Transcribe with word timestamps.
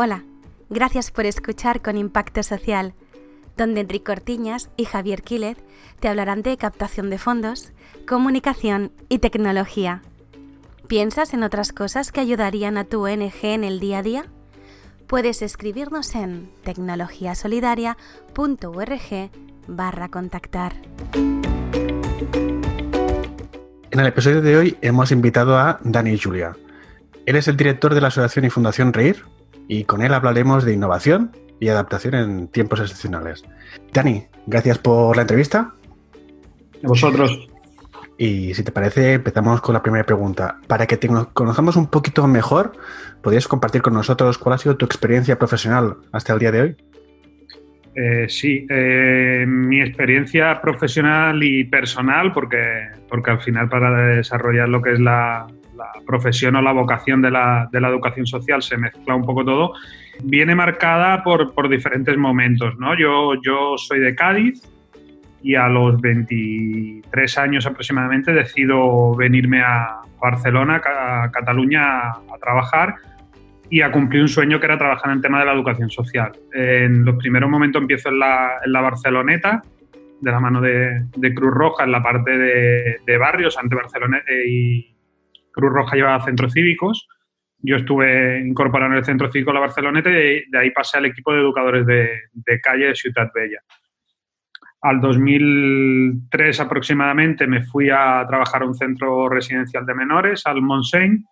Hola, 0.00 0.22
gracias 0.70 1.10
por 1.10 1.26
escuchar 1.26 1.82
con 1.82 1.98
Impacto 1.98 2.44
Social, 2.44 2.94
donde 3.56 3.80
Enrique 3.80 4.12
Ortiñas 4.12 4.70
y 4.76 4.84
Javier 4.84 5.24
Quílez 5.24 5.58
te 5.98 6.06
hablarán 6.06 6.42
de 6.42 6.56
captación 6.56 7.10
de 7.10 7.18
fondos, 7.18 7.72
comunicación 8.06 8.92
y 9.08 9.18
tecnología. 9.18 10.02
¿Piensas 10.86 11.34
en 11.34 11.42
otras 11.42 11.72
cosas 11.72 12.12
que 12.12 12.20
ayudarían 12.20 12.78
a 12.78 12.84
tu 12.84 13.04
ONG 13.04 13.42
en 13.42 13.64
el 13.64 13.80
día 13.80 13.98
a 13.98 14.04
día? 14.04 14.26
Puedes 15.08 15.42
escribirnos 15.42 16.14
en 16.14 16.48
tecnologiasolidaria.org 16.62 19.30
barra 19.66 20.08
contactar. 20.10 20.74
En 23.90 23.98
el 23.98 24.06
episodio 24.06 24.42
de 24.42 24.56
hoy 24.56 24.78
hemos 24.80 25.10
invitado 25.10 25.58
a 25.58 25.80
Dani 25.82 26.16
Julia. 26.16 26.56
Él 27.26 27.34
es 27.34 27.48
el 27.48 27.56
director 27.56 27.94
de 27.94 28.00
la 28.00 28.06
Asociación 28.06 28.44
y 28.44 28.50
Fundación 28.50 28.92
Reír 28.92 29.24
y 29.68 29.84
con 29.84 30.02
él 30.02 30.14
hablaremos 30.14 30.64
de 30.64 30.72
innovación 30.72 31.30
y 31.60 31.68
adaptación 31.68 32.14
en 32.14 32.48
tiempos 32.48 32.80
excepcionales. 32.80 33.44
Dani, 33.92 34.26
gracias 34.46 34.78
por 34.78 35.14
la 35.14 35.22
entrevista. 35.22 35.74
A 36.82 36.88
vosotros. 36.88 37.48
Y 38.16 38.54
si 38.54 38.64
te 38.64 38.72
parece, 38.72 39.14
empezamos 39.14 39.60
con 39.60 39.74
la 39.74 39.82
primera 39.82 40.04
pregunta. 40.04 40.58
Para 40.66 40.86
que 40.86 40.96
te 40.96 41.08
conozcamos 41.32 41.76
un 41.76 41.88
poquito 41.88 42.26
mejor, 42.26 42.72
¿podrías 43.22 43.46
compartir 43.46 43.82
con 43.82 43.94
nosotros 43.94 44.38
cuál 44.38 44.54
ha 44.54 44.58
sido 44.58 44.76
tu 44.76 44.86
experiencia 44.86 45.38
profesional 45.38 45.98
hasta 46.10 46.32
el 46.32 46.38
día 46.38 46.50
de 46.50 46.60
hoy? 46.62 46.76
Eh, 47.94 48.26
sí, 48.28 48.66
eh, 48.70 49.44
mi 49.46 49.80
experiencia 49.80 50.60
profesional 50.60 51.42
y 51.42 51.64
personal, 51.64 52.32
porque, 52.32 52.88
porque 53.08 53.30
al 53.30 53.40
final 53.40 53.68
para 53.68 54.16
desarrollar 54.16 54.68
lo 54.68 54.80
que 54.80 54.92
es 54.92 55.00
la, 55.00 55.46
profesión 56.06 56.56
o 56.56 56.62
la 56.62 56.72
vocación 56.72 57.22
de 57.22 57.30
la, 57.30 57.68
educación 57.72 58.26
social 58.26 58.62
se 58.62 58.76
mezcla 58.76 59.14
un 59.14 59.24
poco 59.24 59.44
todo, 59.44 59.72
viene 60.22 60.54
marcada 60.54 61.22
por, 61.22 61.54
por 61.54 61.68
diferentes 61.68 62.16
momentos. 62.16 62.78
¿no? 62.78 62.98
Yo, 62.98 63.34
yo 63.42 63.76
soy 63.76 64.00
de 64.00 64.14
Cádiz, 64.14 64.62
y 65.42 65.54
a 65.54 65.68
los 65.68 66.00
23 66.00 67.38
años 67.38 67.66
aproximadamente 67.66 68.32
decido 68.32 69.14
venirme 69.14 69.60
a 69.60 70.00
Barcelona, 70.20 70.82
a 70.84 71.30
Cataluña, 71.30 72.08
a 72.10 72.38
trabajar 72.40 72.96
y 73.70 73.82
a 73.82 73.90
cumplir 73.90 74.22
un 74.22 74.28
sueño 74.28 74.58
que 74.58 74.66
era 74.66 74.78
trabajar 74.78 75.10
en 75.10 75.16
el 75.18 75.22
tema 75.22 75.40
de 75.40 75.46
la 75.46 75.52
educación 75.52 75.90
social. 75.90 76.32
En 76.52 77.04
los 77.04 77.16
primeros 77.16 77.50
momentos 77.50 77.80
empiezo 77.80 78.08
en 78.08 78.18
la, 78.18 78.58
en 78.64 78.72
la 78.72 78.80
Barceloneta, 78.80 79.62
de 80.20 80.30
la 80.32 80.40
mano 80.40 80.60
de, 80.60 81.34
Cruz 81.34 81.54
Roja, 81.54 81.84
en 81.84 81.92
la 81.92 82.02
parte 82.02 82.36
de, 82.36 83.18
barrios, 83.18 83.56
ante 83.58 83.76
Barcelona 83.76 84.20
y 84.46 84.94
Cruz 85.58 85.72
Roja 85.72 85.96
llevaba 85.96 86.24
centros 86.24 86.52
cívicos. 86.52 87.08
Yo 87.58 87.76
estuve 87.76 88.40
incorporado 88.40 88.92
en 88.92 88.98
el 88.98 89.04
centro 89.04 89.28
cívico 89.28 89.50
de 89.50 89.54
la 89.54 89.60
Barceloneta 89.60 90.08
y 90.08 90.48
de, 90.48 90.58
ahí 90.58 90.70
pasé 90.70 90.98
al 90.98 91.06
equipo 91.06 91.32
de 91.32 91.40
educadores 91.40 91.84
de, 91.84 92.08
de 92.32 92.60
calle 92.60 92.86
de 92.86 92.94
Ciudad 92.94 93.28
Bella. 93.34 93.58
Al 94.80 95.00
2003 95.00 96.60
aproximadamente 96.60 97.48
me 97.48 97.64
fui 97.64 97.90
a 97.90 98.24
trabajar 98.28 98.62
a 98.62 98.66
un 98.66 98.76
centro 98.76 99.28
residencial 99.28 99.84
de 99.84 99.94
menores, 99.94 100.46
al 100.46 100.62
Montseny, 100.62 101.24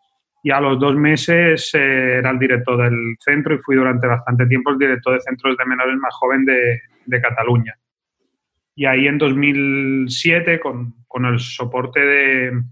y 0.43 0.51
a 0.51 0.61
los 0.61 0.81
dos 0.81 0.97
meses 0.97 1.73
eh, 1.75 2.19
era 2.19 2.31
el 2.31 2.41
director 2.41 2.83
del 2.83 3.17
centro 3.21 3.55
y 3.55 3.59
fui 3.59 3.77
durante 3.77 4.09
bastante 4.09 4.47
tiempo 4.47 4.71
el 4.71 4.79
director 4.79 5.15
de 5.15 5.21
centros 5.21 5.57
de 5.57 5.65
menores 5.65 5.97
más 5.99 6.15
joven 6.15 6.45
de, 6.45 6.81
de 7.05 7.21
Cataluña. 7.21 7.75
Y 8.75 8.87
ahí 8.87 9.07
en 9.07 9.19
2007, 9.19 10.59
con, 10.59 10.95
con 11.07 11.25
el 11.25 11.39
soporte 11.39 12.01
de, 12.01 12.63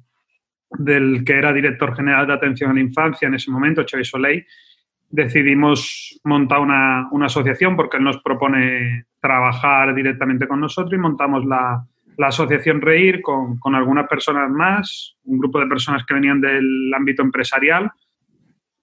del 0.78 1.25
que 1.25 1.34
era 1.34 1.53
director 1.53 1.94
general 1.94 2.27
de 2.27 2.33
atención 2.34 2.70
a 2.70 2.75
la 2.75 2.80
infancia 2.80 3.28
en 3.28 3.34
ese 3.34 3.50
momento, 3.50 3.84
Xavi 3.89 4.05
Soleil, 4.05 4.47
decidimos 5.11 6.19
montar 6.25 6.61
una, 6.61 7.08
una, 7.12 7.27
asociación 7.27 7.77
porque 7.77 7.98
él 7.98 8.05
nos 8.05 8.20
propone 8.20 9.06
trabajar 9.20 9.95
directamente 9.95 10.48
con 10.48 10.61
nosotros 10.61 10.92
y 10.92 10.98
montamos 10.98 11.45
la, 11.45 11.86
la 12.17 12.27
asociación 12.29 12.80
Reír 12.80 13.23
con, 13.23 13.58
con, 13.58 13.74
algunas 13.74 14.08
personas 14.08 14.51
más, 14.51 15.17
un 15.24 15.39
grupo 15.39 15.61
de 15.61 15.67
personas 15.67 16.05
que 16.05 16.14
venían 16.14 16.40
del 16.40 16.92
ámbito 16.95 17.23
empresarial 17.23 17.90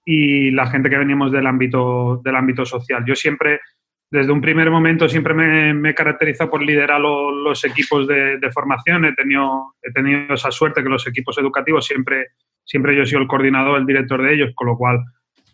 y 0.04 0.50
la 0.50 0.66
gente 0.66 0.90
que 0.90 0.98
veníamos 0.98 1.32
del 1.32 1.46
ámbito, 1.46 2.20
del 2.24 2.36
ámbito 2.36 2.64
social. 2.64 3.04
Yo 3.06 3.14
siempre, 3.14 3.60
desde 4.12 4.30
un 4.30 4.42
primer 4.42 4.70
momento, 4.70 5.08
siempre 5.08 5.32
me, 5.32 5.72
me 5.72 5.90
he 5.90 5.94
caracterizado 5.94 6.50
por 6.50 6.62
liderar 6.62 7.00
los 7.00 7.64
equipos 7.64 8.06
de, 8.06 8.36
de, 8.36 8.52
formación. 8.52 9.06
He 9.06 9.14
tenido, 9.14 9.74
he 9.82 9.90
tenido 9.90 10.34
esa 10.34 10.50
suerte 10.50 10.82
que 10.82 10.90
los 10.90 11.06
equipos 11.06 11.38
educativos 11.38 11.86
siempre, 11.86 12.26
siempre 12.62 12.94
yo 12.94 13.04
he 13.04 13.06
sido 13.06 13.22
el 13.22 13.26
coordinador, 13.26 13.78
el 13.78 13.86
director 13.86 14.22
de 14.22 14.34
ellos, 14.34 14.50
con 14.54 14.66
lo 14.66 14.76
cual 14.76 15.00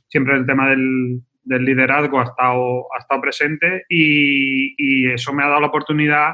siempre 0.09 0.35
el 0.35 0.45
tema 0.45 0.71
del, 0.71 1.23
liderazgo 1.45 2.19
ha 2.19 2.25
estado, 2.25 2.93
ha 2.97 2.99
estado 2.99 3.21
presente 3.21 3.85
y, 3.89 5.09
eso 5.13 5.33
me 5.33 5.45
ha 5.45 5.49
dado 5.49 5.61
la 5.61 5.69
oportunidad 5.69 6.33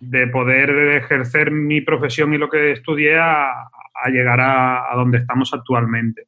de 0.00 0.26
poder 0.26 0.68
ejercer 0.96 1.50
mi 1.50 1.80
profesión 1.80 2.34
y 2.34 2.38
lo 2.38 2.50
que 2.50 2.72
estudié 2.72 3.16
a, 3.16 3.70
llegar 4.12 4.38
a, 4.42 4.94
donde 4.96 5.16
estamos 5.16 5.54
actualmente. 5.54 6.26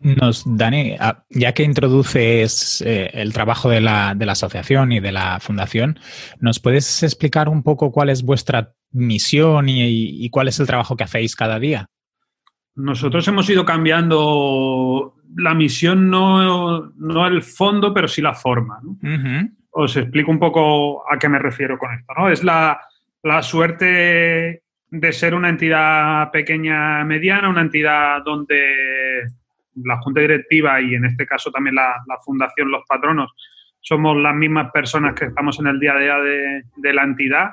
Nos, 0.00 0.44
Dani, 0.46 0.96
ya 1.30 1.52
que 1.52 1.62
introduces 1.62 2.82
eh, 2.86 3.10
el 3.14 3.32
trabajo 3.32 3.68
de 3.68 3.80
la, 3.80 4.14
de 4.14 4.26
la, 4.26 4.32
asociación 4.32 4.92
y 4.92 5.00
de 5.00 5.12
la 5.12 5.40
fundación, 5.40 5.98
¿nos 6.40 6.60
puedes 6.60 7.02
explicar 7.02 7.48
un 7.48 7.62
poco 7.62 7.92
cuál 7.92 8.10
es 8.10 8.22
vuestra 8.22 8.74
misión 8.92 9.66
y 9.68 10.28
cuál 10.30 10.48
es 10.48 10.60
el 10.60 10.66
trabajo 10.66 10.96
que 10.96 11.04
hacéis 11.04 11.34
cada 11.34 11.58
día? 11.58 11.88
Nosotros 12.76 13.26
hemos 13.26 13.48
ido 13.48 13.64
cambiando 13.64 15.14
la 15.34 15.54
misión, 15.54 16.10
no, 16.10 16.92
no 16.96 17.26
el 17.26 17.42
fondo, 17.42 17.92
pero 17.94 18.06
sí 18.06 18.20
la 18.20 18.34
forma. 18.34 18.80
Os 19.70 19.96
explico 19.96 20.30
un 20.30 20.38
poco 20.38 21.10
a 21.10 21.18
qué 21.18 21.28
me 21.28 21.38
refiero 21.38 21.78
con 21.78 21.94
esto. 21.94 22.12
¿no? 22.16 22.28
Es 22.28 22.44
la, 22.44 22.78
la 23.22 23.42
suerte 23.42 24.62
de 24.90 25.12
ser 25.12 25.34
una 25.34 25.48
entidad 25.48 26.30
pequeña, 26.30 27.02
mediana, 27.04 27.48
una 27.48 27.62
entidad 27.62 28.22
donde 28.22 29.26
la 29.84 29.98
junta 29.98 30.20
directiva 30.20 30.80
y 30.80 30.94
en 30.94 31.04
este 31.04 31.26
caso 31.26 31.50
también 31.50 31.74
la, 31.74 31.94
fundación, 32.24 32.70
los 32.70 32.84
patronos, 32.88 33.32
somos 33.80 34.16
las 34.16 34.34
mismas 34.34 34.70
personas 34.72 35.14
que 35.14 35.26
estamos 35.26 35.58
en 35.60 35.68
el 35.68 35.78
día 35.78 35.94
a 35.94 35.98
día 35.98 36.18
de, 36.18 36.62
de 36.76 36.92
la 36.92 37.04
entidad 37.04 37.50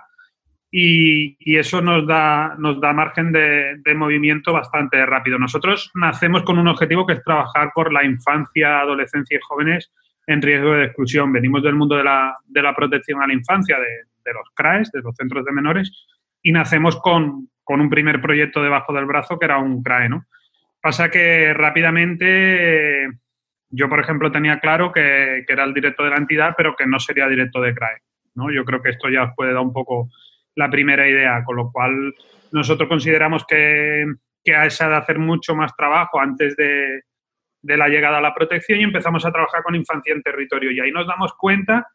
y, 0.76 1.56
eso 1.58 1.84
nos 1.84 2.08
da, 2.08 2.56
nos 2.58 2.82
da 2.82 2.94
margen 2.94 3.32
de, 3.32 3.94
movimiento 3.96 4.52
bastante 4.52 5.06
rápido. 5.06 5.38
Nosotros 5.38 5.92
nacemos 5.94 6.42
con 6.42 6.58
un 6.58 6.68
objetivo 6.68 7.06
que 7.06 7.14
es 7.14 7.24
trabajar 7.24 7.72
por 7.76 7.94
la 7.94 8.04
infancia, 8.04 8.80
adolescencia 8.80 9.38
y 9.38 9.42
jóvenes 9.48 9.92
en 10.26 10.42
riesgo 10.42 10.74
de 10.74 10.86
exclusión. 10.86 11.32
Venimos 11.32 11.62
del 11.62 11.76
mundo 11.76 11.96
de 11.96 12.04
la, 12.04 12.36
de 12.46 12.64
la 12.64 12.76
protección 12.76 13.22
a 13.22 13.28
la 13.28 13.34
infancia, 13.34 13.78
de, 13.78 14.34
los 14.34 14.50
CRAES, 14.56 14.92
de 14.92 15.02
los 15.02 15.16
centros 15.16 15.46
de 15.46 15.52
menores, 15.52 15.92
y 16.42 16.52
nacemos 16.52 17.00
con, 17.00 17.50
con, 17.64 17.80
un 17.80 17.90
primer 17.92 18.20
proyecto 18.20 18.64
debajo 18.64 18.94
del 18.94 19.06
brazo 19.06 19.38
que 19.38 19.46
era 19.46 19.60
un 19.60 19.84
CRAE. 19.84 20.10
¿no? 20.10 20.26
Pasa 20.84 21.10
que 21.10 21.54
rápidamente 21.54 23.08
yo, 23.70 23.88
por 23.88 24.02
ejemplo, 24.02 24.34
tenía 24.34 24.60
claro 24.60 24.92
que, 24.92 25.46
era 25.48 25.64
el 25.64 25.74
directo 25.74 26.04
de 26.04 26.10
la 26.10 26.18
entidad, 26.18 26.56
pero 26.58 26.76
que 26.76 26.86
no 26.86 27.00
sería 27.00 27.30
directo 27.30 27.62
de 27.62 27.74
CRAE. 27.74 28.02
¿no? 28.36 28.52
Yo 28.52 28.66
creo 28.66 28.82
que 28.82 28.90
esto 28.90 29.08
ya 29.08 29.24
os 29.24 29.30
puede 29.34 29.54
dar 29.54 29.62
un 29.62 29.72
poco 29.72 30.10
la 30.56 30.70
primera 30.70 31.08
idea, 31.08 31.42
con 31.46 31.56
lo 31.56 31.72
cual 31.72 32.14
nosotros 32.52 32.90
consideramos 32.90 33.46
que, 33.46 34.04
que 34.44 34.56
a 34.56 34.66
esa 34.66 34.90
de 34.90 34.98
hacer 34.98 35.20
mucho 35.20 35.56
más 35.56 35.74
trabajo 35.74 36.20
antes 36.20 36.54
de, 36.58 37.04
de 37.62 37.78
la 37.78 37.88
llegada 37.88 38.18
a 38.18 38.22
la 38.22 38.36
protección 38.36 38.82
y 38.82 38.84
empezamos 38.84 39.26
a 39.26 39.32
trabajar 39.32 39.64
con 39.64 39.76
infancia 39.76 40.14
en 40.14 40.22
territorio. 40.22 40.70
Y 40.70 40.82
ahí 40.82 40.92
nos 40.92 41.08
damos 41.08 41.34
cuenta 41.36 41.88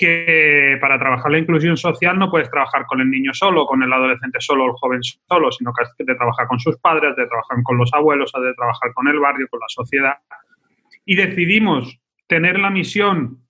que 0.00 0.78
para 0.80 0.98
trabajar 0.98 1.30
la 1.30 1.38
inclusión 1.38 1.76
social 1.76 2.18
no 2.18 2.30
puedes 2.30 2.50
trabajar 2.50 2.86
con 2.86 3.02
el 3.02 3.10
niño 3.10 3.34
solo, 3.34 3.66
con 3.66 3.82
el 3.82 3.92
adolescente 3.92 4.40
solo, 4.40 4.64
el 4.64 4.72
joven 4.72 5.02
solo, 5.02 5.52
sino 5.52 5.74
que 5.74 5.84
has 5.84 5.94
de 5.98 6.14
trabajar 6.14 6.46
con 6.46 6.58
sus 6.58 6.78
padres, 6.78 7.14
de 7.16 7.26
trabajar 7.26 7.58
con 7.62 7.76
los 7.76 7.92
abuelos, 7.92 8.32
has 8.34 8.42
de 8.42 8.54
trabajar 8.54 8.94
con 8.94 9.08
el 9.08 9.20
barrio, 9.20 9.46
con 9.50 9.60
la 9.60 9.66
sociedad. 9.68 10.14
Y 11.04 11.16
decidimos 11.16 12.00
tener 12.26 12.58
la 12.58 12.70
misión 12.70 13.40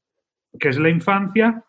que 0.59 0.71
es 0.71 0.79
la 0.79 0.89
infancia, 0.89 1.63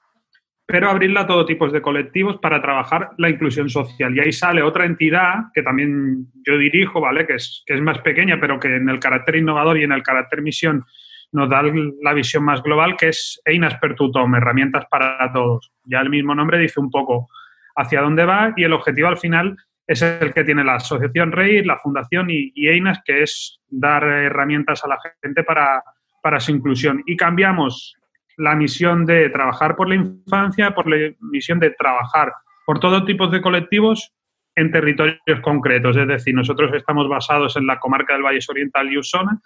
pero 0.66 0.89
abrirla 0.89 1.22
a 1.22 1.27
todo 1.27 1.45
tipo 1.45 1.69
de 1.69 1.81
colectivos 1.81 2.38
para 2.38 2.60
trabajar 2.60 3.12
la 3.19 3.30
inclusión 3.30 3.69
social. 3.69 4.16
Y 4.16 4.22
ahí 4.22 4.31
sale 4.31 4.63
otra 4.63 4.86
entidad 4.86 5.51
que 5.54 5.62
también 5.62 6.25
yo 6.44 6.57
dirijo, 6.57 7.01
¿vale? 7.01 7.27
Que 7.27 7.36
es, 7.36 7.62
que 7.68 7.75
es 7.75 7.81
más 7.81 8.00
pequeña, 8.00 8.39
pero 8.39 8.60
que 8.60 8.75
en 8.75 8.89
el 8.89 9.00
carácter 9.00 9.36
innovador 9.36 9.77
y 9.77 9.84
en 9.84 9.92
el 9.92 10.01
carácter 10.01 10.42
misión 10.42 10.86
nos 11.31 11.50
da 11.50 11.63
la 12.01 12.13
visión 12.13 12.44
más 12.44 12.62
global, 12.62 12.95
que 12.98 13.10
es 13.10 13.42
Einas 13.45 13.75
per 13.75 13.95
tutom, 13.95 14.36
herramientas 14.36 14.86
para 14.89 15.31
todos. 15.31 15.72
Ya 15.86 16.00
el 16.00 16.10
mismo 16.10 16.36
nombre 16.36 16.57
dice 16.57 16.80
un 16.80 16.89
poco 16.89 17.30
hacia 17.75 18.01
dónde 18.01 18.25
va 18.25 18.54
y 18.56 18.63
el 18.63 18.74
objetivo 18.74 19.07
al 19.07 19.18
final 19.18 19.56
es 19.88 20.01
el 20.01 20.33
que 20.33 20.44
tiene 20.44 20.63
la 20.63 20.75
Asociación 20.75 21.31
Rey, 21.31 21.63
la 21.63 21.78
Fundación 21.78 22.30
y, 22.30 22.51
y 22.56 22.68
Einas, 22.68 23.01
que 23.04 23.24
es 23.24 23.60
dar 23.68 24.04
herramientas 24.04 24.83
a 24.83 24.88
la 24.88 24.98
gente 25.22 25.44
para, 25.44 25.83
para 26.22 26.39
su 26.39 26.51
inclusión. 26.51 27.04
Y 27.06 27.18
cambiamos 27.18 27.95
la 28.38 28.56
misión 28.56 29.06
de 29.06 29.30
trabajar 29.30 29.75
por 29.75 29.89
la 29.89 29.95
infancia, 29.95 30.72
por 30.72 30.89
la 30.89 31.13
misión 31.19 31.60
de 31.60 31.72
trabajar 31.72 32.34
por 32.66 32.80
todo 32.80 33.06
tipo 33.06 33.27
de 33.27 33.42
colectivos 33.42 34.13
en 34.56 34.72
territorios 34.72 35.39
concretos. 35.42 35.98
Es 35.98 36.07
decir, 36.07 36.34
nosotros 36.34 36.72
estamos 36.74 37.07
basados 37.10 37.56
en 37.57 37.68
la 37.68 37.80
comarca 37.80 38.13
del 38.13 38.24
Valle 38.24 38.39
Oriental 38.50 38.92
y 38.92 38.98
Usona 38.98 39.42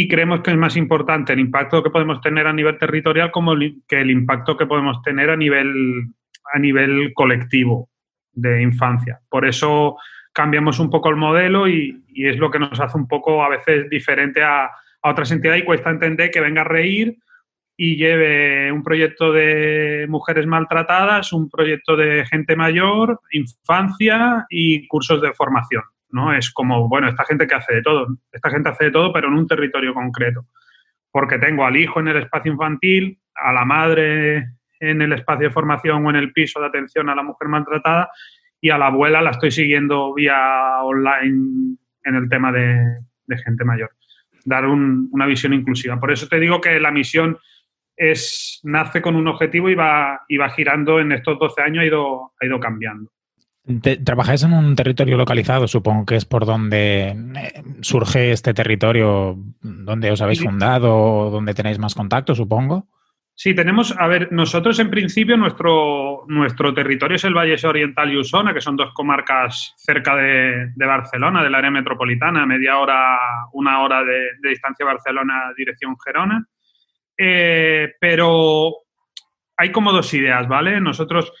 y 0.00 0.06
creemos 0.06 0.42
que 0.42 0.52
es 0.52 0.56
más 0.56 0.76
importante 0.76 1.32
el 1.32 1.40
impacto 1.40 1.82
que 1.82 1.90
podemos 1.90 2.20
tener 2.20 2.46
a 2.46 2.52
nivel 2.52 2.78
territorial 2.78 3.32
como 3.32 3.56
que 3.88 4.00
el 4.00 4.12
impacto 4.12 4.56
que 4.56 4.64
podemos 4.64 5.02
tener 5.02 5.28
a 5.28 5.36
nivel, 5.36 6.06
a 6.54 6.58
nivel 6.60 7.12
colectivo 7.14 7.88
de 8.30 8.62
infancia. 8.62 9.18
Por 9.28 9.44
eso 9.44 9.96
cambiamos 10.32 10.78
un 10.78 10.88
poco 10.88 11.10
el 11.10 11.16
modelo 11.16 11.66
y, 11.66 12.04
es 12.14 12.36
lo 12.36 12.48
que 12.48 12.60
nos 12.60 12.78
hace 12.78 12.96
un 12.96 13.08
poco 13.08 13.42
a 13.42 13.48
veces 13.48 13.90
diferente 13.90 14.40
a, 14.40 14.66
a 14.66 15.10
otras 15.10 15.32
entidades 15.32 15.62
y 15.62 15.64
cuesta 15.64 15.90
entender 15.90 16.30
que 16.30 16.42
venga 16.42 16.60
a 16.60 16.64
reír 16.64 17.18
y 17.76 17.96
lleve 17.96 18.70
un 18.70 18.84
proyecto 18.84 19.32
de 19.32 20.06
mujeres 20.08 20.46
maltratadas, 20.46 21.32
un 21.32 21.50
proyecto 21.50 21.96
de 21.96 22.24
gente 22.24 22.54
mayor, 22.54 23.20
infancia 23.32 24.46
y 24.48 24.86
cursos 24.86 25.20
de 25.20 25.32
formación. 25.32 25.82
¿No? 26.10 26.32
Es 26.32 26.50
como, 26.52 26.88
bueno, 26.88 27.08
esta 27.08 27.24
gente 27.24 27.46
que 27.46 27.54
hace 27.54 27.76
de 27.76 27.82
todo, 27.82 28.06
esta 28.32 28.50
gente 28.50 28.68
hace 28.68 28.86
de 28.86 28.90
todo, 28.90 29.12
pero 29.12 29.28
en 29.28 29.34
un 29.34 29.46
territorio 29.46 29.94
concreto. 29.94 30.46
Porque 31.10 31.38
tengo 31.38 31.64
al 31.64 31.76
hijo 31.76 32.00
en 32.00 32.08
el 32.08 32.18
espacio 32.18 32.52
infantil, 32.52 33.18
a 33.34 33.52
la 33.52 33.64
madre 33.64 34.58
en 34.80 35.02
el 35.02 35.12
espacio 35.12 35.48
de 35.48 35.52
formación 35.52 36.04
o 36.06 36.10
en 36.10 36.16
el 36.16 36.32
piso 36.32 36.60
de 36.60 36.66
atención 36.66 37.08
a 37.08 37.14
la 37.14 37.22
mujer 37.22 37.48
maltratada 37.48 38.10
y 38.60 38.70
a 38.70 38.78
la 38.78 38.86
abuela 38.86 39.22
la 39.22 39.30
estoy 39.30 39.50
siguiendo 39.50 40.14
vía 40.14 40.82
online 40.82 41.76
en 42.04 42.14
el 42.14 42.28
tema 42.28 42.52
de, 42.52 42.84
gente 43.44 43.64
mayor. 43.64 43.90
Dar 44.44 44.66
una 44.66 45.26
visión 45.26 45.52
inclusiva. 45.52 46.00
Por 46.00 46.10
eso 46.10 46.26
te 46.26 46.40
digo 46.40 46.60
que 46.60 46.80
la 46.80 46.90
misión 46.90 47.38
es, 47.96 48.60
nace 48.62 49.02
con 49.02 49.16
un 49.16 49.28
objetivo 49.28 49.68
y 49.68 49.74
va, 49.74 50.22
y 50.28 50.36
va 50.38 50.50
girando 50.50 51.00
en 51.00 51.12
estos 51.12 51.38
12 51.38 51.60
años, 51.60 51.82
ha 51.82 51.86
ido, 51.86 52.32
ha 52.40 52.46
ido 52.46 52.58
cambiando. 52.58 53.10
Trabajáis 54.04 54.44
en 54.44 54.54
un 54.54 54.74
territorio 54.74 55.16
localizado, 55.16 55.68
supongo 55.68 56.06
que 56.06 56.16
es 56.16 56.24
por 56.24 56.46
donde 56.46 57.08
eh, 57.08 57.62
surge 57.82 58.32
este 58.32 58.54
territorio, 58.54 59.36
donde 59.60 60.10
os 60.10 60.22
habéis 60.22 60.42
fundado, 60.42 61.30
donde 61.30 61.54
tenéis 61.54 61.78
más 61.78 61.94
contacto, 61.94 62.34
supongo. 62.34 62.88
Sí, 63.40 63.54
tenemos, 63.54 63.94
a 63.96 64.08
ver, 64.08 64.32
nosotros 64.32 64.80
en 64.80 64.90
principio 64.90 65.36
nuestro, 65.36 66.24
nuestro 66.26 66.74
territorio 66.74 67.14
es 67.14 67.24
el 67.24 67.34
Valle 67.34 67.54
Oriental 67.68 68.12
y 68.12 68.16
Usona, 68.16 68.52
que 68.52 68.60
son 68.60 68.74
dos 68.74 68.92
comarcas 68.92 69.74
cerca 69.76 70.16
de, 70.16 70.72
Barcelona, 70.74 71.44
del 71.44 71.54
área 71.54 71.70
metropolitana, 71.70 72.46
media 72.46 72.78
hora, 72.78 73.16
una 73.52 73.82
hora 73.82 74.02
de, 74.02 74.48
distancia 74.48 74.84
Barcelona, 74.84 75.52
dirección 75.56 75.96
Gerona. 76.04 76.44
Eh, 77.16 77.92
pero 78.00 78.72
hay 79.56 79.70
como 79.70 79.92
dos 79.92 80.12
ideas, 80.14 80.48
¿vale? 80.48 80.80
Nosotros 80.80 81.32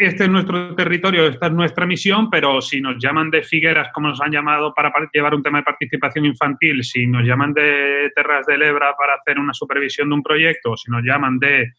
este 0.00 0.24
es 0.24 0.30
nuestro 0.30 0.76
territorio, 0.76 1.26
esta 1.26 1.48
es 1.48 1.52
nuestra 1.52 1.84
misión, 1.84 2.30
pero 2.30 2.60
si 2.60 2.80
nos 2.80 3.02
llaman 3.02 3.30
de 3.30 3.42
Figueras, 3.42 3.88
como 3.92 4.06
nos 4.06 4.20
han 4.20 4.30
llamado 4.30 4.72
para 4.72 4.92
llevar 5.12 5.34
un 5.34 5.42
tema 5.42 5.58
de 5.58 5.64
participación 5.64 6.24
infantil, 6.24 6.84
si 6.84 7.04
nos 7.08 7.24
llaman 7.24 7.52
de 7.52 8.12
Terras 8.14 8.46
de 8.46 8.58
Lebra 8.58 8.94
para 8.96 9.14
hacer 9.14 9.40
una 9.40 9.52
supervisión 9.52 10.08
de 10.08 10.14
un 10.14 10.22
proyecto, 10.22 10.76
si 10.76 10.88
nos 10.88 11.02
llaman 11.02 11.40
de 11.40 11.72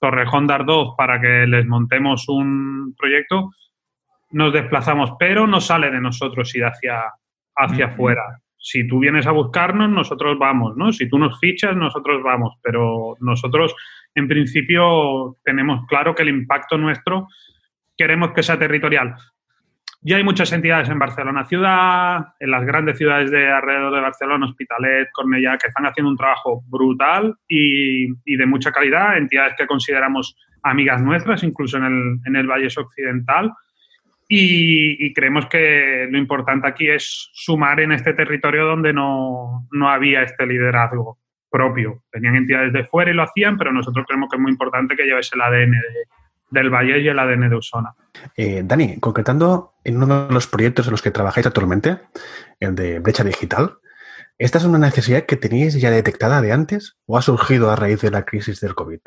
Torrejón 0.00 0.46
de 0.46 0.54
Ardoz 0.54 0.94
para 0.96 1.20
que 1.20 1.46
les 1.46 1.66
montemos 1.66 2.26
un 2.30 2.94
proyecto, 2.96 3.50
nos 4.30 4.50
desplazamos, 4.50 5.12
pero 5.18 5.46
no 5.46 5.60
sale 5.60 5.90
de 5.90 6.00
nosotros 6.00 6.54
ir 6.54 6.64
hacia, 6.64 7.12
hacia 7.56 7.86
afuera. 7.86 8.40
Si 8.56 8.88
tú 8.88 9.00
vienes 9.00 9.26
a 9.26 9.32
buscarnos, 9.32 9.90
nosotros 9.90 10.38
vamos, 10.38 10.78
¿no? 10.78 10.94
Si 10.94 11.10
tú 11.10 11.18
nos 11.18 11.38
fichas, 11.38 11.76
nosotros 11.76 12.22
vamos, 12.22 12.54
pero 12.62 13.16
nosotros 13.20 13.74
en 14.14 14.28
principio 14.28 15.36
tenemos 15.44 15.86
claro 15.86 16.14
que 16.14 16.22
el 16.22 16.28
impacto 16.28 16.78
nuestro 16.78 17.28
queremos 17.96 18.32
que 18.32 18.42
sea 18.42 18.58
territorial. 18.58 19.14
Ya 20.06 20.16
hay 20.16 20.24
muchas 20.24 20.52
entidades 20.52 20.90
en 20.90 20.98
Barcelona 20.98 21.46
ciudad, 21.46 22.34
en 22.38 22.50
las 22.50 22.64
grandes 22.66 22.98
ciudades 22.98 23.30
de 23.30 23.50
alrededor 23.50 23.94
de 23.94 24.00
Barcelona, 24.02 24.44
Hospitalet, 24.44 25.08
Cornellá, 25.12 25.56
que 25.56 25.68
están 25.68 25.86
haciendo 25.86 26.10
un 26.10 26.16
trabajo 26.16 26.62
brutal 26.68 27.34
y, 27.48 28.36
de 28.36 28.46
mucha 28.46 28.70
calidad, 28.70 29.16
entidades 29.16 29.54
que 29.56 29.66
consideramos 29.66 30.36
amigas 30.62 31.00
nuestras, 31.00 31.42
incluso 31.42 31.78
en 31.78 31.84
el, 31.84 32.18
en 32.26 32.36
el 32.36 32.46
Valle 32.46 32.68
Occidental. 32.76 33.50
Y, 34.28 35.12
creemos 35.14 35.46
que 35.46 36.06
lo 36.10 36.18
importante 36.18 36.68
aquí 36.68 36.88
es 36.88 37.30
sumar 37.32 37.80
en 37.80 37.92
este 37.92 38.12
territorio 38.12 38.66
donde 38.66 38.92
no, 38.92 39.66
no 39.70 39.88
había 39.88 40.22
este 40.22 40.46
liderazgo 40.46 41.18
propio. 41.54 42.02
Tenían 42.10 42.34
entidades 42.34 42.72
de 42.72 42.84
fuera 42.84 43.12
y 43.12 43.14
lo 43.14 43.22
hacían, 43.22 43.56
pero 43.56 43.72
nosotros 43.72 44.04
creemos 44.08 44.28
que 44.28 44.36
es 44.36 44.42
muy 44.42 44.50
importante 44.50 44.96
que 44.96 45.04
lleves 45.04 45.30
el 45.32 45.40
ADN 45.40 45.76
del 46.50 46.68
Valle 46.68 46.98
y 46.98 47.06
el 47.06 47.16
ADN 47.16 47.48
de 47.48 47.56
Usona. 47.56 47.94
Eh, 48.36 48.62
Dani, 48.64 48.98
concretando 48.98 49.74
en 49.84 50.02
uno 50.02 50.26
de 50.26 50.34
los 50.34 50.48
proyectos 50.48 50.88
en 50.88 50.90
los 50.90 51.00
que 51.00 51.12
trabajáis 51.12 51.46
actualmente, 51.46 51.98
el 52.58 52.74
de 52.74 52.98
brecha 52.98 53.22
digital, 53.22 53.74
¿esta 54.36 54.58
es 54.58 54.64
una 54.64 54.78
necesidad 54.78 55.26
que 55.26 55.36
teníais 55.36 55.80
ya 55.80 55.92
detectada 55.92 56.42
de 56.42 56.50
antes 56.50 56.96
o 57.06 57.16
ha 57.16 57.22
surgido 57.22 57.70
a 57.70 57.76
raíz 57.76 58.00
de 58.00 58.10
la 58.10 58.24
crisis 58.24 58.60
del 58.60 58.74
COVID? 58.74 58.98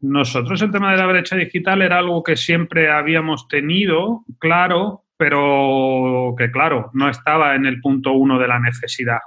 Nosotros 0.00 0.62
el 0.62 0.70
tema 0.70 0.92
de 0.92 0.96
la 0.96 1.06
brecha 1.06 1.36
digital 1.36 1.82
era 1.82 1.98
algo 1.98 2.22
que 2.22 2.36
siempre 2.36 2.90
habíamos 2.90 3.48
tenido, 3.48 4.24
claro, 4.38 5.04
pero 5.18 6.34
que 6.38 6.50
claro, 6.50 6.90
no 6.94 7.10
estaba 7.10 7.54
en 7.54 7.66
el 7.66 7.82
punto 7.82 8.12
uno 8.12 8.38
de 8.38 8.48
la 8.48 8.60
necesidad. 8.60 9.20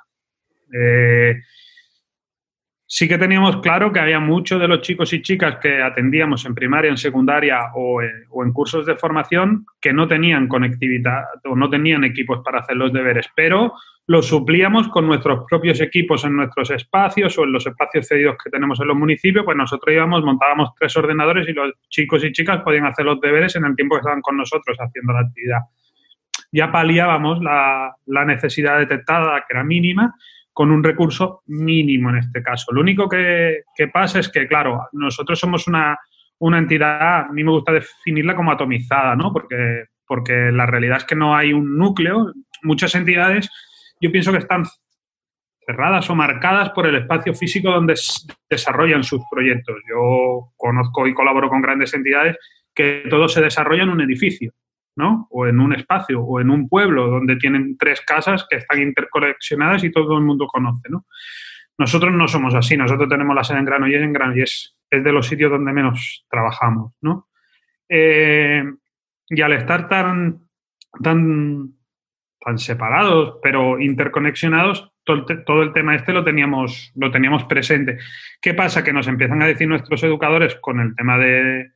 Eh, 0.73 1.35
Sí 2.93 3.07
que 3.07 3.17
teníamos 3.17 3.61
claro 3.61 3.93
que 3.93 4.01
había 4.01 4.19
muchos 4.19 4.59
de 4.59 4.67
los 4.67 4.81
chicos 4.81 5.13
y 5.13 5.21
chicas 5.21 5.59
que 5.61 5.81
atendíamos 5.81 6.43
en 6.45 6.53
primaria, 6.53 6.91
en 6.91 6.97
secundaria 6.97 7.71
o, 7.73 8.01
en 8.01 8.51
cursos 8.51 8.85
de 8.85 8.97
formación 8.97 9.65
que 9.79 9.93
no 9.93 10.09
tenían 10.09 10.49
conectividad 10.49 11.23
o 11.45 11.55
no 11.55 11.69
tenían 11.69 12.03
equipos 12.03 12.41
para 12.43 12.59
hacer 12.59 12.75
los 12.75 12.91
deberes, 12.91 13.29
pero 13.33 13.75
los 14.07 14.27
suplíamos 14.27 14.89
con 14.89 15.07
nuestros 15.07 15.45
propios 15.49 15.79
equipos 15.79 16.25
en 16.25 16.35
nuestros 16.35 16.69
espacios 16.71 17.37
o 17.37 17.45
en 17.45 17.53
los 17.53 17.65
espacios 17.65 18.09
cedidos 18.09 18.35
que 18.43 18.49
tenemos 18.49 18.77
en 18.81 18.89
los 18.89 18.97
municipios, 18.97 19.45
pues 19.45 19.55
nosotros 19.55 19.95
íbamos, 19.95 20.21
montábamos 20.25 20.71
tres 20.77 20.93
ordenadores 20.97 21.47
y 21.47 21.53
los 21.53 21.71
chicos 21.87 22.21
y 22.25 22.33
chicas 22.33 22.61
podían 22.61 22.87
hacer 22.87 23.05
los 23.05 23.21
deberes 23.21 23.55
en 23.55 23.63
el 23.63 23.73
tiempo 23.73 23.95
que 23.95 23.99
estaban 23.99 24.21
con 24.21 24.35
nosotros 24.35 24.75
haciendo 24.77 25.13
la 25.13 25.21
actividad. 25.21 25.59
Ya 26.51 26.73
paliábamos 26.73 27.41
la, 27.41 27.95
la 28.07 28.25
necesidad 28.25 28.79
detectada, 28.79 29.45
que 29.47 29.55
era 29.55 29.63
mínima, 29.63 30.13
con 30.53 30.71
un 30.71 30.83
recurso 30.83 31.41
mínimo 31.47 32.09
en 32.09 32.17
este 32.17 32.41
caso. 32.41 32.71
Lo 32.71 32.81
único 32.81 33.07
que, 33.07 33.63
pasa 33.91 34.19
es 34.19 34.29
que, 34.29 34.47
claro, 34.47 34.87
nosotros 34.93 35.39
somos 35.39 35.67
una, 35.67 35.97
entidad, 36.57 37.21
a 37.21 37.31
mí 37.31 37.43
me 37.43 37.51
gusta 37.51 37.71
definirla 37.71 38.35
como 38.35 38.51
atomizada, 38.51 39.15
¿no? 39.15 39.31
Porque, 39.31 39.85
porque 40.05 40.51
la 40.51 40.65
realidad 40.65 40.97
es 40.97 41.05
que 41.05 41.15
no 41.15 41.35
hay 41.35 41.53
un 41.53 41.77
núcleo. 41.77 42.33
Muchas 42.63 42.93
entidades, 42.95 43.49
yo 43.99 44.11
pienso 44.11 44.31
que 44.31 44.39
están 44.39 44.65
cerradas 45.65 46.09
o 46.09 46.15
marcadas 46.15 46.71
por 46.71 46.87
el 46.87 46.95
espacio 46.95 47.33
físico 47.33 47.71
donde 47.71 47.95
desarrollan 48.49 49.03
sus 49.03 49.21
proyectos. 49.31 49.77
Yo 49.89 50.51
conozco 50.57 51.07
y 51.07 51.13
colaboro 51.13 51.49
con 51.49 51.61
grandes 51.61 51.93
entidades 51.93 52.37
que 52.73 53.03
todo 53.09 53.27
se 53.27 53.41
desarrolla 53.41 53.83
en 53.83 53.89
un 53.89 54.01
edificio. 54.01 54.53
¿No? 54.95 55.27
O 55.31 55.47
en 55.47 55.59
un 55.59 55.73
espacio 55.73 56.21
o 56.21 56.39
en 56.39 56.49
un 56.49 56.67
pueblo 56.67 57.07
donde 57.07 57.35
tienen 57.37 57.77
tres 57.77 58.01
casas 58.01 58.45
que 58.49 58.57
están 58.57 58.81
interconexionadas 58.81 59.83
y 59.83 59.91
todo 59.91 60.17
el 60.17 60.23
mundo 60.23 60.47
conoce, 60.47 60.89
¿no? 60.89 61.05
Nosotros 61.77 62.13
no 62.13 62.27
somos 62.27 62.53
así, 62.53 62.77
nosotros 62.77 63.09
tenemos 63.09 63.35
la 63.35 63.43
sede 63.43 63.59
en 63.59 63.65
Granollers, 63.65 64.03
en 64.03 64.13
Granollers 64.13 64.77
es 64.89 65.03
de 65.03 65.11
los 65.11 65.27
sitios 65.27 65.49
donde 65.49 65.71
menos 65.73 66.25
trabajamos, 66.29 66.93
¿no? 67.01 67.29
Eh, 67.89 68.63
y 69.27 69.41
al 69.41 69.53
estar 69.53 69.87
tan, 69.87 70.41
tan, 71.01 71.73
tan 72.39 72.57
separados, 72.59 73.39
pero 73.41 73.79
interconexionados, 73.79 74.91
todo 75.03 75.25
todo 75.45 75.63
el, 75.63 75.73
tema 75.73 75.95
este 75.95 76.13
lo 76.13 76.23
teníamos, 76.23 76.91
lo 76.95 77.09
teníamos 77.09 77.45
presente. 77.45 77.97
¿Qué 78.41 78.53
pasa? 78.53 78.83
Que 78.83 78.93
nos 78.93 79.07
empiezan 79.07 79.41
a 79.41 79.47
decir 79.47 79.67
nuestros 79.67 80.03
educadores 80.03 80.55
con 80.55 80.79
el 80.79 80.95
tema 80.95 81.17
de, 81.17 81.71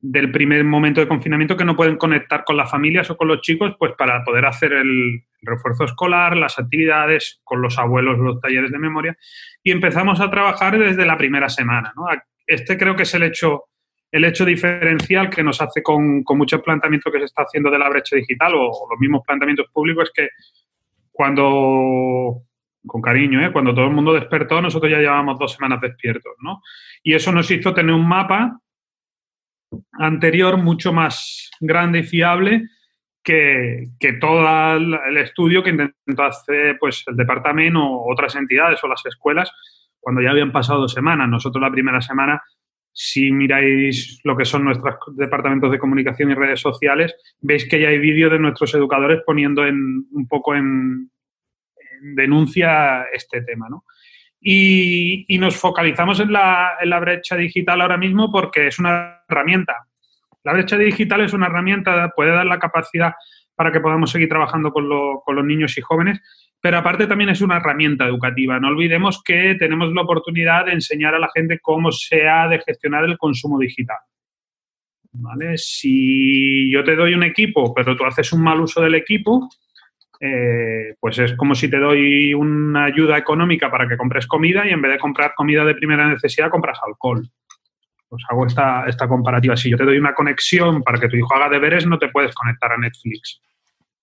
del 0.00 0.30
primer 0.30 0.62
momento 0.64 1.00
de 1.00 1.08
confinamiento 1.08 1.56
que 1.56 1.64
no 1.64 1.74
pueden 1.74 1.96
conectar 1.96 2.44
con 2.44 2.56
las 2.56 2.70
familias 2.70 3.10
o 3.10 3.16
con 3.16 3.28
los 3.28 3.40
chicos, 3.40 3.74
pues 3.78 3.92
para 3.98 4.22
poder 4.24 4.44
hacer 4.44 4.72
el 4.72 5.24
refuerzo 5.40 5.84
escolar, 5.84 6.36
las 6.36 6.58
actividades 6.58 7.40
con 7.42 7.60
los 7.60 7.78
abuelos, 7.78 8.18
los 8.18 8.40
talleres 8.40 8.70
de 8.70 8.78
memoria. 8.78 9.16
Y 9.62 9.72
empezamos 9.72 10.20
a 10.20 10.30
trabajar 10.30 10.78
desde 10.78 11.04
la 11.04 11.16
primera 11.16 11.48
semana. 11.48 11.92
Este 12.46 12.76
creo 12.78 12.94
que 12.94 13.02
es 13.02 13.14
el 13.14 13.24
hecho, 13.24 13.64
el 14.12 14.24
hecho 14.24 14.44
diferencial 14.44 15.28
que 15.28 15.42
nos 15.42 15.60
hace 15.60 15.82
con, 15.82 16.22
con 16.22 16.38
muchos 16.38 16.62
planteamientos 16.62 17.12
que 17.12 17.18
se 17.18 17.24
está 17.24 17.42
haciendo 17.42 17.70
de 17.70 17.78
la 17.78 17.88
brecha 17.88 18.14
digital 18.14 18.54
o, 18.54 18.88
los 18.88 19.00
mismos 19.00 19.22
planteamientos 19.26 19.66
públicos, 19.72 20.04
es 20.04 20.12
que 20.14 20.28
cuando 21.10 22.42
con 22.86 23.00
cariño, 23.00 23.44
¿eh? 23.44 23.52
cuando 23.52 23.74
todo 23.74 23.86
el 23.86 23.92
mundo 23.92 24.12
despertó, 24.12 24.60
nosotros 24.60 24.90
ya 24.90 24.98
llevábamos 24.98 25.38
dos 25.38 25.52
semanas 25.52 25.80
despiertos, 25.80 26.32
¿no? 26.40 26.60
Y 27.02 27.14
eso 27.14 27.30
nos 27.30 27.48
hizo 27.48 27.72
tener 27.72 27.94
un 27.94 28.08
mapa 28.08 28.60
anterior 29.92 30.56
mucho 30.56 30.92
más 30.92 31.50
grande 31.60 32.00
y 32.00 32.02
fiable 32.04 32.68
que, 33.22 33.88
todo 34.20 34.46
el 34.76 35.16
estudio 35.18 35.62
que 35.62 35.70
intentó 35.70 36.24
hacer 36.24 36.76
pues, 36.78 37.04
el 37.06 37.16
departamento 37.16 37.80
o 37.80 38.12
otras 38.12 38.34
entidades 38.34 38.82
o 38.82 38.88
las 38.88 39.04
escuelas 39.06 39.50
cuando 40.00 40.20
ya 40.20 40.30
habían 40.30 40.52
pasado 40.52 40.88
semanas. 40.88 41.28
Nosotros 41.28 41.62
la 41.62 41.70
primera 41.70 42.02
semana, 42.02 42.42
si 42.92 43.30
miráis 43.30 44.20
lo 44.24 44.36
que 44.36 44.44
son 44.44 44.64
nuestros 44.64 44.96
departamentos 45.16 45.70
de 45.70 45.78
comunicación 45.78 46.30
y 46.30 46.34
redes 46.34 46.60
sociales, 46.60 47.14
veis 47.40 47.68
que 47.68 47.80
ya 47.80 47.88
hay 47.88 47.98
vídeos 47.98 48.32
de 48.32 48.40
nuestros 48.40 48.74
educadores 48.74 49.22
poniendo 49.24 49.64
en, 49.64 50.06
un 50.10 50.26
poco 50.26 50.54
en, 50.56 51.10
denuncia 52.16 53.04
este 53.12 53.42
tema, 53.42 53.68
¿no? 53.68 53.84
Y, 54.44 55.38
nos 55.38 55.56
focalizamos 55.56 56.18
en 56.20 56.32
la, 56.32 56.98
brecha 57.00 57.36
digital 57.36 57.80
ahora 57.80 57.96
mismo 57.96 58.30
porque 58.30 58.66
es 58.66 58.78
una 58.78 59.22
herramienta. 59.28 59.86
La 60.42 60.52
brecha 60.52 60.76
digital 60.76 61.20
es 61.20 61.32
una 61.32 61.46
herramienta, 61.46 62.10
puede 62.14 62.32
dar 62.32 62.46
la 62.46 62.58
capacidad 62.58 63.12
para 63.54 63.70
que 63.70 63.80
podamos 63.80 64.10
seguir 64.10 64.28
trabajando 64.28 64.72
con, 64.72 64.88
con 65.24 65.36
los 65.36 65.44
niños 65.44 65.78
y 65.78 65.82
jóvenes, 65.82 66.20
pero 66.60 66.78
aparte 66.78 67.06
también 67.06 67.30
es 67.30 67.40
una 67.40 67.58
herramienta 67.58 68.06
educativa. 68.06 68.58
No 68.58 68.68
olvidemos 68.68 69.22
que 69.22 69.56
tenemos 69.58 69.92
la 69.92 70.02
oportunidad 70.02 70.66
de 70.66 70.72
enseñar 70.72 71.14
a 71.14 71.20
la 71.20 71.30
gente 71.32 71.60
cómo 71.60 71.92
se 71.92 72.28
ha 72.28 72.48
de 72.48 72.60
gestionar 72.60 73.04
el 73.04 73.18
consumo 73.18 73.58
digital. 73.58 73.98
¿Vale? 75.12 75.58
Si 75.58 76.72
yo 76.72 76.82
te 76.82 76.96
doy 76.96 77.14
un 77.14 77.22
equipo, 77.22 77.74
pero 77.74 77.94
tú 77.96 78.04
haces 78.04 78.32
un 78.32 78.42
mal 78.42 78.60
uso 78.60 78.80
del 78.80 78.94
equipo, 78.94 79.48
eh, 80.24 80.94
pues 81.00 81.18
es 81.18 81.34
como 81.34 81.52
si 81.52 81.68
te 81.68 81.78
doy 81.78 82.32
una 82.32 82.84
ayuda 82.84 83.18
económica 83.18 83.68
para 83.68 83.88
que 83.88 83.96
compres 83.96 84.28
comida 84.28 84.64
y 84.64 84.70
en 84.70 84.80
vez 84.80 84.92
de 84.92 84.98
comprar 85.00 85.34
comida 85.34 85.64
de 85.64 85.74
primera 85.74 86.08
necesidad 86.08 86.48
compras 86.48 86.78
alcohol. 86.86 87.28
Pues 88.08 88.22
hago 88.28 88.46
esta, 88.46 88.86
esta 88.86 89.08
comparativa. 89.08 89.56
Si 89.56 89.68
yo 89.68 89.76
te 89.76 89.84
doy 89.84 89.98
una 89.98 90.14
conexión 90.14 90.84
para 90.84 91.00
que 91.00 91.08
tu 91.08 91.16
hijo 91.16 91.34
haga 91.34 91.48
deberes, 91.48 91.88
no 91.88 91.98
te 91.98 92.08
puedes 92.08 92.32
conectar 92.36 92.70
a 92.70 92.78
Netflix. 92.78 93.40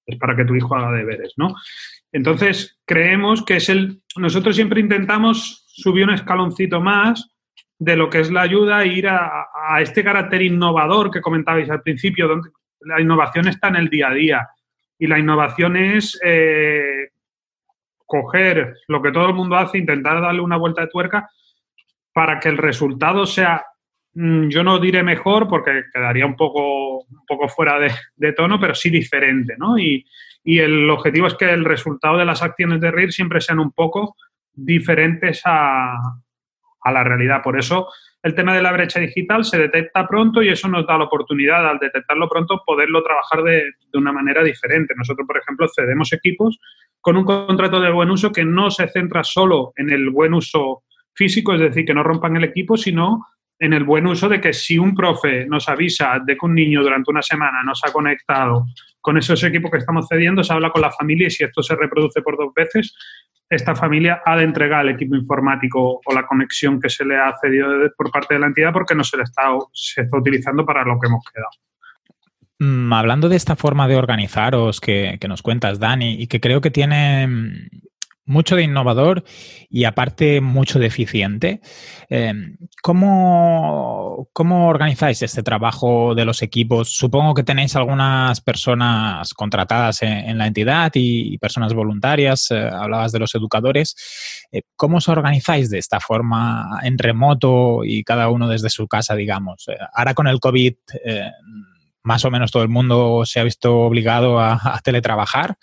Es 0.05 0.17
para 0.17 0.35
que 0.35 0.43
tu 0.43 0.55
hijo 0.55 0.75
haga 0.75 0.91
deberes, 0.91 1.35
¿no? 1.37 1.55
Entonces, 2.11 2.81
creemos 2.85 3.45
que 3.45 3.55
es 3.55 3.69
el... 3.69 4.01
Nosotros 4.17 4.57
siempre 4.57 4.81
intentamos 4.81 5.63
subir 5.67 6.03
un 6.03 6.13
escaloncito 6.13 6.81
más 6.81 7.33
de 7.77 7.95
lo 7.95 8.09
que 8.09 8.19
es 8.19 8.29
la 8.29 8.41
ayuda 8.41 8.83
e 8.83 8.87
ir 8.87 9.07
a, 9.07 9.47
a 9.53 9.79
este 9.79 10.03
carácter 10.03 10.41
innovador 10.41 11.11
que 11.11 11.21
comentabais 11.21 11.69
al 11.69 11.81
principio, 11.81 12.27
donde 12.27 12.49
la 12.81 12.99
innovación 12.99 13.47
está 13.47 13.69
en 13.69 13.77
el 13.77 13.89
día 13.89 14.09
a 14.09 14.13
día 14.13 14.49
y 14.99 15.07
la 15.07 15.17
innovación 15.17 15.77
es 15.77 16.19
eh, 16.23 17.09
coger 18.05 18.75
lo 18.87 19.01
que 19.01 19.11
todo 19.11 19.27
el 19.27 19.33
mundo 19.33 19.55
hace, 19.55 19.77
intentar 19.77 20.21
darle 20.21 20.41
una 20.41 20.57
vuelta 20.57 20.81
de 20.81 20.87
tuerca 20.87 21.29
para 22.13 22.39
que 22.39 22.49
el 22.49 22.57
resultado 22.57 23.25
sea, 23.25 23.63
mm, 24.13 24.49
yo 24.49 24.63
no 24.63 24.77
diré 24.77 25.01
mejor 25.01 25.47
porque 25.47 25.83
quedaría 25.93 26.25
un 26.25 26.35
poco, 26.35 26.99
un 26.99 27.25
poco 27.25 27.47
fuera 27.47 27.79
de, 27.79 28.33
tono, 28.33 28.59
pero 28.59 28.75
sí 28.75 28.89
diferente, 28.89 29.55
¿no? 29.57 29.79
Y, 29.79 30.05
el 30.43 30.89
objetivo 30.89 31.27
es 31.27 31.35
que 31.35 31.51
el 31.51 31.63
resultado 31.63 32.17
de 32.17 32.25
las 32.25 32.41
acciones 32.41 32.81
de 32.81 32.89
RIR 32.89 33.11
siempre 33.11 33.39
sean 33.39 33.59
un 33.59 33.71
poco 33.71 34.15
diferentes 34.51 35.41
a, 35.45 35.93
a 36.81 36.91
la 36.91 37.03
realidad. 37.03 37.43
Por 37.43 37.59
eso 37.59 37.87
el 38.21 38.35
tema 38.35 38.53
de 38.53 38.61
la 38.61 38.71
brecha 38.71 38.99
digital 38.99 39.45
se 39.45 39.57
detecta 39.57 40.07
pronto 40.07 40.43
y 40.43 40.49
eso 40.49 40.67
nos 40.67 40.85
da 40.85 40.97
la 40.97 41.05
oportunidad, 41.05 41.67
al 41.67 41.79
detectarlo 41.79 42.27
pronto, 42.27 42.61
poderlo 42.65 43.01
trabajar 43.01 43.43
de, 43.43 43.63
una 43.93 44.11
manera 44.11 44.43
diferente. 44.43 44.93
Nosotros, 44.95 45.25
por 45.25 45.37
ejemplo, 45.37 45.67
cedemos 45.73 46.11
equipos 46.11 46.59
con 46.99 47.15
un 47.15 47.23
contrato 47.23 47.79
de 47.79 47.91
buen 47.91 48.09
uso 48.09 48.31
que 48.31 48.43
no 48.43 48.69
se 48.71 48.87
centra 48.89 49.23
solo 49.23 49.71
en 49.77 49.89
el 49.89 50.09
buen 50.09 50.33
uso 50.33 50.83
físico, 51.13 51.53
es 51.53 51.61
decir, 51.61 51.85
que 51.85 51.93
no 51.93 52.03
rompan 52.03 52.35
el 52.35 52.43
equipo, 52.43 52.75
sino 52.75 53.25
en 53.57 53.73
el 53.73 53.83
buen 53.83 54.05
uso 54.05 54.27
de 54.27 54.39
que 54.41 54.53
si 54.53 54.77
un 54.77 54.95
profe 54.95 55.45
nos 55.45 55.67
avisa 55.69 56.19
de 56.25 56.35
que 56.35 56.45
un 56.45 56.55
niño 56.55 56.81
durante 56.81 57.11
una 57.11 57.21
semana 57.21 57.63
no 57.63 57.75
se 57.75 57.89
ha 57.89 57.91
conectado 57.91 58.65
con 59.01 59.17
esos 59.17 59.41
equipos 59.43 59.71
que 59.71 59.77
estamos 59.77 60.07
cediendo, 60.09 60.43
se 60.43 60.53
habla 60.53 60.71
con 60.71 60.81
la 60.81 60.91
familia 60.91 61.27
y 61.27 61.31
si 61.31 61.43
esto 61.43 61.63
se 61.63 61.75
reproduce 61.75 62.21
por 62.21 62.37
dos 62.37 62.53
veces, 62.53 62.95
esta 63.49 63.75
familia 63.75 64.21
ha 64.25 64.37
de 64.37 64.43
entregar 64.43 64.85
el 64.85 64.93
equipo 64.93 65.15
informático 65.15 66.01
o 66.05 66.13
la 66.13 66.25
conexión 66.25 66.79
que 66.79 66.89
se 66.89 67.03
le 67.03 67.17
ha 67.17 67.35
cedido 67.41 67.69
por 67.97 68.11
parte 68.11 68.35
de 68.35 68.39
la 68.39 68.47
entidad 68.47 68.71
porque 68.71 68.95
no 68.95 69.03
se 69.03 69.17
le 69.17 69.23
está, 69.23 69.43
se 69.73 70.01
está 70.01 70.17
utilizando 70.17 70.65
para 70.65 70.83
lo 70.83 70.99
que 70.99 71.07
hemos 71.07 71.23
quedado. 71.25 71.49
Mm, 72.59 72.93
hablando 72.93 73.29
de 73.29 73.37
esta 73.37 73.55
forma 73.55 73.87
de 73.87 73.95
organizaros 73.95 74.79
que, 74.79 75.17
que, 75.19 75.27
nos 75.27 75.41
cuentas, 75.41 75.79
Dani, 75.79 76.21
y 76.21 76.27
que 76.27 76.39
creo 76.39 76.61
que 76.61 76.71
tiene 76.71 77.27
mucho 78.25 78.55
de 78.55 78.63
innovador 78.63 79.23
y 79.69 79.83
aparte 79.83 80.39
mucho 80.39 80.79
de 80.79 80.85
eficiente. 80.85 81.61
Eh, 82.09 82.33
¿cómo, 82.81 84.27
organizáis 84.35 85.21
este 85.23 85.43
trabajo 85.43 86.13
de 86.15 86.25
los 86.25 86.41
equipos? 86.41 86.89
Supongo 86.89 87.33
que 87.33 87.43
tenéis 87.43 87.75
algunas 87.75 88.39
personas 88.41 89.33
contratadas 89.33 90.03
en, 90.03 90.37
la 90.37 90.47
entidad 90.47 90.91
y, 90.93 91.37
personas 91.39 91.73
voluntarias. 91.73 92.51
Eh, 92.51 92.69
hablabas 92.71 93.11
de 93.11 93.19
los 93.19 93.33
educadores. 93.33 93.95
Eh, 94.51 94.61
¿Cómo 94.75 94.97
os 94.97 95.09
organizáis 95.09 95.69
de 95.69 95.79
esta 95.79 95.99
forma 95.99 96.79
en 96.83 96.97
remoto 96.97 97.83
y 97.83 98.03
cada 98.03 98.29
uno 98.29 98.47
desde 98.47 98.69
su 98.69 98.87
casa, 98.87 99.15
digamos? 99.15 99.65
ahora 99.93 100.13
con 100.13 100.27
el 100.27 100.39
COVID 100.39 100.73
más 102.03 102.23
o 102.25 102.31
menos 102.31 102.51
todo 102.51 102.63
el 102.63 102.69
mundo 102.69 103.23
se 103.25 103.39
ha 103.39 103.43
visto 103.43 103.79
obligado 103.79 104.39
a 104.39 104.79
teletrabajar 104.83 105.57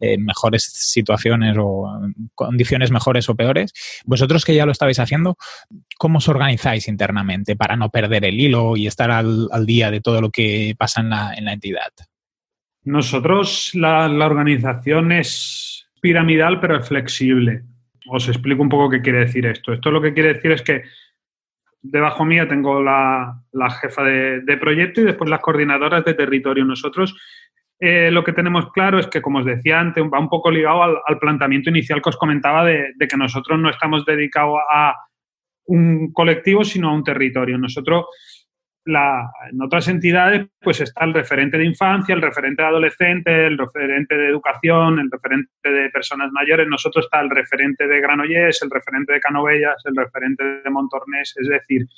en 0.00 0.24
mejores 0.24 0.64
situaciones 0.64 1.56
o 1.58 1.88
condiciones 2.34 2.90
mejores 2.90 3.28
o 3.28 3.34
peores. 3.34 3.72
Vosotros 4.04 4.44
que 4.44 4.54
ya 4.54 4.66
lo 4.66 4.72
estabais 4.72 4.98
haciendo, 4.98 5.36
¿cómo 5.98 6.18
os 6.18 6.28
organizáis 6.28 6.88
internamente 6.88 7.56
para 7.56 7.76
no 7.76 7.90
perder 7.90 8.24
el 8.24 8.40
hilo 8.40 8.76
y 8.76 8.86
estar 8.86 9.10
al, 9.10 9.48
día 9.66 9.90
de 9.90 10.00
todo 10.00 10.20
lo 10.20 10.30
que 10.30 10.74
pasa 10.76 11.00
en 11.00 11.10
la, 11.10 11.34
en 11.34 11.44
la 11.44 11.52
entidad? 11.52 11.92
Nosotros, 12.84 13.70
la, 13.74 14.06
organización 14.06 15.12
es 15.12 15.86
piramidal, 16.00 16.60
pero 16.60 16.78
es 16.78 16.88
flexible. 16.88 17.62
Os 18.08 18.28
explico 18.28 18.62
un 18.62 18.68
poco 18.68 18.90
qué 18.90 19.00
quiere 19.00 19.20
decir 19.20 19.46
esto. 19.46 19.72
Esto 19.72 19.90
lo 19.90 20.02
que 20.02 20.12
quiere 20.12 20.34
decir 20.34 20.50
es 20.50 20.62
que 20.62 20.82
debajo 21.80 22.24
mía 22.24 22.48
tengo 22.48 22.82
la, 22.82 23.42
jefa 23.80 24.02
de, 24.02 24.40
de, 24.40 24.56
proyecto 24.56 25.00
y 25.00 25.04
después 25.04 25.30
las 25.30 25.40
coordinadoras 25.40 26.04
de 26.04 26.14
territorio. 26.14 26.64
Nosotros 26.64 27.14
eh, 27.84 28.12
lo 28.12 28.22
que 28.22 28.32
tenemos 28.32 28.70
claro 28.70 29.00
es 29.00 29.08
que, 29.08 29.20
como 29.20 29.40
os 29.40 29.44
decía 29.44 29.80
antes, 29.80 30.04
va 30.04 30.20
un 30.20 30.28
poco 30.28 30.52
ligado 30.52 30.84
al, 30.84 31.18
planteamiento 31.18 31.68
inicial 31.68 32.00
que 32.00 32.10
os 32.10 32.16
comentaba 32.16 32.64
de, 32.64 32.94
que 32.96 33.16
nosotros 33.16 33.58
no 33.58 33.68
estamos 33.68 34.04
dedicados 34.06 34.60
a 34.72 34.94
un 35.66 36.12
colectivo, 36.12 36.62
sino 36.62 36.90
a 36.90 36.94
un 36.94 37.02
territorio. 37.02 37.58
Nosotros, 37.58 38.04
en 38.86 39.60
otras 39.60 39.88
entidades, 39.88 40.46
pues 40.60 40.80
está 40.80 41.04
el 41.04 41.12
referente 41.12 41.58
de 41.58 41.64
infancia, 41.64 42.14
el 42.14 42.22
referente 42.22 42.62
de 42.62 42.68
adolescente, 42.68 43.46
el 43.48 43.58
referente 43.58 44.16
de 44.16 44.28
educación, 44.28 45.00
el 45.00 45.10
referente 45.10 45.50
de 45.64 45.90
personas 45.90 46.30
mayores. 46.30 46.68
Nosotros 46.68 47.06
está 47.06 47.20
el 47.20 47.30
referente 47.30 47.88
de 47.88 48.00
Granollers, 48.00 48.62
el 48.62 48.70
referente 48.70 49.14
de 49.14 49.18
Canovellas, 49.18 49.82
el 49.86 49.96
referente 49.96 50.44
de 50.62 50.70
Montornés. 50.70 51.34
Es 51.36 51.48
decir, 51.48 51.88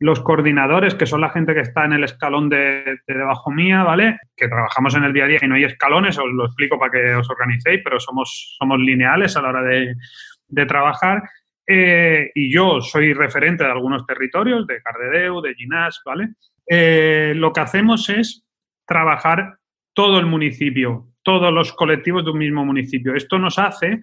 los 0.00 0.20
coordinadores, 0.20 0.94
que 0.94 1.06
son 1.06 1.20
la 1.20 1.30
gente 1.30 1.54
que 1.54 1.60
está 1.60 1.84
en 1.84 1.92
el 1.92 2.04
escalón 2.04 2.48
de, 2.48 2.98
debajo 3.06 3.50
mía, 3.50 3.82
¿vale? 3.84 4.18
Que 4.36 4.48
trabajamos 4.48 4.94
en 4.96 5.04
el 5.04 5.12
día 5.12 5.24
a 5.24 5.28
día 5.28 5.38
y 5.40 5.46
no 5.46 5.54
hay 5.54 5.64
escalones, 5.64 6.18
os 6.18 6.30
lo 6.32 6.46
explico 6.46 6.78
para 6.78 6.92
que 6.92 7.14
os 7.14 7.30
organicéis, 7.30 7.80
pero 7.82 8.00
somos, 8.00 8.56
somos 8.58 8.78
lineales 8.80 9.36
a 9.36 9.42
la 9.42 9.48
hora 9.50 9.62
de, 9.62 10.66
trabajar. 10.66 11.22
Eh, 11.66 12.30
y 12.34 12.52
yo 12.52 12.80
soy 12.80 13.12
referente 13.14 13.64
de 13.64 13.70
algunos 13.70 14.04
territorios, 14.04 14.66
de 14.66 14.82
Cardedeu, 14.82 15.40
de 15.40 15.54
Ginás, 15.54 16.02
¿vale? 16.04 16.34
Eh, 16.66 17.32
lo 17.36 17.52
que 17.52 17.60
hacemos 17.60 18.08
es 18.08 18.44
trabajar 18.86 19.58
todo 19.94 20.18
el 20.18 20.26
municipio, 20.26 21.08
todos 21.22 21.52
los 21.52 21.72
colectivos 21.72 22.24
de 22.24 22.32
un 22.32 22.38
mismo 22.38 22.64
municipio. 22.64 23.14
Esto 23.14 23.38
nos 23.38 23.58
hace 23.58 24.00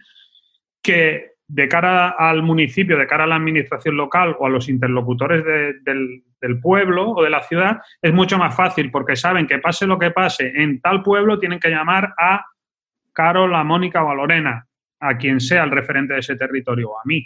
que 0.82 1.31
de 1.54 1.68
cara 1.68 2.16
al 2.18 2.44
municipio, 2.44 2.98
de 2.98 3.06
cara 3.06 3.26
a 3.26 3.28
la 3.28 3.36
administración 3.36 3.98
local 3.98 4.38
o 4.40 4.46
a 4.46 4.50
los 4.50 4.70
interlocutores 4.70 5.44
del, 5.84 6.24
pueblo 6.62 7.12
o 7.12 7.24
de 7.24 7.30
la 7.30 7.44
ciudad, 7.44 7.82
es 8.02 8.14
mucho 8.14 8.38
más 8.38 8.56
fácil 8.56 8.90
porque 8.90 9.16
saben 9.16 9.46
que 9.46 9.60
pase 9.60 9.86
lo 9.86 10.00
que 10.00 10.12
pase 10.12 10.52
en 10.56 10.80
tal 10.80 11.04
pueblo, 11.04 11.40
tienen 11.40 11.60
que 11.60 11.70
llamar 11.70 12.14
a 12.18 12.46
Carol, 13.12 13.54
a 13.54 13.64
Mónica 13.66 14.02
o 14.04 14.10
a 14.10 14.16
Lorena, 14.16 14.66
a 15.02 15.18
quien 15.18 15.42
sea 15.42 15.64
el 15.66 15.72
referente 15.72 16.14
de 16.14 16.22
ese 16.22 16.38
territorio 16.38 16.92
o 16.92 16.98
a 16.98 17.04
mí. 17.06 17.26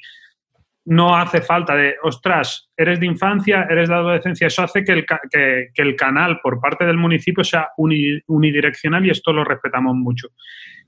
No 0.86 1.15
hace 1.15 1.41
falta 1.41 1.75
de, 1.75 1.96
ostras, 2.01 2.70
eres 2.75 3.00
de 3.00 3.05
infancia, 3.05 3.67
eres 3.70 3.89
de 3.89 3.96
adolescencia. 3.96 4.48
Eso 4.48 4.63
hace 4.63 4.84
que 4.84 4.91
el, 4.91 5.05
que, 5.32 5.70
el 5.75 5.96
canal 5.96 6.39
por 6.41 6.60
parte 6.60 6.86
del 6.86 6.98
municipio 6.98 7.44
sea 7.44 7.70
unidireccional 7.77 9.05
y 9.05 9.12
esto 9.12 9.32
lo 9.32 9.44
respetamos 9.44 9.96
mucho. 9.96 10.29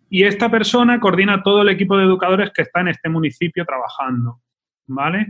Y 0.09 0.23
esta 0.23 0.49
persona 0.49 0.99
coordina 0.99 1.43
todo 1.43 1.61
el 1.61 1.69
equipo 1.69 1.97
de 1.97 2.05
educadores 2.05 2.51
que 2.53 2.61
está 2.61 2.81
en 2.81 2.89
este 2.89 3.09
municipio 3.09 3.65
trabajando, 3.65 4.41
¿vale? 4.87 5.27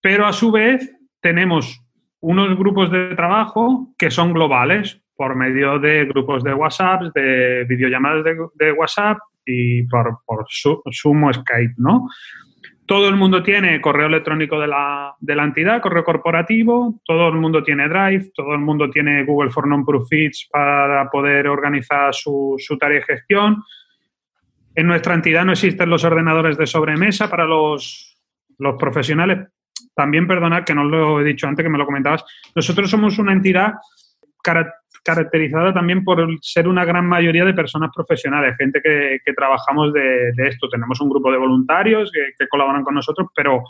Pero 0.00 0.26
a 0.26 0.32
su 0.32 0.50
vez 0.50 0.92
tenemos 1.20 1.80
unos 2.20 2.56
grupos 2.58 2.90
de 2.90 3.14
trabajo 3.14 3.94
que 3.98 4.10
son 4.10 4.32
globales 4.32 5.00
por 5.16 5.36
medio 5.36 5.78
de 5.78 6.06
grupos 6.06 6.42
de 6.42 6.54
WhatsApp, 6.54 7.14
de 7.14 7.64
videollamadas 7.68 8.24
de, 8.54 8.72
WhatsApp 8.72 9.18
y 9.46 9.84
por, 9.84 10.18
por 10.26 10.46
Zoom 10.50 11.32
Skype, 11.32 11.74
¿no? 11.76 12.08
Todo 12.86 13.08
el 13.08 13.16
mundo 13.16 13.42
tiene 13.42 13.80
correo 13.80 14.08
electrónico 14.08 14.60
de 14.60 14.66
la, 14.66 15.14
de 15.18 15.34
la, 15.34 15.44
entidad, 15.44 15.80
correo 15.80 16.04
corporativo, 16.04 17.00
todo 17.04 17.28
el 17.28 17.36
mundo 17.36 17.62
tiene 17.62 17.88
Drive, 17.88 18.30
todo 18.34 18.52
el 18.52 18.60
mundo 18.60 18.90
tiene 18.90 19.24
Google 19.24 19.50
for 19.50 19.66
Non-Proof 19.66 20.06
Feeds 20.10 20.48
para 20.52 21.08
poder 21.10 21.48
organizar 21.48 22.14
su, 22.14 22.56
su 22.58 22.76
tarea 22.76 22.98
de 22.98 23.04
gestión. 23.04 23.62
En 24.74 24.86
nuestra 24.86 25.14
entidad 25.14 25.44
no 25.44 25.52
existen 25.52 25.88
los 25.88 26.04
ordenadores 26.04 26.58
de 26.58 26.66
sobremesa 26.66 27.30
para 27.30 27.44
los, 27.44 28.18
profesionales. 28.78 29.48
También, 29.94 30.26
perdonad 30.26 30.64
que 30.64 30.74
no 30.74 30.84
lo 30.84 31.20
he 31.20 31.24
dicho 31.24 31.46
antes, 31.46 31.62
que 31.62 31.70
me 31.70 31.78
lo 31.78 31.86
comentabas. 31.86 32.24
Nosotros 32.54 32.90
somos 32.90 33.18
una 33.18 33.32
entidad 33.32 33.74
caracterizada 35.04 35.72
también 35.72 36.04
por 36.04 36.26
ser 36.40 36.66
una 36.66 36.84
gran 36.84 37.06
mayoría 37.06 37.44
de 37.44 37.54
personas 37.54 37.90
profesionales, 37.94 38.56
gente 38.58 38.80
que, 38.82 39.32
trabajamos 39.34 39.92
de, 39.92 40.32
esto. 40.48 40.68
Tenemos 40.68 41.00
un 41.00 41.10
grupo 41.10 41.30
de 41.30 41.38
voluntarios 41.38 42.10
que, 42.10 42.48
colaboran 42.48 42.82
con 42.82 42.94
nosotros, 42.94 43.28
pero 43.34 43.62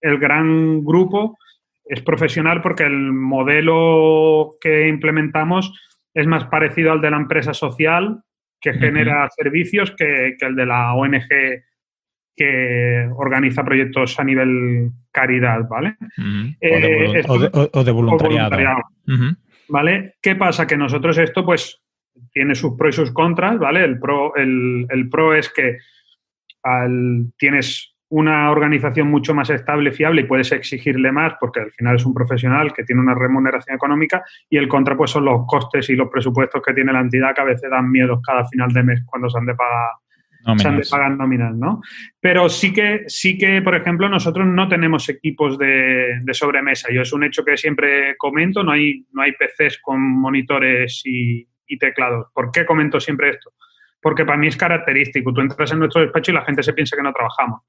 el 0.00 0.18
gran 0.18 0.84
grupo 0.84 1.36
es 1.84 2.00
profesional 2.00 2.62
porque 2.62 2.84
el 2.84 3.12
modelo 3.12 4.52
que 4.60 4.88
implementamos 4.88 5.72
es 6.14 6.26
más 6.26 6.44
parecido 6.44 6.92
al 6.92 7.00
de 7.00 7.10
la 7.10 7.16
empresa 7.16 7.52
social 7.52 8.22
que 8.64 8.72
genera 8.72 9.28
servicios 9.28 9.90
que, 9.90 10.36
el 10.40 10.56
de 10.56 10.64
la 10.64 10.94
ONG 10.94 11.28
que 12.34 13.08
organiza 13.14 13.62
proyectos 13.62 14.18
a 14.18 14.24
nivel 14.24 14.90
caridad, 15.12 15.68
¿vale? 15.68 15.96
Eh, 16.60 17.22
o, 17.28 17.84
de, 17.84 17.92
voluntariado. 17.92 18.56
¿Vale? 19.68 20.14
¿Qué 20.20 20.34
pasa? 20.34 20.66
Que 20.66 20.78
nosotros 20.78 21.18
esto, 21.18 21.44
pues, 21.44 21.82
tiene 22.32 22.54
sus 22.54 22.74
pros 22.76 22.94
y 22.94 22.96
sus 22.96 23.12
contras, 23.12 23.58
¿vale? 23.58 23.84
El 23.84 23.98
pro, 23.98 24.34
el, 24.34 25.08
pro 25.10 25.34
es 25.34 25.50
que 25.50 25.76
tienes 27.36 27.93
una 28.14 28.48
organización 28.52 29.08
mucho 29.08 29.34
más 29.34 29.50
estable, 29.50 29.90
fiable 29.90 30.20
y 30.20 30.24
puedes 30.24 30.52
exigirle 30.52 31.10
más 31.10 31.34
porque 31.40 31.58
al 31.58 31.72
final 31.72 31.96
es 31.96 32.06
un 32.06 32.14
profesional 32.14 32.72
que 32.72 32.84
tiene 32.84 33.02
una 33.02 33.14
remuneración 33.14 33.74
económica 33.74 34.22
y 34.48 34.56
el 34.56 34.68
contra 34.68 34.96
pues 34.96 35.10
son 35.10 35.24
los 35.24 35.44
costes 35.48 35.90
y 35.90 35.96
los 35.96 36.08
presupuestos 36.08 36.62
que 36.62 36.72
tiene 36.72 36.92
la 36.92 37.00
entidad 37.00 37.34
que 37.34 37.40
a 37.40 37.44
veces 37.44 37.68
dan 37.68 37.90
miedo 37.90 38.20
cada 38.24 38.46
final 38.46 38.72
de 38.72 38.84
mes 38.84 39.02
cuando 39.04 39.28
se 39.28 39.36
han 39.36 39.46
de 39.46 39.56
pagar 39.56 39.90
se 40.58 40.68
han 40.68 40.76
de 40.76 40.86
pagar 40.88 41.16
nóminas, 41.16 41.56
¿no? 41.56 41.80
Pero 42.20 42.50
sí 42.50 42.70
que, 42.72 43.04
sí 43.06 43.38
que, 43.38 43.62
por 43.62 43.74
ejemplo, 43.74 44.10
nosotros 44.10 44.46
no 44.46 44.68
tenemos 44.68 45.08
equipos 45.08 45.58
de, 45.58 46.20
sobremesa. 46.32 46.92
Yo 46.92 47.00
es 47.00 47.14
un 47.14 47.24
hecho 47.24 47.42
que 47.42 47.56
siempre 47.56 48.14
comento, 48.18 48.62
no 48.62 48.72
hay, 48.72 49.06
no 49.12 49.22
hay 49.22 49.32
PCs 49.32 49.80
con 49.80 50.02
monitores 50.02 51.00
y, 51.06 51.48
y 51.66 51.78
teclados. 51.78 52.26
¿Por 52.34 52.50
qué 52.50 52.66
comento 52.66 53.00
siempre 53.00 53.30
esto? 53.30 53.54
Porque 54.02 54.26
para 54.26 54.36
mí 54.36 54.48
es 54.48 54.56
característico. 54.58 55.32
Tú 55.32 55.40
entras 55.40 55.72
en 55.72 55.78
nuestro 55.78 56.02
despacho 56.02 56.30
y 56.30 56.34
la 56.34 56.44
gente 56.44 56.62
se 56.62 56.74
piensa 56.74 56.94
que 56.94 57.02
no 57.02 57.14
trabajamos 57.14 57.62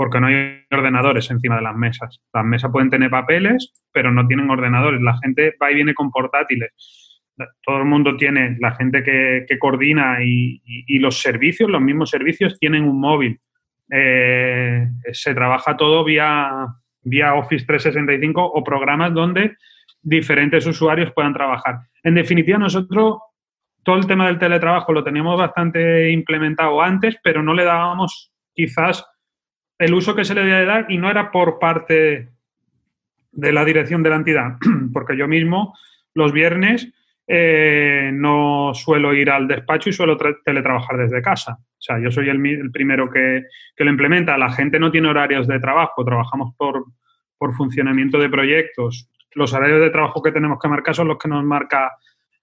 porque 0.00 0.18
no 0.18 0.28
hay 0.28 0.64
ordenadores 0.70 1.30
encima 1.30 1.56
de 1.56 1.60
las 1.60 1.76
mesas. 1.76 2.22
Las 2.32 2.42
mesas 2.42 2.70
pueden 2.72 2.88
tener 2.88 3.10
papeles, 3.10 3.84
pero 3.92 4.10
no 4.10 4.26
tienen 4.26 4.48
ordenadores. 4.48 5.02
La 5.02 5.18
gente 5.18 5.54
va 5.62 5.70
y 5.70 5.74
viene 5.74 5.92
con 5.92 6.10
portátiles. 6.10 7.20
Todo 7.62 7.76
el 7.76 7.84
mundo 7.84 8.16
tiene, 8.16 8.56
la 8.60 8.74
gente 8.76 9.02
que, 9.02 9.58
coordina 9.58 10.24
y, 10.24 10.98
los 11.00 11.20
servicios, 11.20 11.68
los 11.68 11.82
mismos 11.82 12.08
servicios, 12.08 12.58
tienen 12.58 12.84
un 12.84 12.98
móvil. 12.98 13.40
Eh, 13.90 14.88
se 15.12 15.34
trabaja 15.34 15.76
todo 15.76 16.02
vía, 16.02 16.48
vía 17.02 17.34
Office 17.34 17.66
365 17.66 18.42
o 18.42 18.64
programas 18.64 19.12
donde 19.12 19.54
diferentes 20.00 20.66
usuarios 20.66 21.12
puedan 21.12 21.34
trabajar. 21.34 21.80
En 22.02 22.14
definitiva, 22.14 22.56
nosotros 22.56 23.18
todo 23.82 23.96
el 23.96 24.06
tema 24.06 24.28
del 24.28 24.38
teletrabajo 24.38 24.94
lo 24.94 25.04
teníamos 25.04 25.38
bastante 25.38 26.10
implementado 26.10 26.80
antes, 26.80 27.18
pero 27.22 27.42
no 27.42 27.52
le 27.52 27.64
dábamos 27.64 28.32
quizás 28.54 29.04
el 29.80 29.94
uso 29.94 30.14
que 30.14 30.26
se 30.26 30.34
le 30.34 30.42
debía 30.42 30.64
dar 30.64 30.86
y 30.90 30.98
no 30.98 31.10
era 31.10 31.30
por 31.30 31.58
parte 31.58 32.28
de 33.32 33.52
la 33.52 33.64
dirección 33.64 34.02
de 34.02 34.10
la 34.10 34.16
entidad, 34.16 34.56
porque 34.92 35.16
yo 35.16 35.26
mismo 35.26 35.74
los 36.14 36.32
viernes 36.32 36.92
eh, 37.26 38.10
no 38.12 38.72
suelo 38.74 39.14
ir 39.14 39.30
al 39.30 39.48
despacho 39.48 39.88
y 39.88 39.94
suelo 39.94 40.18
teletrabajar 40.44 40.98
desde 40.98 41.22
casa. 41.22 41.58
O 41.60 41.82
sea, 41.82 41.98
yo 41.98 42.10
soy 42.10 42.28
el, 42.28 42.70
primero 42.70 43.08
que, 43.08 43.44
lo 43.78 43.90
implementa. 43.90 44.36
La 44.36 44.52
gente 44.52 44.78
no 44.78 44.90
tiene 44.90 45.08
horarios 45.08 45.46
de 45.46 45.58
trabajo, 45.58 46.04
trabajamos 46.04 46.54
por, 46.56 46.84
funcionamiento 47.56 48.18
de 48.18 48.28
proyectos. 48.28 49.08
Los 49.32 49.54
horarios 49.54 49.80
de 49.80 49.88
trabajo 49.88 50.20
que 50.20 50.32
tenemos 50.32 50.58
que 50.60 50.68
marcar 50.68 50.94
son 50.94 51.08
los 51.08 51.16
que 51.16 51.28
nos 51.28 51.42
marca 51.42 51.90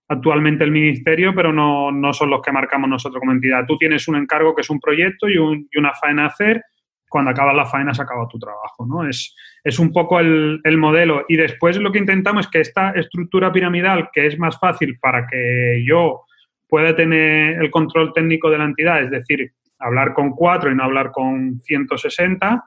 actualmente 0.08 0.63
el 0.63 0.72
ministerio, 0.72 1.36
pero 1.36 1.53
no, 1.53 2.13
son 2.13 2.32
los 2.32 2.41
que 2.41 2.51
marcamos 2.51 2.89
nosotros 2.89 3.20
como 3.20 3.34
entidad. 3.34 3.65
Tú 3.67 3.77
tienes 3.77 4.08
un 4.08 4.15
encargo 4.15 4.56
que 4.56 4.62
es 4.62 4.70
un 4.72 4.79
proyecto 4.79 5.29
y, 5.29 5.36
y 5.36 5.77
una 5.77 5.94
faena 5.94 6.24
a 6.24 6.27
hacer 6.27 6.63
cuando 7.09 7.31
acabas 7.31 7.55
la 7.55 7.65
faena 7.65 7.93
se 7.93 8.01
acaba 8.01 8.27
tu 8.27 8.37
trabajo, 8.37 8.86
¿no? 8.86 9.08
Es, 9.08 9.36
es 9.63 9.79
un 9.79 9.91
poco 9.91 10.19
el, 10.19 10.62
modelo. 10.77 11.25
Y 11.27 11.38
después 11.38 11.77
lo 11.77 11.91
que 11.91 11.99
intentamos 11.99 12.45
es 12.45 12.51
que 12.51 12.60
esta 12.60 12.91
estructura 12.91 13.51
piramidal, 13.51 14.10
que 14.12 14.27
es 14.27 14.38
más 14.38 14.60
fácil 14.60 14.97
para 14.99 15.25
que 15.27 15.84
yo 15.88 16.23
pueda 16.67 16.95
tener 16.95 17.62
el 17.62 17.71
control 17.71 18.13
técnico 18.13 18.49
de 18.49 18.58
la 18.58 18.65
entidad, 18.65 19.01
es 19.01 19.12
decir, 19.12 19.53
hablar 19.79 20.13
con 20.13 20.32
cuatro 20.32 20.71
y 20.71 20.75
no 20.75 20.84
hablar 20.84 21.12
con 21.12 21.60
160, 21.60 22.65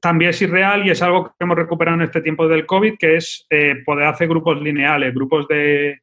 también 0.00 0.30
es 0.30 0.42
irreal 0.42 0.86
y 0.86 0.90
es 0.90 1.00
algo 1.00 1.26
que 1.26 1.32
hemos 1.40 1.56
recuperado 1.56 1.96
en 1.96 2.02
este 2.02 2.20
tiempo 2.20 2.46
del 2.46 2.66
COVID, 2.66 2.96
que 2.98 3.16
es 3.16 3.46
eh, 3.48 3.76
poder 3.86 4.06
hacer 4.06 4.28
grupos 4.28 4.60
lineales, 4.60 5.14
grupos 5.14 5.48
de, 5.48 6.00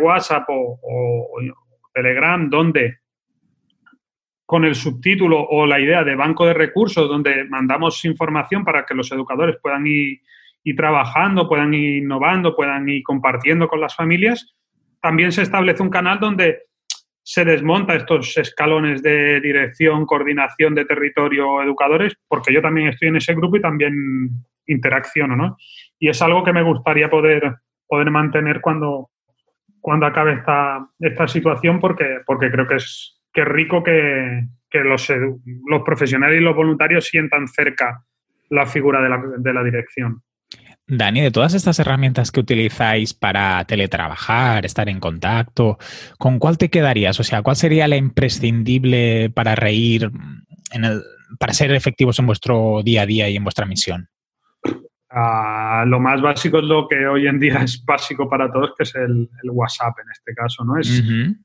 WhatsApp 0.00 0.46
o 0.48 1.38
Telegram, 1.92 2.48
donde 2.48 3.00
con 4.46 4.64
el 4.64 4.76
subtítulo 4.76 5.42
o 5.42 5.66
la 5.66 5.80
idea 5.80 6.04
de 6.04 6.14
banco 6.14 6.46
de 6.46 6.54
recursos 6.54 7.08
donde 7.08 7.44
mandamos 7.44 8.04
información 8.04 8.64
para 8.64 8.86
que 8.86 8.94
los 8.94 9.10
educadores 9.10 9.56
puedan 9.60 9.84
ir, 9.86 10.20
trabajando, 10.76 11.48
puedan 11.48 11.74
ir 11.74 12.02
innovando, 12.02 12.54
puedan 12.54 12.88
ir 12.88 13.02
compartiendo 13.02 13.68
con 13.68 13.80
las 13.80 13.94
familias, 13.94 14.54
también 15.00 15.30
se 15.30 15.42
establece 15.42 15.82
un 15.82 15.90
canal 15.90 16.18
donde 16.18 16.62
se 17.22 17.44
desmonta 17.44 17.94
estos 17.94 18.36
escalones 18.36 19.02
de 19.02 19.40
dirección, 19.40 20.06
coordinación 20.06 20.74
de 20.74 20.84
territorio, 20.84 21.62
educadores, 21.62 22.14
porque 22.28 22.52
yo 22.52 22.62
también 22.62 22.88
estoy 22.88 23.08
en 23.08 23.16
ese 23.16 23.34
grupo 23.34 23.56
y 23.56 23.60
también 23.60 24.30
interacciono, 24.66 25.36
¿no? 25.36 25.56
Y 25.98 26.08
es 26.08 26.20
algo 26.22 26.44
que 26.44 26.52
me 26.52 26.62
gustaría 26.62 27.10
poder, 27.10 27.56
poder 27.86 28.10
mantener 28.10 28.60
cuando, 28.60 29.10
cuando 29.80 30.06
acabe 30.06 30.34
esta, 30.34 30.88
esta 31.00 31.28
situación 31.28 31.80
porque, 31.80 32.20
porque 32.26 32.50
creo 32.50 32.66
que 32.66 32.76
es, 32.76 33.15
qué 33.36 33.44
rico 33.44 33.82
que, 33.84 34.48
los, 34.82 35.12
profesionales 35.84 36.40
y 36.40 36.42
los 36.42 36.56
voluntarios 36.56 37.04
sientan 37.04 37.46
cerca 37.48 38.02
la 38.48 38.64
figura 38.64 39.02
de 39.02 39.52
la, 39.52 39.62
dirección. 39.62 40.22
Dani, 40.86 41.20
de 41.20 41.30
todas 41.30 41.52
estas 41.52 41.78
herramientas 41.78 42.30
que 42.30 42.40
utilizáis 42.40 43.12
para 43.12 43.62
teletrabajar, 43.66 44.64
estar 44.64 44.88
en 44.88 45.00
contacto, 45.00 45.76
¿con 46.18 46.38
cuál 46.38 46.56
te 46.56 46.70
quedarías? 46.70 47.20
O 47.20 47.24
sea, 47.24 47.42
¿cuál 47.42 47.56
sería 47.56 47.88
la 47.88 47.96
imprescindible 47.96 49.30
para 49.30 49.54
reír, 49.54 50.10
en 50.72 50.84
el, 50.84 51.02
para 51.38 51.52
ser 51.52 51.72
efectivos 51.72 52.18
en 52.18 52.26
vuestro 52.26 52.82
día 52.82 53.02
a 53.02 53.06
día 53.06 53.28
y 53.28 53.36
en 53.36 53.44
vuestra 53.44 53.66
misión? 53.66 54.08
Lo 55.86 56.00
más 56.00 56.20
básico 56.20 56.58
es 56.58 56.64
lo 56.64 56.86
que 56.86 57.06
hoy 57.06 57.26
en 57.26 57.38
día 57.38 57.62
es 57.62 57.82
básico 57.84 58.28
para 58.28 58.50
todos, 58.52 58.74
que 58.76 58.82
es 58.82 58.94
el, 58.94 59.28
WhatsApp 59.50 59.98
en 60.04 60.10
este 60.10 60.34
caso, 60.34 60.64
¿no? 60.64 60.78
Es, 60.78 61.02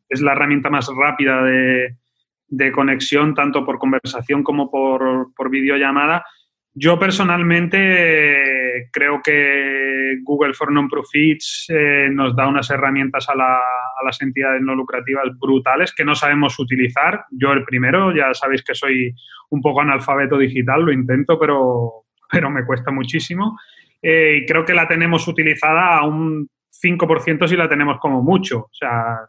es 0.09 0.21
la 0.21 0.33
herramienta 0.33 0.69
más 0.69 0.89
rápida 0.95 1.41
de, 1.43 2.71
conexión, 2.73 3.33
tanto 3.33 3.65
por 3.65 3.79
conversación 3.79 4.43
como 4.43 4.69
por, 4.69 5.49
videollamada. 5.49 6.25
Yo 6.73 6.97
personalmente 6.99 8.89
creo 8.91 9.21
que 9.21 10.17
Google 10.23 10.53
for 10.53 10.71
Non-Profits 10.71 11.67
eh, 11.69 12.09
nos 12.11 12.35
da 12.35 12.47
unas 12.47 12.69
herramientas 12.69 13.27
a, 13.29 13.33
a, 13.33 14.05
las 14.05 14.21
entidades 14.21 14.61
no 14.61 14.75
lucrativas 14.75 15.27
brutales 15.37 15.93
que 15.93 16.05
no 16.05 16.15
sabemos 16.15 16.57
utilizar. 16.59 17.25
Yo 17.31 17.51
el 17.51 17.65
primero, 17.65 18.15
ya 18.15 18.33
sabéis 18.33 18.63
que 18.63 18.73
soy 18.73 19.13
un 19.49 19.61
poco 19.61 19.81
analfabeto 19.81 20.37
digital, 20.37 20.83
lo 20.83 20.93
intento, 20.93 21.37
pero, 21.37 22.00
pero 22.31 22.49
me 22.49 22.65
cuesta 22.65 22.91
muchísimo. 22.91 23.59
Eh, 24.01 24.39
y 24.41 24.45
creo 24.45 24.65
que 24.65 24.73
la 24.73 24.87
tenemos 24.87 25.27
utilizada 25.27 25.97
a 25.97 26.05
un 26.05 26.49
5% 26.71 27.47
si 27.47 27.55
la 27.55 27.69
tenemos 27.69 27.99
como 27.99 28.21
mucho. 28.23 28.59
O 28.61 28.73
sea, 28.73 29.19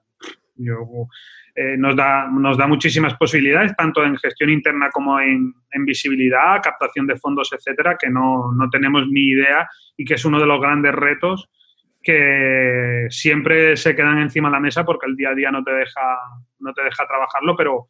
eh, 1.54 1.76
nos, 1.76 1.96
da, 1.96 2.28
nos 2.28 2.56
da 2.56 2.66
muchísimas 2.66 3.14
posibilidades, 3.16 3.76
tanto 3.76 4.04
en 4.04 4.16
gestión 4.16 4.50
interna 4.50 4.88
como 4.90 5.20
en, 5.20 5.52
visibilidad, 5.84 6.62
captación 6.62 7.06
de 7.06 7.16
fondos, 7.16 7.52
etcétera, 7.52 7.96
que 7.98 8.08
no, 8.08 8.52
no, 8.52 8.70
tenemos 8.70 9.06
ni 9.08 9.28
idea 9.28 9.68
y 9.96 10.04
que 10.04 10.14
es 10.14 10.24
uno 10.24 10.38
de 10.38 10.46
los 10.46 10.60
grandes 10.60 10.94
retos 10.94 11.50
que 12.02 13.06
siempre 13.10 13.76
se 13.76 13.94
quedan 13.94 14.18
encima 14.18 14.48
de 14.48 14.52
la 14.52 14.60
mesa 14.60 14.84
porque 14.84 15.06
el 15.06 15.16
día 15.16 15.30
a 15.30 15.34
día 15.34 15.50
no 15.50 15.62
te 15.62 15.72
deja, 15.72 16.18
no 16.58 16.72
te 16.72 16.82
deja 16.82 17.06
trabajarlo, 17.06 17.56
pero 17.56 17.88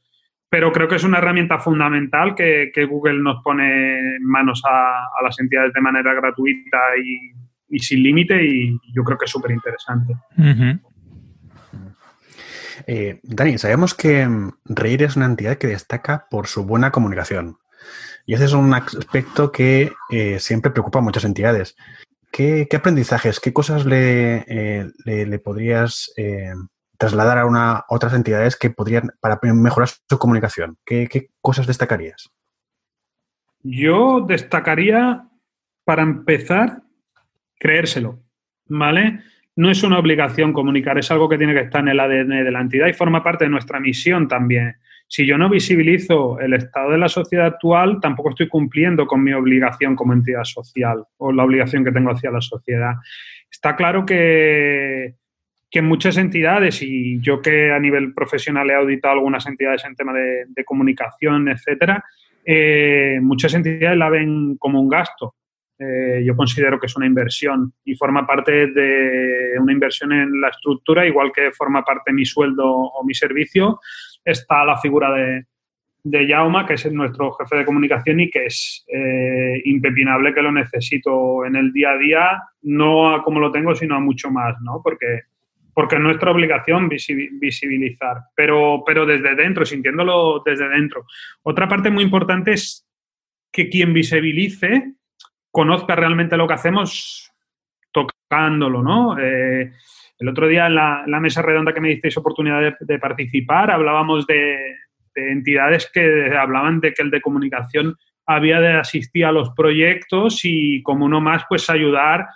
pero 0.53 0.71
creo 0.71 0.87
que 0.87 0.97
es 0.97 1.05
una 1.05 1.17
herramienta 1.17 1.59
fundamental 1.59 2.35
que, 2.35 2.71
Google 2.85 3.23
nos 3.23 3.43
pone 3.43 4.17
en 4.19 4.23
manos 4.23 4.61
a, 4.69 5.09
las 5.23 5.41
entidades 5.41 5.73
de 5.73 5.81
manera 5.81 6.13
gratuita 6.13 6.77
y, 7.03 7.79
sin 7.79 8.03
límite 8.03 8.45
y 8.45 8.79
yo 8.95 9.03
creo 9.03 9.17
que 9.17 9.25
es 9.25 9.31
súper 9.31 9.53
interesante. 9.53 10.15
Eh, 12.87 13.19
Dani, 13.23 13.57
sabemos 13.57 13.95
que 13.95 14.29
Reír 14.67 15.05
es 15.05 15.17
una 15.17 15.25
entidad 15.25 15.57
que 15.57 15.69
destaca 15.69 16.27
por 16.31 16.47
su 16.47 16.67
buena 16.67 16.91
comunicación. 16.91 17.57
Y 18.27 18.35
ese 18.35 18.45
es 18.45 18.53
un 18.53 18.75
aspecto 18.75 19.51
que 19.51 19.91
eh, 20.11 20.39
siempre 20.39 20.71
preocupa 20.71 20.99
a 20.99 21.03
muchas 21.03 21.25
entidades. 21.25 21.77
¿Qué, 22.31 22.69
aprendizajes, 22.77 23.41
qué 23.41 23.55
cosas 23.55 23.87
le, 23.87 24.45
eh, 24.47 24.91
le, 25.07 25.39
podrías 25.39 26.13
trasladar 27.03 27.39
a, 27.39 27.47
una, 27.47 27.85
otras 27.89 28.15
entidades 28.15 28.57
que 28.57 28.71
podrían, 28.71 29.11
para 29.21 29.41
mejorar 29.43 29.89
su 29.89 30.19
comunicación? 30.19 30.77
¿Qué, 30.87 31.09
cosas 31.41 31.67
destacarías? 31.67 32.31
Yo 33.65 34.21
destacaría, 34.21 35.27
para 35.85 36.03
empezar, 36.03 36.83
creérselo, 37.59 38.21
¿vale? 38.67 39.19
no 39.57 39.69
es 39.69 39.83
una 39.83 39.99
obligación 39.99 40.53
comunicar, 40.53 40.97
es 40.97 41.11
algo 41.11 41.29
que 41.29 41.39
tiene 41.39 41.55
que 41.55 41.63
estar 41.63 41.81
en 41.81 41.89
el 41.89 41.99
ADN 41.99 42.45
de 42.45 42.51
la 42.53 42.61
entidad 42.61 42.87
y 42.87 42.93
forma 42.93 43.23
parte 43.23 43.47
de 43.47 43.51
nuestra 43.51 43.81
misión 43.81 44.29
también. 44.29 44.77
Si 45.09 45.27
yo 45.27 45.37
no 45.37 45.51
visibilizo 45.51 46.39
el 46.39 46.55
estado 46.55 46.93
de 46.93 46.99
la 46.99 47.09
sociedad 47.09 47.47
actual, 47.47 47.99
tampoco 48.01 48.31
estoy 48.31 48.49
cumpliendo 48.49 49.07
con 49.09 49.25
mi 49.25 49.33
obligación 49.33 49.97
como 49.97 50.13
entidad 50.13 50.45
social 50.45 51.05
o 51.19 51.33
la 51.33 51.43
obligación 51.43 51.85
que 51.85 51.91
tengo 51.91 52.13
hacia 52.13 52.31
la 52.31 52.41
sociedad. 52.41 52.95
Está 53.51 53.77
claro 53.77 54.07
que, 54.07 55.17
que 55.73 55.81
muchas 55.81 56.19
entidades, 56.19 56.83
y 56.83 57.19
yo 57.21 57.41
que 57.41 57.73
a 57.73 57.79
nivel 57.79 58.13
profesional 58.13 58.69
he 58.69 58.75
auditado 58.75 59.15
algunas 59.15 59.47
entidades 59.47 59.83
en 59.87 59.97
tema 59.97 60.13
de, 60.13 60.65
comunicación, 60.67 61.49
etcétera, 61.49 62.05
eh, 62.45 63.19
muchas 63.23 63.55
entidades 63.55 63.97
la 63.97 64.11
ven 64.11 64.57
como 64.59 64.81
un 64.81 64.91
gasto. 64.91 65.35
Eh, 65.79 66.23
yo 66.25 66.37
considero 66.37 66.79
que 66.79 66.87
es 66.87 66.97
una 66.97 67.07
inversión 67.07 67.73
y 67.85 67.95
forma 67.95 68.27
parte 68.27 68.67
de 68.67 69.55
una 69.59 69.73
inversión 69.73 70.13
en 70.13 70.41
la 70.43 70.49
estructura, 70.49 71.07
igual 71.07 71.33
que 71.33 71.51
forma 71.53 71.83
parte 71.83 72.13
mi 72.13 72.27
sueldo 72.27 72.69
o 72.69 73.03
mi 73.03 73.15
servicio, 73.15 73.81
está 74.23 74.67
la 74.67 74.77
figura 74.77 75.11
de, 75.11 75.47
de 76.05 76.27
Jauma, 76.27 76.67
que 76.67 76.75
es 76.75 76.93
nuestro 76.93 77.33
jefe 77.33 77.57
de 77.57 77.65
comunicación 77.65 78.21
y 78.21 78.31
que 78.31 78.47
es 78.47 78.85
eh, 78.89 79.63
impepinable 79.65 80.35
que 80.35 80.43
lo 80.43 80.51
necesito 80.51 81.45
en 81.45 81.57
el 81.57 81.73
día 81.73 81.93
a 81.93 81.99
día, 81.99 82.43
no 82.63 83.15
a 83.15 83.23
como 83.23 83.41
lo 83.41 83.53
tengo, 83.53 83.75
sino 83.75 83.95
a 83.95 84.01
mucho 84.01 84.31
más, 84.31 84.57
¿no? 84.63 84.81
Porque, 84.83 85.23
porque 85.75 85.97
es 85.97 86.01
nuestra 86.03 86.31
obligación 86.31 86.89
visibilizar, 86.89 88.17
pero, 88.35 88.83
pero 88.87 89.07
desde 89.07 89.35
dentro, 89.35 89.65
sintiéndolo 89.65 90.43
desde 90.45 90.69
dentro. 90.69 91.07
Otra 91.43 91.67
parte 91.69 91.91
muy 91.91 92.05
importante 92.05 92.53
es 92.53 92.87
que 93.51 93.69
quien 93.69 93.93
visibilice 93.93 94.95
conozca 95.51 95.95
realmente 95.95 96.37
lo 96.37 96.47
que 96.47 96.55
hacemos 96.55 97.31
tocándolo, 97.93 98.83
¿no? 98.83 99.19
Eh, 99.19 99.73
el 100.19 100.29
otro 100.29 100.47
día 100.47 100.67
en 100.67 100.75
la, 100.75 101.21
mesa 101.21 101.43
redonda 101.43 101.75
que 101.75 101.81
me 101.81 101.89
disteis 101.89 102.17
oportunidad 102.17 102.77
de, 102.81 102.99
participar, 102.99 103.71
hablábamos 103.71 104.27
de, 104.27 104.57
entidades 105.15 105.91
que 105.93 106.35
hablaban 106.35 106.81
de 106.81 106.95
que 106.95 107.03
el 107.03 107.11
de 107.11 107.21
comunicación 107.21 107.97
había 108.25 108.61
de 108.61 108.75
asistir 108.75 109.27
a 109.27 109.33
los 109.33 109.51
proyectos 109.51 110.41
y 110.45 110.83
como 110.83 111.05
uno 111.05 111.21
más, 111.21 111.45
pues 111.49 111.69
ayudar 111.69 112.29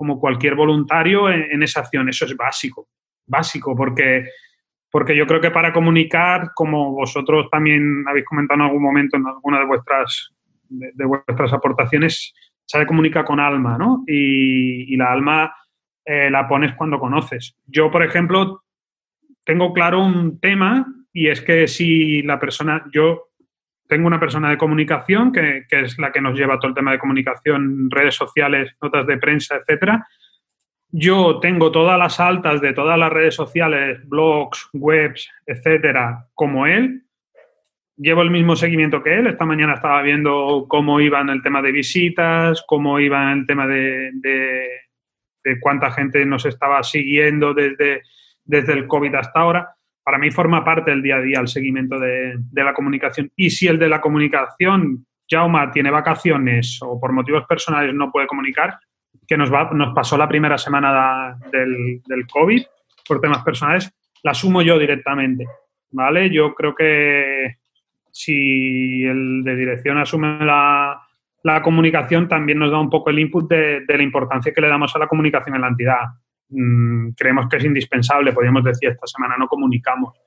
como 0.00 0.18
cualquier 0.18 0.54
voluntario 0.54 1.28
en, 1.28 1.62
esa 1.62 1.80
acción. 1.80 2.08
Eso 2.08 2.24
es 2.24 2.34
básico, 2.34 2.88
básico, 3.26 3.76
porque, 3.76 4.24
porque 4.90 5.14
yo 5.14 5.26
creo 5.26 5.42
que 5.42 5.50
para 5.50 5.74
comunicar, 5.74 6.52
como 6.54 6.92
vosotros 6.92 7.50
también 7.50 8.02
habéis 8.08 8.24
comentado 8.24 8.60
en 8.60 8.66
algún 8.66 8.82
momento 8.82 9.18
en 9.18 9.26
alguna 9.26 9.58
de 9.58 9.66
vuestras, 9.66 10.30
de 10.70 11.04
vuestras 11.04 11.52
aportaciones, 11.52 12.32
se 12.64 12.86
comunica 12.86 13.26
con 13.26 13.40
alma, 13.40 13.76
¿no? 13.76 14.02
Y, 14.06 14.96
la 14.96 15.12
alma 15.12 15.54
eh, 16.06 16.30
la 16.30 16.48
pones 16.48 16.74
cuando 16.76 16.98
conoces. 16.98 17.58
Yo, 17.66 17.90
por 17.90 18.02
ejemplo, 18.02 18.62
tengo 19.44 19.74
claro 19.74 20.02
un 20.02 20.40
tema 20.40 20.86
y 21.12 21.28
es 21.28 21.42
que 21.42 21.68
si 21.68 22.22
la 22.22 22.40
persona, 22.40 22.86
yo 22.90 23.29
tengo 23.90 24.06
una 24.06 24.20
persona 24.20 24.48
de 24.48 24.56
comunicación 24.56 25.32
que, 25.32 25.66
es 25.68 25.98
la 25.98 26.12
que 26.12 26.20
nos 26.20 26.38
lleva 26.38 26.58
todo 26.58 26.68
el 26.68 26.74
tema 26.74 26.92
de 26.92 26.98
comunicación, 26.98 27.90
redes 27.90 28.14
sociales, 28.14 28.74
notas 28.80 29.06
de 29.06 29.18
prensa, 29.18 29.56
etcétera. 29.56 30.06
Yo 30.92 31.40
tengo 31.40 31.70
todas 31.72 31.98
las 31.98 32.20
altas 32.20 32.60
de 32.60 32.72
todas 32.72 32.98
las 32.98 33.12
redes 33.12 33.34
sociales, 33.34 34.00
blogs, 34.08 34.70
webs, 34.72 35.28
etcétera, 35.44 36.28
como 36.34 36.66
él 36.66 37.02
llevo 37.96 38.22
el 38.22 38.30
mismo 38.30 38.56
seguimiento 38.56 39.02
que 39.02 39.18
él. 39.18 39.26
Esta 39.26 39.44
mañana 39.44 39.74
estaba 39.74 40.00
viendo 40.02 40.66
cómo 40.68 41.00
iba 41.00 41.20
en 41.20 41.30
el 41.30 41.42
tema 41.42 41.60
de 41.60 41.72
visitas, 41.72 42.64
cómo 42.66 43.00
iba 43.00 43.32
el 43.32 43.44
tema 43.44 43.66
de, 43.66 44.10
cuánta 45.60 45.90
gente 45.90 46.24
nos 46.24 46.46
estaba 46.46 46.82
siguiendo 46.84 47.54
desde, 47.54 48.02
desde 48.44 48.72
el 48.72 48.86
COVID 48.86 49.16
hasta 49.16 49.40
ahora. 49.40 49.76
Para 50.02 50.18
mí 50.18 50.30
forma 50.30 50.64
parte 50.64 50.90
del 50.90 51.02
día 51.02 51.16
a 51.16 51.20
día 51.20 51.40
el 51.40 51.48
seguimiento 51.48 51.98
de, 51.98 52.38
la 52.52 52.72
comunicación. 52.72 53.30
Y 53.36 53.50
si 53.50 53.68
el 53.68 53.78
de 53.78 53.88
la 53.88 54.00
comunicación, 54.00 55.06
Jauma, 55.28 55.70
tiene 55.70 55.90
vacaciones 55.90 56.78
o 56.82 56.98
por 57.00 57.12
motivos 57.12 57.46
personales 57.46 57.94
no 57.94 58.10
puede 58.10 58.26
comunicar, 58.26 58.78
que 59.26 59.36
nos, 59.36 59.52
va, 59.52 59.70
nos 59.72 59.94
pasó 59.94 60.16
la 60.16 60.28
primera 60.28 60.58
semana 60.58 61.36
del, 61.52 62.00
del 62.06 62.26
COVID 62.26 62.62
por 63.06 63.20
temas 63.20 63.42
personales, 63.42 63.92
la 64.22 64.32
asumo 64.32 64.62
yo 64.62 64.78
directamente. 64.78 65.46
¿Vale? 65.92 66.30
Yo 66.30 66.54
creo 66.54 66.74
que 66.74 67.56
si 68.12 69.04
el 69.04 69.42
de 69.44 69.56
dirección 69.56 69.98
asume 69.98 70.44
la, 70.44 71.06
comunicación, 71.62 72.28
también 72.28 72.58
nos 72.58 72.70
da 72.70 72.78
un 72.78 72.90
poco 72.90 73.10
el 73.10 73.18
input 73.18 73.48
de, 73.48 73.84
la 73.86 74.02
importancia 74.02 74.52
que 74.52 74.60
le 74.60 74.68
damos 74.68 74.94
a 74.94 74.98
la 74.98 75.08
comunicación 75.08 75.56
en 75.56 75.62
la 75.62 75.68
entidad. 75.68 76.04
Mm, 76.50 77.10
creemos 77.10 77.48
que 77.48 77.56
es 77.56 77.64
indispensable, 77.64 78.32
podríamos 78.32 78.64
decir, 78.64 78.90
esta 78.90 79.06
semana 79.06 79.36
no 79.38 79.46
comunicamos. 79.46 80.18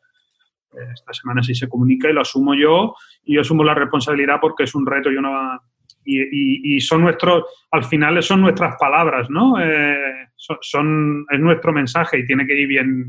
Esta 0.93 1.13
semana 1.13 1.43
sí 1.43 1.53
se 1.53 1.69
comunica 1.69 2.09
y 2.09 2.13
lo 2.13 2.21
asumo 2.21 2.55
yo 2.55 2.95
y 3.23 3.35
yo 3.35 3.41
asumo 3.41 3.63
la 3.63 3.75
responsabilidad 3.75 4.37
porque 4.41 4.63
es 4.63 4.73
un 4.73 4.87
reto 4.87 5.11
y 5.11 5.17
una, 5.17 5.59
y, 6.03 6.81
son 6.81 7.01
nuestros, 7.01 7.45
al 7.69 7.83
final 7.83 8.21
son 8.23 8.41
nuestras 8.41 8.75
palabras, 8.79 9.29
¿no? 9.29 9.61
Eh, 9.61 10.29
son, 10.35 11.25
es 11.29 11.39
nuestro 11.39 11.71
mensaje 11.71 12.17
y 12.17 12.25
tiene 12.25 12.47
que 12.47 12.59
ir 12.59 12.67
bien, 12.67 13.05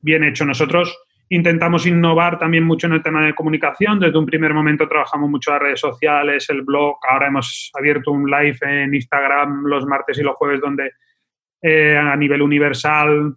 bien 0.00 0.24
hecho. 0.24 0.44
Nosotros 0.44 0.94
Intentamos 1.30 1.86
innovar 1.86 2.38
también 2.38 2.64
mucho 2.64 2.86
en 2.86 2.92
el 2.92 3.02
tema 3.02 3.24
de 3.24 3.34
comunicación. 3.34 3.98
Desde 3.98 4.18
un 4.18 4.26
primer 4.26 4.52
momento 4.52 4.86
trabajamos 4.86 5.30
mucho 5.30 5.52
las 5.52 5.62
redes 5.62 5.80
sociales, 5.80 6.48
el 6.50 6.62
blog. 6.62 6.98
Ahora 7.08 7.28
hemos 7.28 7.70
abierto 7.74 8.12
un 8.12 8.30
live 8.30 8.58
en 8.60 8.94
Instagram 8.94 9.64
los 9.64 9.86
martes 9.86 10.18
y 10.18 10.22
los 10.22 10.36
jueves 10.36 10.60
donde 10.60 10.92
eh, 11.66 11.96
a 11.96 12.14
nivel 12.14 12.42
universal 12.42 13.34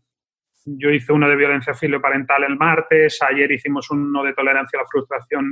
yo 0.65 0.89
hice 0.89 1.13
uno 1.13 1.29
de 1.29 1.35
violencia 1.37 1.73
filoparental 1.73 2.43
el 2.43 2.57
martes. 2.57 3.19
Ayer 3.21 3.49
hicimos 3.51 3.89
uno 3.89 4.21
de 4.21 4.33
tolerancia 4.33 4.77
a 4.77 4.83
la 4.83 4.87
frustración 4.89 5.45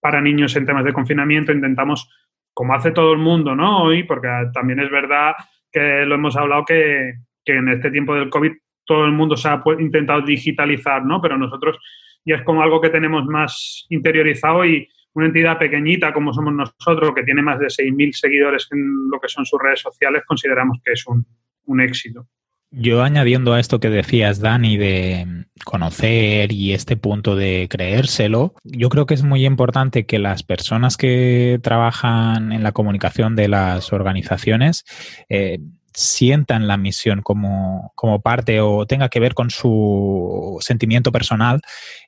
para 0.00 0.20
niños 0.20 0.56
en 0.56 0.64
temas 0.64 0.84
de 0.84 0.94
confinamiento. 0.94 1.52
Intentamos, 1.52 2.08
como 2.54 2.74
hace 2.74 2.90
todo 2.90 3.12
el 3.12 3.18
mundo, 3.18 3.54
¿no? 3.54 3.82
Hoy, 3.82 4.04
porque 4.04 4.28
también 4.54 4.80
es 4.80 4.90
verdad 4.90 5.34
que 5.70 6.06
lo 6.06 6.14
hemos 6.14 6.36
hablado 6.36 6.64
que, 6.64 7.16
que 7.44 7.56
en 7.56 7.68
este 7.68 7.90
tiempo 7.90 8.14
del 8.14 8.30
COVID 8.30 8.52
todo 8.86 9.04
el 9.04 9.12
mundo 9.12 9.36
se 9.36 9.48
ha 9.48 9.62
intentado 9.78 10.22
digitalizar, 10.22 11.04
¿no? 11.04 11.20
Pero 11.20 11.36
nosotros 11.36 11.78
ya 12.24 12.36
es 12.36 12.42
como 12.44 12.62
algo 12.62 12.80
que 12.80 12.88
tenemos 12.88 13.26
más 13.26 13.84
interiorizado 13.90 14.64
y 14.64 14.88
una 15.12 15.26
entidad 15.26 15.58
pequeñita 15.58 16.14
como 16.14 16.32
somos 16.32 16.54
nosotros, 16.54 17.12
que 17.14 17.24
tiene 17.24 17.42
más 17.42 17.58
de 17.58 17.66
6.000 17.66 18.12
seguidores 18.12 18.68
en 18.72 19.10
lo 19.10 19.20
que 19.20 19.28
son 19.28 19.44
sus 19.44 19.60
redes 19.60 19.80
sociales, 19.80 20.22
consideramos 20.26 20.78
que 20.82 20.92
es 20.92 21.06
un, 21.06 21.24
un 21.66 21.80
éxito. 21.80 22.28
Yo 22.76 23.04
añadiendo 23.04 23.52
a 23.52 23.60
esto 23.60 23.78
que 23.78 23.88
decías, 23.88 24.40
Dani, 24.40 24.76
de 24.76 25.46
conocer 25.64 26.50
y 26.50 26.72
este 26.72 26.96
punto 26.96 27.36
de 27.36 27.68
creérselo, 27.70 28.54
yo 28.64 28.88
creo 28.88 29.06
que 29.06 29.14
es 29.14 29.22
muy 29.22 29.46
importante 29.46 30.06
que 30.06 30.18
las 30.18 30.42
personas 30.42 30.96
que 30.96 31.60
trabajan 31.62 32.50
en 32.50 32.64
la 32.64 32.72
comunicación 32.72 33.36
de 33.36 33.46
las 33.46 33.92
organizaciones 33.92 34.84
eh, 35.28 35.60
sientan 35.94 36.66
la 36.66 36.76
misión 36.76 37.22
como, 37.22 37.92
parte 38.24 38.60
o 38.60 38.86
tenga 38.86 39.08
que 39.08 39.20
ver 39.20 39.34
con 39.34 39.50
su 39.50 40.58
sentimiento 40.60 41.12
personal, 41.12 41.60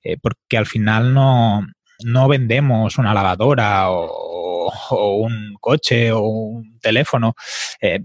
eh, 0.03 0.17
porque 0.21 0.59
al 0.59 0.67
final 0.67 1.15
no, 1.15 2.29
vendemos 2.29 2.99
una 2.99 3.15
lavadora 3.15 3.91
o, 3.91 5.23
un 5.23 5.55
coche 5.61 6.11
o 6.11 6.23
un 6.23 6.81
teléfono. 6.81 7.35
Eh, 7.81 8.01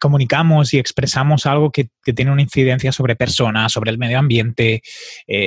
comunicamos 0.00 0.72
y 0.74 0.78
expresamos 0.78 1.46
algo 1.46 1.70
que, 1.70 1.88
tiene 2.14 2.30
una 2.30 2.42
incidencia 2.42 2.92
sobre 2.92 3.16
personas, 3.16 3.72
sobre 3.72 3.90
el 3.90 3.98
medio 3.98 4.18
ambiente, 4.18 4.82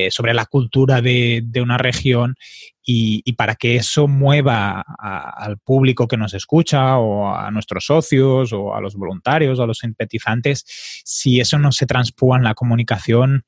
sobre 0.09 0.33
la 0.33 0.45
cultura 0.45 1.01
de, 1.01 1.43
una 1.61 1.77
región 1.77 2.35
y, 2.83 3.33
para 3.33 3.55
que 3.55 3.75
eso 3.75 4.07
mueva 4.07 4.81
al 4.81 5.57
público 5.59 6.07
que 6.07 6.17
nos 6.17 6.33
escucha 6.33 6.97
o 6.97 7.35
a 7.35 7.51
nuestros 7.51 7.85
socios 7.85 8.53
o 8.53 8.73
a 8.73 8.81
los 8.81 8.95
voluntarios 8.95 9.59
o 9.59 9.63
a 9.63 9.67
los 9.67 9.79
simpatizantes, 9.79 10.63
si 11.03 11.39
eso 11.39 11.59
no 11.59 11.71
se 11.71 11.85
transpúa 11.85 12.37
en 12.37 12.43
la 12.43 12.53
comunicación, 12.53 13.43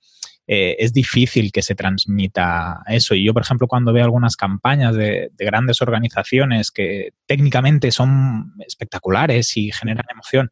eh, 0.51 0.83
es 0.83 0.93
difícil 0.93 1.51
que 1.51 1.61
se 1.61 1.75
transmita 1.75 2.81
eso. 2.87 3.13
Y 3.13 3.23
yo, 3.23 3.35
por 3.35 3.43
ejemplo, 3.43 3.67
cuando 3.67 3.93
veo 3.93 4.03
algunas 4.03 4.35
campañas 4.35 4.95
de, 4.95 5.29
grandes 5.37 5.79
organizaciones 5.83 6.71
que 6.71 7.11
técnicamente 7.27 7.91
son 7.91 8.55
espectaculares 8.65 9.55
y 9.57 9.71
generan 9.71 10.05
emoción, 10.09 10.49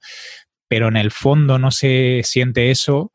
pero 0.68 0.88
en 0.88 0.98
el 0.98 1.10
fondo 1.10 1.58
no 1.58 1.72
se 1.72 2.22
siente 2.24 2.70
eso, 2.70 3.12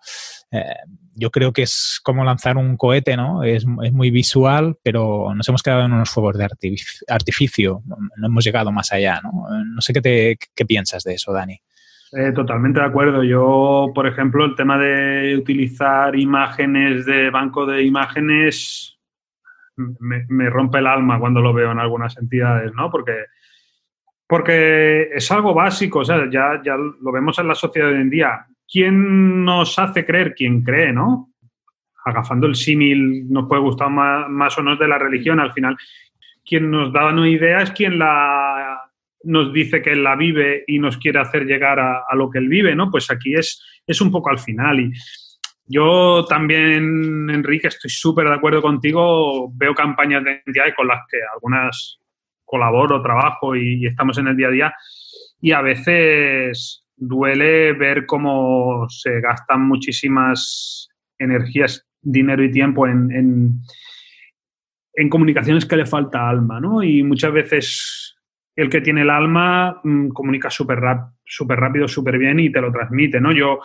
eh, 0.51 0.75
yo 1.15 1.31
creo 1.31 1.53
que 1.53 1.63
es 1.63 2.01
como 2.03 2.25
lanzar 2.25 2.57
un 2.57 2.77
cohete, 2.77 3.17
¿no? 3.17 3.45
Es, 3.45 3.65
muy 3.65 4.11
visual, 4.11 4.77
pero 4.83 5.33
nos 5.37 5.49
hemos 5.49 5.63
quedado 5.63 5.85
en 5.85 5.93
unos 5.93 6.11
fuegos 6.11 6.37
de 6.37 6.49
artificio, 7.07 7.85
no 7.87 8.27
hemos 8.27 8.43
llegado 8.43 8.73
más 8.73 8.91
allá, 8.91 9.21
¿no? 9.23 9.31
No 9.73 9.81
sé 9.83 9.93
qué, 9.93 10.01
te, 10.01 10.37
qué 10.53 10.65
piensas 10.65 11.05
de 11.05 11.15
eso, 11.15 11.33
Dani. 11.33 11.61
Eh, 12.13 12.33
totalmente 12.33 12.81
de 12.81 12.87
acuerdo. 12.87 13.25
Yo, 13.25 13.91
por 13.95 14.07
ejemplo, 14.07 14.45
el 14.45 14.55
tema 14.55 14.79
de 14.79 15.37
utilizar 15.37 16.15
imágenes 16.15 17.07
de 17.07 17.31
banco 17.31 17.65
de 17.65 17.83
imágenes 17.85 18.99
me, 19.77 20.51
rompe 20.51 20.79
el 20.79 20.87
alma 20.87 21.19
cuando 21.19 21.41
lo 21.41 21.55
veo 21.55 21.73
en 21.73 21.79
algunas 21.79 22.17
entidades, 22.19 22.73
¿no? 22.75 22.91
Porque, 22.91 23.25
porque 24.27 25.09
es 25.15 25.31
algo 25.33 25.55
básico, 25.55 26.01
o 26.01 26.05
sea, 26.05 26.29
ya, 26.31 26.61
ya 26.63 26.77
lo 26.77 27.13
vemos 27.13 27.39
en 27.39 27.49
la 27.49 27.55
sociedad 27.55 27.89
hoy 27.89 27.97
en 27.97 28.11
día 28.11 28.47
¿quién 28.73 29.45
nos 29.45 29.79
hace 29.79 30.05
creer? 30.05 30.35
¿Quién 30.35 30.63
cree, 30.63 30.93
no? 30.93 31.31
Agafando 32.05 32.47
el 32.47 32.57
símil, 32.57 33.31
nos 33.31 33.47
puede 33.47 33.61
gustar 33.61 33.91
más, 33.91 34.59
o 34.59 34.63
menos 34.63 34.79
de 34.79 34.89
la 34.89 34.99
religión, 34.99 35.39
al 35.39 35.53
final, 35.53 35.77
quien 36.45 36.71
nos 36.71 36.93
da 36.93 37.09
una 37.09 37.29
idea 37.29 37.63
es 37.63 37.71
quien 37.71 37.99
la 37.99 38.82
nos 39.25 39.53
dice 39.53 39.83
que 39.83 39.93
él 39.93 40.03
la 40.03 40.17
vive 40.17 40.65
y 40.67 40.79
nos 40.79 40.97
quiere 40.97 41.21
hacer 41.21 41.45
llegar 41.45 41.79
a, 41.79 42.05
lo 42.15 42.31
que 42.31 42.39
él 42.39 42.49
vive, 42.49 42.75
¿no? 42.75 42.91
Pues 42.91 43.11
aquí 43.11 43.35
es, 43.35 43.63
es 43.87 44.01
un 44.01 44.11
poco 44.11 44.31
al 44.31 44.39
final. 44.39 44.81
Y 44.81 44.93
yo 45.67 46.25
también, 46.29 47.31
Enrique, 47.31 47.69
estoy 47.69 47.91
súper 47.91 48.29
de 48.29 48.35
acuerdo 48.35 48.61
contigo. 48.61 49.51
Veo 49.55 49.75
campañas 49.75 50.25
de 50.25 50.43
entidades 50.45 50.75
con 50.75 50.89
las 50.89 51.01
que 51.11 51.19
algunas 51.33 51.99
colaboro, 52.53 53.01
trabajo 53.01 53.57
y, 53.57 53.87
estamos 53.87 54.19
en 54.19 54.29
el 54.29 54.37
día 54.37 54.49
a 54.49 54.51
día. 54.51 54.75
Y 55.41 55.53
a 55.53 55.63
veces 55.63 56.85
duele 56.95 57.73
ver 57.73 58.05
cómo 58.05 58.87
se 58.91 59.21
gastan 59.21 59.67
muchísimas 59.67 60.89
energías, 61.19 61.87
dinero 62.03 62.45
y 62.45 62.51
tiempo 62.51 62.87
en, 62.87 63.63
en, 64.95 65.09
comunicaciones 65.09 65.65
que 65.65 65.77
le 65.77 65.87
falta 65.87 66.29
alma, 66.29 66.61
¿no? 66.61 66.83
Y 66.83 67.03
muchas 67.03 67.33
veces 67.33 68.12
el 68.55 68.69
que 68.69 68.81
tiene 68.81 69.03
el 69.03 69.11
alma 69.11 69.81
mm, 69.83 70.09
comunica 70.09 70.51
súper 70.51 70.81
super 71.25 71.59
rápido, 71.59 71.89
súper 71.89 72.19
bien 72.19 72.41
y 72.41 72.51
te 72.51 72.61
lo 72.61 72.71
transmite, 72.71 73.21
¿no? 73.21 73.33
Yo, 73.33 73.61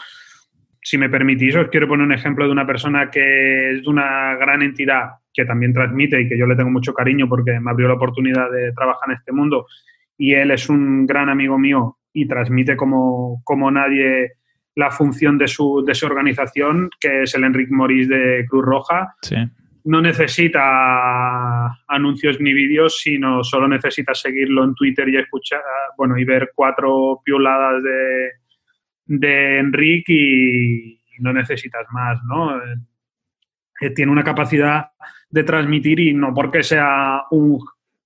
si 0.82 0.98
me 0.98 1.10
permitís, 1.10 1.56
os 1.56 1.68
quiero 1.70 1.88
poner 1.88 2.06
un 2.06 2.14
ejemplo 2.14 2.46
de 2.46 2.52
una 2.52 2.66
persona 2.66 3.10
que 3.12 3.72
es 3.72 3.84
de 3.84 3.90
una 3.90 4.36
gran 4.36 4.62
entidad 4.62 5.10
que 5.34 5.46
también 5.46 5.74
transmite 5.74 6.22
y 6.22 6.28
que 6.28 6.38
yo 6.38 6.48
le 6.48 6.56
tengo 6.56 6.72
mucho 6.72 6.94
cariño 6.94 7.28
porque 7.28 7.60
me 7.60 7.72
abrió 7.72 7.88
la 7.88 7.96
oportunidad 7.96 8.50
de 8.52 8.72
trabajar 8.74 9.10
en 9.10 9.18
este 9.18 9.32
mundo 9.32 9.68
y 10.18 10.34
él 10.34 10.52
es 10.52 10.70
un 10.70 11.06
gran 11.06 11.30
amigo 11.30 11.60
mío 11.60 11.98
y 12.14 12.28
transmite 12.28 12.76
como, 12.76 13.42
como 13.44 13.70
nadie 13.70 14.34
la 14.76 14.92
función 14.92 15.38
de 15.38 15.48
su, 15.48 15.84
de 15.86 15.94
su 15.94 16.06
organización, 16.06 16.90
que 17.00 17.24
es 17.24 17.36
el 17.36 17.44
Enrique 17.44 17.74
Morís 17.74 18.08
de 18.08 18.46
Cruz 18.48 18.66
Roja. 18.66 19.16
No 19.88 20.02
necesita 20.02 21.66
anuncios 21.88 22.42
ni 22.42 22.54
vídeos, 22.54 23.00
sino 23.00 23.44
solo 23.44 23.68
necesita 23.68 24.14
seguirlo 24.14 24.64
en 24.66 24.76
Twitter 24.76 25.08
y 25.08 25.18
escuchar, 25.18 25.62
bueno, 25.98 26.18
y 26.18 26.26
ver 26.26 26.52
cuatro 26.54 27.22
pioladas 27.24 27.82
de, 27.84 28.32
de 29.06 29.60
Enrique 29.60 30.14
y 30.14 31.00
no 31.20 31.32
necesitas 31.32 31.86
más, 31.92 32.20
¿no? 32.28 32.58
Eh, 32.58 33.92
tiene 33.92 34.12
una 34.12 34.24
capacidad 34.24 34.88
de 35.30 35.44
transmitir 35.44 36.00
y 36.00 36.14
no 36.14 36.34
porque 36.34 36.64
sea 36.64 37.24
un 37.32 37.60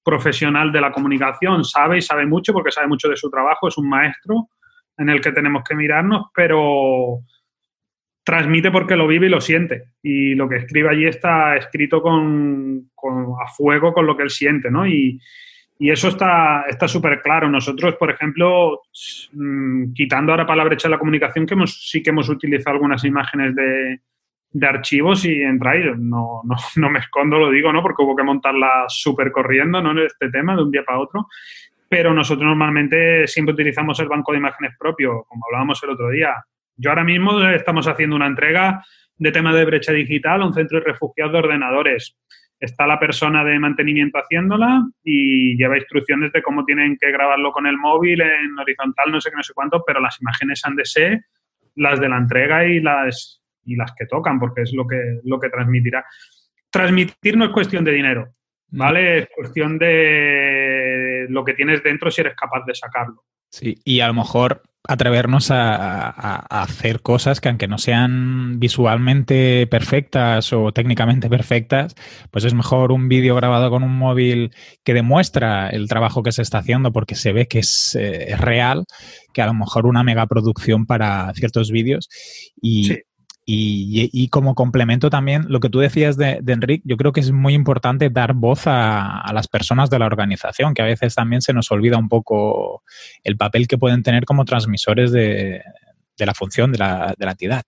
profesional 0.04 0.72
de 0.72 0.82
la 0.82 0.92
comunicación, 0.92 1.64
sabe 1.64 1.98
y 1.98 2.02
sabe 2.02 2.26
mucho 2.26 2.54
porque 2.54 2.72
sabe 2.72 2.88
mucho 2.88 3.10
de 3.10 3.18
su 3.18 3.30
trabajo, 3.30 3.68
es 3.68 3.78
un 3.78 3.90
maestro 3.90 4.50
en 4.98 5.10
el 5.10 5.22
que 5.22 5.32
tenemos 5.32 5.64
que 5.64 5.76
mirarnos, 5.76 6.28
pero 6.34 7.22
transmite 8.24 8.72
porque 8.72 8.96
lo 8.96 9.08
vive 9.08 9.28
y 9.28 9.30
lo 9.30 9.42
siente. 9.42 9.86
Y 10.02 10.36
lo 10.36 10.48
que 10.48 10.58
escribe 10.58 10.90
allí 10.90 11.06
está 11.06 11.56
escrito 11.56 12.02
con, 12.02 12.90
a 13.44 13.48
fuego 13.52 13.94
con 13.94 14.06
lo 14.06 14.16
que 14.16 14.24
él 14.24 14.30
siente, 14.30 14.70
¿no? 14.70 14.88
Y, 14.88 15.20
eso 15.80 16.10
está 16.10 16.88
súper 16.88 17.24
claro. 17.24 17.50
Nosotros, 17.50 17.96
por 17.96 18.12
ejemplo, 18.12 18.84
mm, 19.34 19.94
quitando 19.94 20.32
ahora 20.32 20.46
para 20.46 20.58
la 20.58 20.66
brecha 20.66 20.88
de 20.88 20.92
la 20.92 21.00
comunicación, 21.00 21.48
que 21.48 21.56
hemos, 21.56 21.90
sí 21.90 22.04
que 22.04 22.12
hemos 22.12 22.30
utilizado 22.30 22.76
algunas 22.76 23.04
imágenes 23.04 23.56
de, 23.56 24.00
de 24.52 24.68
archivos 24.68 25.26
y 25.26 25.42
entráis. 25.42 25.86
No, 25.98 26.42
no, 26.44 26.56
no, 26.76 26.90
me 26.90 27.00
escondo, 27.00 27.40
lo 27.40 27.50
digo, 27.50 27.72
¿no? 27.74 27.82
Porque 27.82 28.04
hubo 28.04 28.16
que 28.16 28.24
montarla 28.24 28.86
súper 28.88 29.32
corriendo, 29.32 29.82
¿no? 29.82 29.92
En 29.92 30.00
este 30.00 30.30
tema, 30.30 30.56
de 30.56 30.64
un 30.64 30.72
día 30.72 30.84
para 30.84 31.00
otro. 31.00 31.28
Pero 31.90 32.14
nosotros 32.14 32.46
normalmente 32.46 33.28
siempre 33.28 33.54
utilizamos 33.54 34.00
el 34.00 34.08
banco 34.08 34.32
de 34.32 34.38
imágenes 34.38 34.76
propio, 34.78 35.26
como 35.28 35.46
hablábamos 35.48 35.82
el 35.84 35.90
otro 35.90 36.10
día. 36.10 36.36
Yo 36.82 36.90
ahora 36.90 37.04
mismo 37.04 37.40
estamos 37.50 37.88
haciendo 37.88 38.16
una 38.16 38.26
entrega 38.26 38.84
de 39.18 39.32
tema 39.32 39.54
de 39.54 39.66
brecha 39.66 39.92
digital 39.92 40.42
a 40.42 40.46
un 40.48 40.54
centro 40.54 40.80
de 40.80 40.86
refugiados 40.86 41.32
de 41.32 41.40
ordenadores. 41.40 42.18
Está 42.60 42.88
la 42.88 43.00
persona 43.00 43.44
de 43.44 43.60
mantenimiento 43.60 44.18
haciéndola 44.18 44.82
y 45.04 45.56
lleva 45.58 45.78
instrucciones 45.78 46.32
de 46.32 46.42
cómo 46.42 46.66
tienen 46.66 46.98
que 47.00 47.12
grabarlo 47.12 47.52
con 47.52 47.68
el 47.68 47.78
móvil 47.78 48.22
en 48.22 48.58
horizontal, 48.58 49.12
no 49.12 49.22
sé 49.22 49.30
qué, 49.30 49.36
no 49.36 49.44
sé 49.44 49.54
cuánto, 49.54 49.84
pero 49.86 50.00
las 50.00 50.20
imágenes 50.22 50.66
han 50.66 50.76
de 50.76 50.86
ser 50.86 51.22
las 51.76 52.00
de 52.00 52.10
la 52.10 52.18
entrega 52.18 52.66
y 52.66 52.80
las 52.80 53.44
y 53.64 53.76
las 53.76 53.94
que 53.96 54.08
tocan, 54.08 54.40
porque 54.40 54.64
es 54.64 54.74
lo 54.74 54.88
que, 54.88 55.20
lo 55.24 55.40
que 55.40 55.50
transmitirá. 55.50 56.04
Transmitir 56.72 57.38
no 57.38 57.46
es 57.46 57.52
cuestión 57.52 57.84
de 57.84 57.92
dinero, 57.92 58.34
mm. 58.70 58.78
¿vale? 58.78 59.18
Es 59.20 59.30
cuestión 59.36 59.78
de 59.78 61.28
lo 61.30 61.46
que 61.46 61.54
tienes 61.54 61.84
dentro 61.84 62.10
si 62.10 62.22
eres 62.22 62.34
capaz 62.36 62.66
de 62.66 62.74
sacarlo. 62.74 63.24
Sí, 63.50 63.78
y 63.86 64.00
a 64.00 64.08
lo 64.08 64.16
mejor 64.16 64.64
atrevernos 64.88 65.52
a, 65.52 66.10
hacer 66.62 67.02
cosas 67.02 67.40
que 67.40 67.50
aunque 67.50 67.68
no 67.68 67.78
sean 67.78 68.60
visualmente 68.60 69.68
perfectas 69.68 70.52
o 70.54 70.72
técnicamente 70.72 71.30
perfectas, 71.30 71.96
pues 72.32 72.46
es 72.46 72.54
mejor 72.54 72.92
un 72.92 73.08
vídeo 73.08 73.36
grabado 73.36 73.70
con 73.70 73.84
un 73.84 73.96
móvil 73.96 74.52
que 74.84 74.94
demuestra 74.94 75.70
el 75.70 75.88
trabajo 75.88 76.24
que 76.24 76.32
se 76.32 76.42
está 76.42 76.60
haciendo 76.60 76.92
porque 76.92 77.16
se 77.16 77.32
ve 77.32 77.48
que 77.48 77.60
es, 77.60 77.96
eh, 77.96 78.36
real, 78.38 78.86
que 79.34 79.42
a 79.42 79.48
lo 79.48 79.54
mejor 79.54 79.86
una 79.86 80.04
megaproducción 80.04 80.86
para 80.86 81.32
ciertos 81.36 81.72
vídeos. 81.72 82.10
Y, 82.62 82.98
y, 83.54 84.30
como 84.30 84.56
complemento 84.56 85.10
también, 85.10 85.46
lo 85.50 85.60
que 85.60 85.70
tú 85.70 85.80
decías 85.80 86.16
de, 86.16 86.40
de 86.42 86.54
Enrique, 86.54 86.84
yo 86.86 86.96
creo 86.96 87.12
que 87.12 87.20
es 87.20 87.32
muy 87.32 87.54
importante 87.54 88.10
dar 88.10 88.34
voz 88.34 88.64
a, 88.66 89.30
las 89.34 89.48
personas 89.48 89.90
de 89.90 90.00
la 90.00 90.06
organización, 90.06 90.74
que 90.74 90.82
a 90.82 90.86
veces 90.86 91.16
también 91.16 91.42
se 91.42 91.54
nos 91.54 91.70
olvida 91.72 91.98
un 91.98 92.08
poco 92.08 92.84
el 93.24 93.36
papel 93.36 93.68
que 93.68 93.78
pueden 93.78 94.04
tener 94.04 94.26
como 94.26 94.46
transmisores 94.46 95.12
de, 95.12 95.62
la 96.18 96.34
función 96.34 96.72
de 96.72 96.78
la, 96.78 97.16
entidad. 97.20 97.64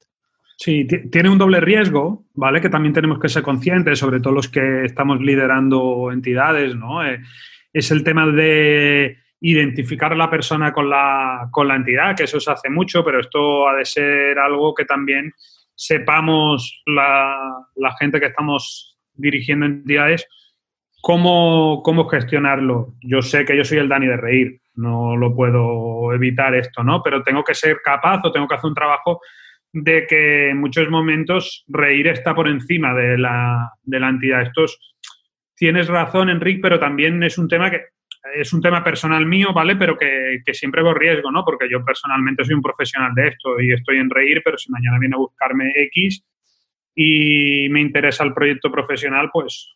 Sí, 0.55 0.87
tiene 1.11 1.29
un 1.29 1.37
doble 1.37 1.59
riesgo, 1.59 2.25
¿vale? 2.33 2.61
Que 2.61 2.69
también 2.69 2.93
tenemos 2.93 3.19
que 3.19 3.27
ser 3.27 3.43
conscientes, 3.43 3.99
sobre 3.99 4.21
todo 4.21 4.33
los 4.33 4.47
que 4.47 4.85
estamos 4.85 5.19
liderando 5.19 6.11
entidades, 6.13 6.75
¿no? 6.75 7.05
Eh, 7.05 7.19
es 7.73 7.91
el 7.91 8.03
tema 8.03 8.27
de 8.27 9.17
identificar 9.41 10.13
a 10.13 10.15
la 10.15 10.29
persona 10.29 10.71
con 10.71 10.89
la, 10.89 11.49
con 11.51 11.67
la 11.67 11.75
entidad, 11.75 12.15
que 12.15 12.23
eso 12.23 12.39
se 12.39 12.51
hace 12.51 12.69
mucho, 12.69 13.03
pero 13.03 13.19
esto 13.19 13.67
ha 13.67 13.75
de 13.75 13.83
ser 13.83 14.39
algo 14.39 14.73
que 14.73 14.85
también 14.85 15.33
sepamos 15.75 16.81
la, 16.85 17.65
gente 17.99 18.19
que 18.19 18.27
estamos 18.27 18.97
dirigiendo 19.13 19.65
entidades 19.65 20.27
cómo, 21.01 21.81
cómo 21.83 22.07
gestionarlo. 22.07 22.95
Yo 23.01 23.21
sé 23.21 23.45
que 23.45 23.57
yo 23.57 23.63
soy 23.63 23.79
el 23.79 23.89
Dani 23.89 24.07
de 24.07 24.17
reír, 24.17 24.61
no 24.75 25.15
lo 25.15 25.35
puedo 25.35 26.13
evitar 26.13 26.55
esto, 26.55 26.83
¿no? 26.83 27.03
Pero 27.03 27.23
tengo 27.23 27.43
que 27.43 27.53
ser 27.53 27.81
capaz 27.83 28.21
o 28.23 28.31
tengo 28.31 28.47
que 28.47 28.55
hacer 28.55 28.69
un 28.69 28.75
trabajo 28.75 29.19
de 29.73 30.05
que 30.07 30.49
en 30.49 30.59
muchos 30.59 30.89
momentos 30.89 31.65
reír 31.67 32.07
está 32.07 32.35
por 32.35 32.47
encima 32.47 32.93
de 32.93 33.17
la, 33.17 33.71
de 33.81 33.99
la 33.99 34.09
entidad. 34.09 34.51
Tienes 35.55 35.87
razón, 35.87 36.29
Enrique, 36.29 36.59
pero 36.61 36.79
también 36.79 37.21
es 37.23 37.37
un 37.37 37.47
tema 37.47 37.69
que 37.71 37.92
es 38.35 38.53
un 38.53 38.61
tema 38.61 38.83
personal 38.83 39.25
mío, 39.25 39.51
¿vale? 39.53 39.75
Pero 39.75 39.97
que, 39.97 40.41
siempre 40.53 40.81
veo 40.81 40.93
riesgo, 40.93 41.31
¿no? 41.31 41.43
Porque 41.43 41.69
yo 41.69 41.83
personalmente 41.83 42.45
soy 42.45 42.55
un 42.55 42.61
profesional 42.61 43.13
de 43.13 43.27
esto 43.27 43.59
y 43.59 43.73
estoy 43.73 43.97
en 43.97 44.09
reír, 44.09 44.41
pero 44.43 44.57
si 44.57 44.71
mañana 44.71 44.97
viene 44.99 45.15
a 45.15 45.19
buscarme 45.19 45.71
X 45.75 46.23
y 46.95 47.67
me 47.69 47.81
interesa 47.81 48.23
el 48.23 48.33
proyecto 48.33 48.71
profesional, 48.71 49.29
pues 49.31 49.73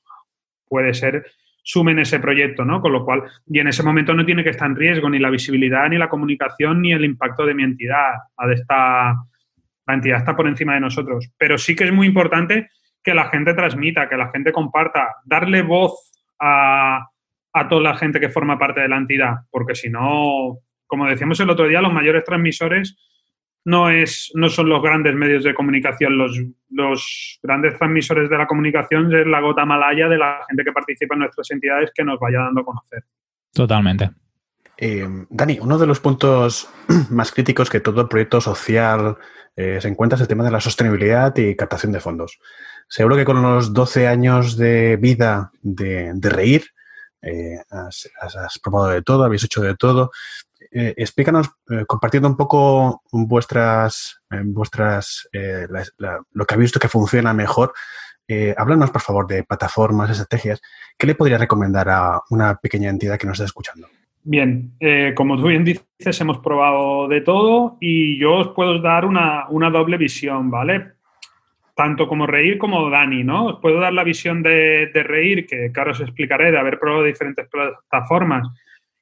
puede 0.68 0.94
ser 0.94 1.26
sumen 1.64 2.00
ese 2.00 2.20
proyecto, 2.20 2.64
¿no? 2.64 2.80
Con 2.80 2.94
lo 2.94 3.04
cual, 3.04 3.24
y 3.46 3.60
en 3.60 3.68
ese 3.68 3.84
momento 3.84 4.14
no 4.14 4.26
tiene 4.26 4.44
que 4.44 4.52
estar 4.52 4.70
en 4.70 4.78
riesgo 4.78 5.10
ni 5.10 5.20
la 5.20 5.30
visibilidad, 5.30 5.90
ni 5.90 5.98
la 5.98 6.08
comunicación, 6.08 6.82
ni 6.82 6.94
el 6.94 7.04
impacto 7.04 7.46
de 7.46 7.54
mi 7.54 7.64
entidad. 7.64 8.14
De 8.48 8.54
esta, 8.54 9.14
la 9.86 9.94
entidad 9.94 10.20
está 10.20 10.34
por 10.34 10.48
encima 10.48 10.76
de 10.76 10.80
nosotros. 10.80 11.30
Pero 11.38 11.58
sí 11.58 11.76
que 11.76 11.84
es 11.84 11.92
muy 11.92 12.08
importante 12.08 12.70
que 13.04 13.14
la 13.14 13.26
gente 13.30 13.54
transmita, 13.54 14.08
que 14.08 14.16
la 14.16 14.32
gente 14.32 14.54
comparta, 14.54 15.18
darle 15.26 15.62
voz 15.62 16.12
a, 16.40 17.06
a 17.60 17.67
toda 17.67 17.82
la 17.82 17.98
gente 17.98 18.20
que 18.20 18.30
forma 18.30 18.58
parte 18.58 18.82
de 18.82 18.89
la 18.89 18.98
entidad, 18.98 19.36
porque 19.52 19.76
si 19.76 19.89
no, 19.89 20.60
como 20.86 21.08
decíamos 21.08 21.39
el 21.39 21.50
otro 21.50 21.67
día, 21.67 21.82
los 21.82 21.93
mayores 21.93 22.24
transmisores 22.24 22.98
no, 23.65 23.89
es, 23.89 24.32
no 24.34 24.48
son 24.48 24.70
los 24.70 24.82
grandes 24.82 25.13
medios 25.13 25.43
de 25.43 25.54
comunicación, 25.54 26.17
los, 26.17 26.39
los 26.70 27.39
grandes 27.43 27.78
transmisores 27.78 28.30
de 28.30 28.38
la 28.38 28.48
comunicación 28.48 29.13
es 29.13 29.28
la 29.28 29.41
gota 29.41 29.65
malaya 29.65 30.08
de 30.08 30.17
la 30.17 30.39
gente 30.48 30.63
que 30.63 30.72
participa 30.72 31.15
en 31.15 31.20
nuestras 31.20 31.52
entidades 31.52 31.91
que 31.93 32.04
nos 32.04 32.20
vaya 32.20 32.39
dando 32.39 32.62
a 32.62 32.65
conocer. 32.65 33.04
Totalmente. 33.54 34.10
Eh, 34.78 35.08
Dani, 35.30 35.60
uno 35.60 35.78
de 35.78 35.88
los 35.88 36.00
puntos 36.00 36.70
más 37.10 37.32
críticos 37.32 37.70
que 37.70 37.80
todo 37.80 38.02
el 38.02 38.08
proyecto 38.08 38.39
social 38.39 39.17
eh, 39.56 39.80
se 39.82 39.88
encuentra 39.88 40.15
es 40.15 40.22
el 40.22 40.28
tema 40.28 40.43
de 40.43 40.52
la 40.52 40.62
sostenibilidad 40.62 41.36
y 41.36 41.56
captación 41.56 41.91
de 41.91 42.00
fondos. 42.00 42.39
Seguro 42.88 43.15
que 43.15 43.26
con 43.26 43.41
los 43.41 43.74
12 43.74 44.08
años 44.08 44.56
de 44.56 44.96
vida 44.98 45.52
de, 45.62 46.12
de 46.13 46.30
Reír, 46.30 46.63
eh, 47.28 47.60
has, 47.70 48.60
probado 48.63 48.90
de 48.90 49.02
todo, 49.02 49.24
habéis 49.24 49.44
hecho 49.44 49.62
de 49.62 49.76
todo. 49.76 50.12
Eh, 50.72 50.94
explícanos, 50.98 51.50
eh, 51.70 51.84
compartiendo 51.86 52.28
un 52.28 52.38
poco 52.38 53.02
vuestras, 53.12 54.22
vuestras 54.46 55.28
lo 55.32 56.46
que 56.46 56.54
habéis 56.54 56.68
visto 56.68 56.80
que 56.80 56.88
funciona 56.88 57.34
mejor. 57.34 57.74
háblanos, 58.58 58.92
por 58.92 59.02
favor, 59.02 59.28
de 59.28 59.44
plataformas, 59.44 60.10
estrategias. 60.10 60.62
¿Qué 60.98 61.08
le 61.08 61.16
podría 61.16 61.38
recomendar 61.38 61.90
a 61.90 62.22
una 62.30 62.56
pequeña 62.56 62.90
entidad 62.90 63.18
que 63.18 63.28
nos 63.28 63.36
está 63.36 63.46
escuchando? 63.46 63.88
Bien, 64.24 64.74
como 65.16 65.38
tú 65.38 65.48
bien 65.48 65.63
dices, 65.63 66.20
hemos 66.20 66.40
probado 66.40 67.08
de 67.08 67.22
todo 67.22 67.78
y 67.80 68.20
yo 68.20 68.34
os 68.36 68.48
puedo 68.50 68.82
dar 68.82 69.06
una, 69.06 69.70
doble 69.72 69.98
visión, 69.98 70.52
¿vale? 70.52 70.97
Tanto 71.78 72.08
como 72.08 72.26
reír 72.26 72.58
como 72.58 72.90
Dani, 72.90 73.24
¿no? 73.24 73.46
Os 73.46 73.60
puedo 73.62 73.80
dar 73.80 73.94
la 73.94 74.04
visión 74.04 74.42
de, 74.42 74.90
reír, 74.94 75.46
que 75.46 75.72
claro 75.72 75.92
os 75.92 76.02
explicaré, 76.02 76.52
de 76.52 76.58
haber 76.58 76.80
probado 76.80 77.04
diferentes 77.04 77.48
plataformas 77.48 78.48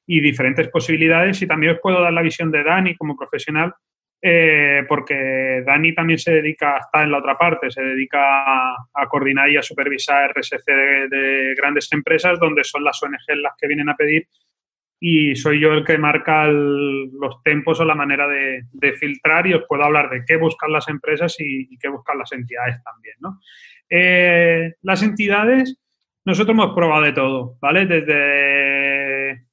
y 0.06 0.20
diferentes 0.20 0.68
posibilidades, 0.68 1.40
y 1.40 1.46
también 1.46 1.72
os 1.72 1.80
puedo 1.80 2.02
dar 2.02 2.12
la 2.12 2.20
visión 2.20 2.50
de 2.50 2.62
Dani 2.62 2.94
como 2.94 3.16
profesional, 3.16 3.72
eh, 4.20 4.84
porque 4.86 5.62
Dani 5.64 5.94
también 5.94 6.18
se 6.18 6.32
dedica, 6.32 6.76
está 6.76 7.02
en 7.02 7.12
la 7.12 7.18
otra 7.18 7.38
parte, 7.38 7.70
se 7.70 7.82
dedica 7.82 8.74
a, 8.74 9.08
coordinar 9.08 9.48
y 9.48 9.56
a 9.56 9.62
supervisar 9.62 10.34
RSC 10.36 10.70
de, 11.08 11.54
grandes 11.56 11.90
empresas, 11.92 12.38
donde 12.38 12.62
son 12.62 12.84
las 12.84 13.02
ONG 13.02 13.36
las 13.36 13.54
que 13.58 13.68
vienen 13.68 13.88
a 13.88 13.96
pedir 13.96 14.28
y 14.98 15.36
soy 15.36 15.60
yo 15.60 15.72
el 15.72 15.84
que 15.84 15.98
marca 15.98 16.46
los 16.46 17.42
tempos 17.42 17.80
o 17.80 17.84
la 17.84 17.94
manera 17.94 18.26
de, 18.26 18.92
filtrar 18.94 19.46
y 19.46 19.54
os 19.54 19.64
puedo 19.68 19.84
hablar 19.84 20.08
de 20.08 20.24
qué 20.26 20.36
buscan 20.36 20.72
las 20.72 20.88
empresas 20.88 21.36
y, 21.38 21.76
qué 21.78 21.88
buscan 21.88 22.18
las 22.18 22.32
entidades 22.32 22.82
también. 22.82 23.16
¿no? 23.20 23.40
Eh, 23.90 24.74
las 24.82 25.02
entidades, 25.02 25.78
nosotros 26.24 26.54
hemos 26.54 26.74
probado 26.74 27.02
de 27.02 27.12
todo, 27.12 27.58
¿vale? 27.60 27.86
Desde 27.86 29.46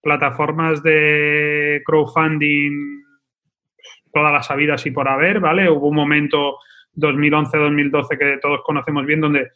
plataformas 0.00 0.82
de 0.82 1.82
crowdfunding, 1.84 3.02
todas 4.12 4.32
las 4.32 4.50
habidas 4.50 4.86
y 4.86 4.90
por 4.90 5.08
haber, 5.08 5.40
¿vale? 5.40 5.68
Hubo 5.68 5.88
un 5.88 5.96
momento 5.96 6.58
2011-2012 6.94 8.18
que 8.18 8.38
todos 8.40 8.60
conocemos 8.64 9.04
bien 9.04 9.20
donde 9.20 9.50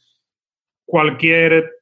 cualquier 0.84 1.77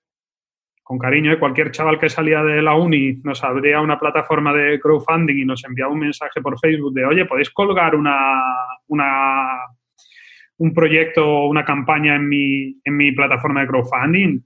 con 0.86 0.98
cariño, 1.00 1.32
¿eh? 1.32 1.38
cualquier 1.40 1.72
chaval 1.72 1.98
que 1.98 2.08
salía 2.08 2.44
de 2.44 2.62
la 2.62 2.76
uni 2.76 3.14
nos 3.24 3.42
abría 3.42 3.80
una 3.80 3.98
plataforma 3.98 4.54
de 4.54 4.78
crowdfunding 4.78 5.38
y 5.38 5.44
nos 5.44 5.64
enviaba 5.64 5.92
un 5.92 5.98
mensaje 5.98 6.40
por 6.40 6.60
Facebook 6.60 6.94
de, 6.94 7.04
oye, 7.04 7.24
¿podéis 7.24 7.50
colgar 7.50 7.96
una, 7.96 8.40
una 8.86 9.48
un 10.58 10.72
proyecto 10.72 11.28
o 11.28 11.48
una 11.48 11.64
campaña 11.64 12.14
en 12.14 12.28
mi, 12.28 12.80
en 12.84 12.96
mi 12.96 13.10
plataforma 13.10 13.62
de 13.62 13.66
crowdfunding? 13.66 14.40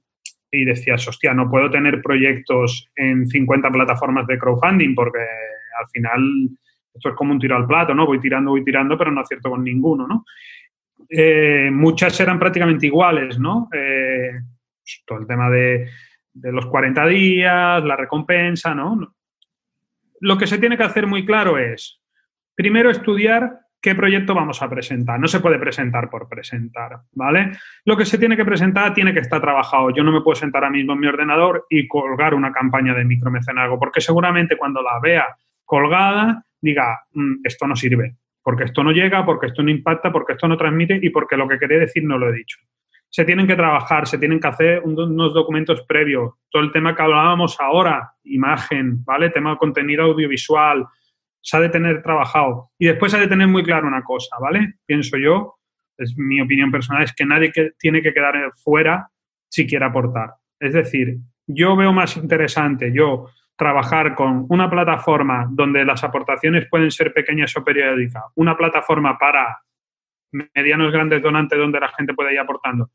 Y 0.51 0.65
decías, 0.65 1.07
hostia, 1.07 1.35
no 1.35 1.51
puedo 1.51 1.71
tener 1.71 2.01
proyectos 2.01 2.89
en 2.97 3.27
50 3.27 3.71
plataformas 3.71 4.27
de 4.27 4.39
crowdfunding 4.39 4.95
porque 4.95 5.19
al 5.19 5.89
final 5.93 6.23
esto 6.95 7.11
es 7.11 7.15
como 7.17 7.33
un 7.33 7.39
tiro 7.39 7.55
al 7.55 7.67
plato, 7.67 7.95
¿no? 7.95 8.07
Voy 8.07 8.19
tirando, 8.19 8.53
voy 8.53 8.65
tirando, 8.65 8.97
pero 8.97 9.11
no 9.11 9.21
acierto 9.21 9.51
con 9.51 9.63
ninguno, 9.63 10.09
¿no? 10.09 10.25
Eh, 11.07 11.69
muchas 11.71 12.19
eran 12.19 12.39
prácticamente 12.39 12.87
iguales, 12.87 13.39
¿no? 13.39 13.69
Eh, 13.75 14.31
pues 14.83 15.03
todo 15.05 15.19
el 15.19 15.27
tema 15.27 15.51
de 15.51 15.87
de 16.33 16.53
los 16.53 16.67
40 16.67 17.07
días, 17.07 17.85
la 17.85 17.97
recompensa, 17.97 18.75
¿no? 18.75 19.15
Lo 20.21 20.39
que 20.39 20.47
se 20.47 20.59
tiene 20.59 20.77
que 20.77 20.83
hacer 20.83 21.07
muy 21.07 21.25
claro 21.25 21.59
es, 21.59 22.01
primero, 22.55 22.91
estudiar 22.91 23.61
qué 23.81 23.95
proyecto 23.95 24.35
vamos 24.35 24.61
a 24.63 24.69
presentar. 24.69 25.19
No 25.19 25.27
se 25.27 25.41
puede 25.41 25.59
presentar 25.59 26.11
por 26.11 26.29
presentar, 26.29 27.01
¿vale? 27.13 27.53
Lo 27.85 27.97
que 27.97 28.05
se 28.05 28.19
tiene 28.19 28.37
que 28.37 28.45
presentar 28.45 28.93
tiene 28.93 29.15
que 29.15 29.21
estar 29.21 29.41
trabajado. 29.41 29.91
Yo 29.91 30.05
no 30.05 30.13
me 30.13 30.21
puedo 30.21 30.35
sentar 30.35 30.63
ahora 30.63 30.77
mismo 30.77 30.93
en 30.93 31.01
mi 31.01 31.07
ordenador 31.07 31.67
y 31.71 31.89
colgar 31.89 32.35
una 32.35 32.53
campaña 32.53 32.95
de 32.95 33.05
micromecenazgo, 33.05 33.79
porque 33.79 34.01
seguramente 34.01 34.57
cuando 34.57 34.83
la 34.83 35.01
vea 35.03 35.27
colgada 35.65 36.45
diga, 36.61 37.01
mm, 37.13 37.37
esto 37.45 37.67
no 37.67 37.75
sirve, 37.75 38.17
porque 38.43 38.65
esto 38.65 38.85
no 38.85 38.93
llega, 38.93 39.25
porque 39.25 39.47
esto 39.47 39.63
no 39.63 39.71
impacta, 39.71 40.13
porque 40.13 40.35
esto 40.35 40.47
no 40.47 40.59
transmite 40.59 40.99
y 41.01 41.09
porque 41.09 41.37
lo 41.37 41.49
que 41.49 41.59
quería 41.59 41.79
decir 41.79 42.05
no 42.05 42.19
lo 42.19 42.29
he 42.29 42.37
dicho 42.37 42.59
se 43.11 43.25
tienen 43.25 43.47
que 43.47 43.57
trabajar, 43.57 44.07
se 44.07 44.19
tienen 44.19 44.39
que 44.39 44.47
hacer 44.47 44.83
unos 44.85 45.35
documentos 45.35 45.83
previos. 45.83 46.35
Todo 46.49 46.63
el 46.63 46.73
tema 46.73 46.95
que 46.95 47.03
hablábamos 47.03 47.59
ahora, 47.61 48.13
imagen, 48.25 49.05
¿vale? 49.05 49.31
Tema 49.31 49.51
de 49.51 49.57
contenido 49.57 50.05
audiovisual, 50.05 50.87
se 51.41 51.57
ha 51.57 51.61
de 51.61 51.71
tener 51.71 52.03
trabajado. 52.03 52.71
Y 52.79 52.87
después 52.87 53.11
se 53.11 53.19
ha 53.19 53.21
de 53.21 53.27
tener 53.27 53.49
muy 53.49 53.65
claro 53.65 53.89
una 53.89 54.03
cosa, 54.03 54.37
¿vale? 54.41 54.75
Pienso 54.87 55.17
yo, 55.19 55.57
es 55.99 56.17
mi 56.17 56.41
opinión 56.41 56.71
personal, 56.71 57.03
es 57.03 57.13
que 57.13 57.27
nadie 57.27 57.51
que, 57.51 57.73
tiene 57.79 58.01
que 58.01 58.15
quedar 58.15 58.35
fuera 58.63 59.09
si 59.49 59.67
quiere 59.67 59.85
aportar. 59.85 60.35
Es 60.61 60.73
decir, 60.73 61.17
yo 61.47 61.75
veo 61.77 61.93
más 61.93 62.17
interesante 62.17 62.93
yo 62.93 63.27
trabajar 63.57 64.15
con 64.15 64.47
una 64.49 64.71
plataforma 64.71 65.47
donde 65.51 65.85
las 65.85 66.05
aportaciones 66.05 66.67
pueden 66.71 66.91
ser 66.91 67.13
pequeñas 67.13 67.55
o 67.57 67.65
periódicas, 67.65 68.23
una 68.37 68.57
plataforma 68.57 69.19
para 69.19 69.59
medianos 70.33 70.93
grandes 70.93 71.23
donantes 71.23 71.59
donde 71.59 71.81
la 71.81 71.89
gente 71.89 72.15
puede 72.15 72.33
ir 72.33 72.41
aportando 72.41 72.91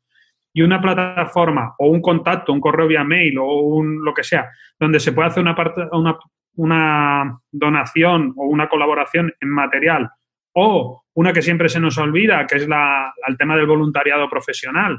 y 0.56 0.62
una 0.62 0.80
plataforma 0.80 1.74
o 1.76 1.88
un 1.88 2.00
contacto, 2.00 2.50
un 2.50 2.62
correo 2.62 2.86
vía 2.86 3.04
mail 3.04 3.36
o 3.36 3.58
un 3.60 4.02
lo 4.02 4.14
que 4.14 4.24
sea, 4.24 4.48
donde 4.80 4.98
se 5.00 5.12
puede 5.12 5.28
hacer 5.28 5.42
una, 5.42 5.54
una, 5.92 6.18
una 6.54 7.38
donación 7.52 8.32
o 8.34 8.46
una 8.46 8.66
colaboración 8.66 9.34
en 9.38 9.50
material 9.50 10.08
o 10.54 11.04
una 11.12 11.34
que 11.34 11.42
siempre 11.42 11.68
se 11.68 11.78
nos 11.78 11.98
olvida, 11.98 12.46
que 12.46 12.56
es 12.56 12.66
la, 12.66 13.12
el 13.28 13.36
tema 13.36 13.54
del 13.54 13.66
voluntariado 13.66 14.30
profesional. 14.30 14.98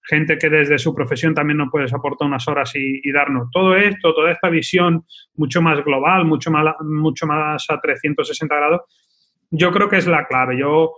Gente 0.00 0.38
que 0.38 0.48
desde 0.48 0.78
su 0.78 0.94
profesión 0.94 1.34
también 1.34 1.58
nos 1.58 1.70
puede 1.70 1.94
aportar 1.94 2.26
unas 2.26 2.48
horas 2.48 2.74
y, 2.74 3.02
y, 3.04 3.12
darnos 3.12 3.50
todo 3.50 3.76
esto, 3.76 4.14
toda 4.14 4.32
esta 4.32 4.48
visión 4.48 5.04
mucho 5.34 5.60
más 5.60 5.84
global, 5.84 6.24
mucho 6.24 6.50
más, 6.50 6.74
mucho 6.80 7.26
más 7.26 7.66
a 7.68 7.78
360 7.78 8.56
grados, 8.56 8.80
yo 9.50 9.70
creo 9.72 9.90
que 9.90 9.98
es 9.98 10.06
la 10.06 10.26
clave. 10.26 10.58
Yo 10.58 10.94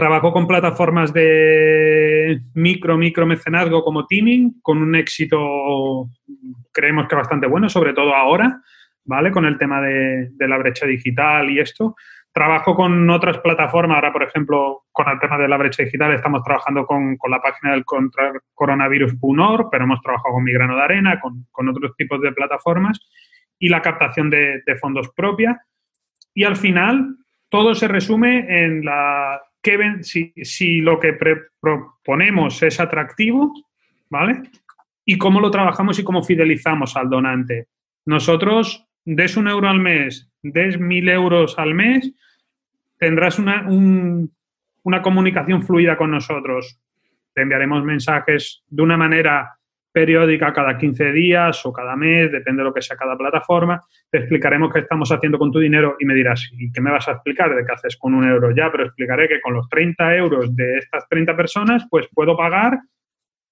Trabajo 0.00 0.32
con 0.32 0.46
plataformas 0.46 1.12
de 1.12 2.40
micro, 2.54 2.96
micro 2.96 3.26
mecenazgo 3.26 3.84
como 3.84 4.06
Teaming, 4.06 4.62
con 4.62 4.78
un 4.80 4.94
éxito, 4.94 6.08
creemos 6.72 7.06
que 7.06 7.16
bastante 7.16 7.46
bueno, 7.46 7.68
sobre 7.68 7.92
todo 7.92 8.14
ahora, 8.14 8.62
¿vale? 9.04 9.30
Con 9.30 9.44
el 9.44 9.58
tema 9.58 9.82
de, 9.82 10.30
la 10.38 10.56
brecha 10.56 10.86
digital 10.86 11.50
y 11.50 11.60
esto. 11.60 11.96
Trabajo 12.32 12.74
con 12.74 13.10
otras 13.10 13.40
plataformas, 13.40 13.96
ahora 13.96 14.10
por 14.10 14.22
ejemplo, 14.22 14.84
con 14.90 15.06
el 15.06 15.18
tema 15.18 15.36
de 15.36 15.48
la 15.48 15.58
brecha 15.58 15.82
digital 15.82 16.14
estamos 16.14 16.42
trabajando 16.44 16.86
con, 16.86 17.18
la 17.28 17.42
página 17.42 17.72
del 17.72 17.84
contra 17.84 18.32
coronavirus.org, 18.54 19.68
pero 19.70 19.84
hemos 19.84 20.00
trabajado 20.00 20.32
con 20.32 20.44
Migrano 20.44 20.76
de 20.76 20.82
Arena, 20.82 21.20
con, 21.20 21.68
otros 21.68 21.94
tipos 21.98 22.22
de 22.22 22.32
plataformas 22.32 22.98
y 23.58 23.68
la 23.68 23.82
captación 23.82 24.30
de, 24.30 24.62
de 24.64 24.76
fondos 24.76 25.10
propia. 25.14 25.60
Y 26.32 26.44
al 26.44 26.56
final, 26.56 27.16
todo 27.50 27.74
se 27.74 27.86
resume 27.86 28.64
en 28.64 28.82
la 28.82 29.42
si, 30.02 30.32
si 30.42 30.80
lo 30.80 30.98
que 30.98 31.12
proponemos 31.60 32.62
es 32.62 32.80
atractivo, 32.80 33.52
¿vale? 34.08 34.42
Y 35.04 35.18
cómo 35.18 35.40
lo 35.40 35.50
trabajamos 35.50 35.98
y 35.98 36.04
cómo 36.04 36.22
fidelizamos 36.22 36.96
al 36.96 37.08
donante. 37.08 37.68
Nosotros, 38.06 38.86
des 39.04 39.36
un 39.36 39.48
euro 39.48 39.68
al 39.68 39.80
mes, 39.80 40.30
des 40.42 40.78
mil 40.78 41.08
euros 41.08 41.58
al 41.58 41.74
mes, 41.74 42.12
tendrás 42.98 43.38
una, 43.38 43.66
una 44.82 45.02
comunicación 45.02 45.62
fluida 45.62 45.96
con 45.96 46.10
nosotros. 46.10 46.78
Te 47.34 47.42
enviaremos 47.42 47.84
mensajes 47.84 48.62
de 48.68 48.82
una 48.82 48.96
manera 48.96 49.59
periódica 49.92 50.52
cada 50.52 50.78
15 50.78 51.12
días 51.12 51.64
o 51.66 51.72
cada 51.72 51.96
mes, 51.96 52.30
depende 52.30 52.60
de 52.60 52.68
lo 52.68 52.74
que 52.74 52.82
sea 52.82 52.96
cada 52.96 53.16
plataforma. 53.16 53.80
Te 54.10 54.18
explicaremos 54.18 54.72
qué 54.72 54.80
estamos 54.80 55.10
haciendo 55.10 55.38
con 55.38 55.50
tu 55.50 55.58
dinero 55.58 55.96
y 55.98 56.04
me 56.04 56.14
dirás, 56.14 56.48
¿y 56.52 56.70
qué 56.70 56.80
me 56.80 56.90
vas 56.90 57.08
a 57.08 57.12
explicar 57.12 57.54
de 57.54 57.64
qué 57.64 57.72
haces 57.72 57.96
con 57.96 58.14
un 58.14 58.28
euro 58.28 58.54
ya? 58.54 58.70
Pero 58.70 58.84
explicaré 58.84 59.28
que 59.28 59.40
con 59.40 59.54
los 59.54 59.68
30 59.68 60.16
euros 60.16 60.54
de 60.54 60.78
estas 60.78 61.08
30 61.08 61.36
personas, 61.36 61.86
pues 61.90 62.08
puedo 62.14 62.36
pagar 62.36 62.78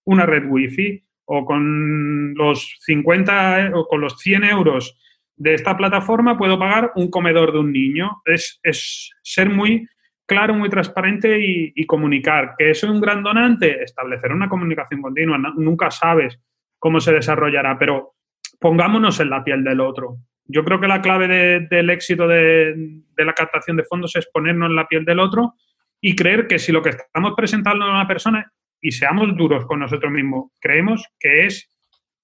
una 0.04 0.26
red 0.26 0.44
wifi 0.46 1.04
o 1.24 1.44
con 1.44 2.34
los 2.34 2.76
50 2.80 3.72
o 3.74 3.86
con 3.86 4.00
los 4.00 4.18
100 4.18 4.44
euros 4.44 4.98
de 5.38 5.54
esta 5.54 5.76
plataforma 5.76 6.36
puedo 6.36 6.58
pagar 6.58 6.92
un 6.96 7.10
comedor 7.10 7.52
de 7.52 7.58
un 7.60 7.72
niño. 7.72 8.22
Es, 8.24 8.58
es 8.62 9.10
ser 9.22 9.50
muy 9.50 9.88
claro, 10.28 10.54
muy 10.54 10.68
transparente 10.68 11.40
y, 11.40 11.86
comunicar. 11.86 12.54
¿Que 12.56 12.74
soy 12.74 12.90
un 12.90 13.00
gran 13.00 13.22
donante? 13.22 13.82
Establecer 13.82 14.30
una 14.30 14.48
comunicación 14.48 15.00
continua. 15.00 15.38
nunca 15.56 15.90
sabes 15.90 16.38
cómo 16.78 17.00
se 17.00 17.12
desarrollará, 17.12 17.78
pero 17.78 18.14
pongámonos 18.60 19.18
en 19.20 19.30
la 19.30 19.42
piel 19.42 19.64
del 19.64 19.80
otro. 19.80 20.18
Yo 20.44 20.64
creo 20.64 20.80
que 20.80 20.86
la 20.86 21.00
clave 21.00 21.66
del 21.68 21.90
éxito 21.90 22.28
de, 22.28 23.02
la 23.16 23.32
captación 23.32 23.76
de 23.78 23.84
fondos 23.84 24.14
es 24.16 24.28
ponernos 24.28 24.68
en 24.68 24.76
la 24.76 24.86
piel 24.86 25.04
del 25.04 25.18
otro 25.18 25.54
y 26.00 26.14
creer 26.14 26.46
que 26.46 26.58
si 26.58 26.72
lo 26.72 26.82
que 26.82 26.90
estamos 26.90 27.32
presentando 27.34 27.86
a 27.86 27.90
una 27.90 28.06
persona, 28.06 28.52
y 28.80 28.92
seamos 28.92 29.34
duros 29.36 29.64
con 29.66 29.80
nosotros 29.80 30.12
mismos, 30.12 30.52
creemos 30.60 31.04
que 31.18 31.46
es 31.46 31.68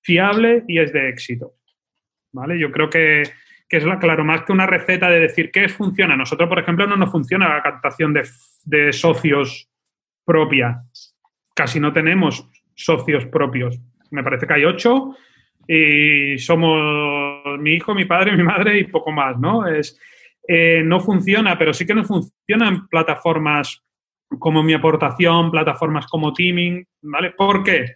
fiable 0.02 0.62
y 0.68 0.78
es 0.78 0.92
de 0.92 1.08
éxito. 1.08 1.54
¿Vale? 2.32 2.58
Yo 2.58 2.70
creo 2.70 2.90
que, 2.90 3.24
que 3.68 3.78
es, 3.78 3.84
la, 3.84 3.98
claro, 3.98 4.24
más 4.24 4.42
que 4.42 4.52
una 4.52 4.66
receta 4.66 5.08
de 5.08 5.20
decir 5.20 5.50
qué 5.50 5.68
funciona. 5.68 6.16
Nosotros, 6.16 6.48
por 6.48 6.58
ejemplo, 6.58 6.86
no 6.86 6.96
nos 6.96 7.10
funciona 7.10 7.48
la 7.48 7.62
captación 7.62 8.12
de, 8.14 8.92
socios 8.92 9.68
propia. 10.24 10.82
Casi 11.54 11.80
no 11.80 11.92
tenemos 11.92 12.48
socios 12.74 13.26
propios. 13.26 13.80
Me 14.10 14.22
parece 14.22 14.46
que 14.46 14.54
hay 14.54 14.64
ocho 14.64 15.16
y 15.66 16.38
somos 16.38 17.58
mi 17.58 17.74
hijo, 17.74 17.94
mi 17.94 18.04
padre, 18.04 18.36
mi 18.36 18.42
madre 18.42 18.78
y 18.78 18.84
poco 18.84 19.12
más, 19.12 19.38
¿no? 19.38 19.66
Es, 19.66 19.98
eh, 20.46 20.82
no 20.84 21.00
funciona, 21.00 21.56
pero 21.56 21.72
sí 21.72 21.86
que 21.86 21.94
no 21.94 22.04
funcionan 22.04 22.86
plataformas 22.88 23.82
como 24.38 24.62
mi 24.62 24.74
aportación, 24.74 25.50
plataformas 25.50 26.06
como 26.06 26.32
Teaming, 26.32 26.86
¿vale? 27.02 27.30
¿Por 27.30 27.62
qué? 27.62 27.94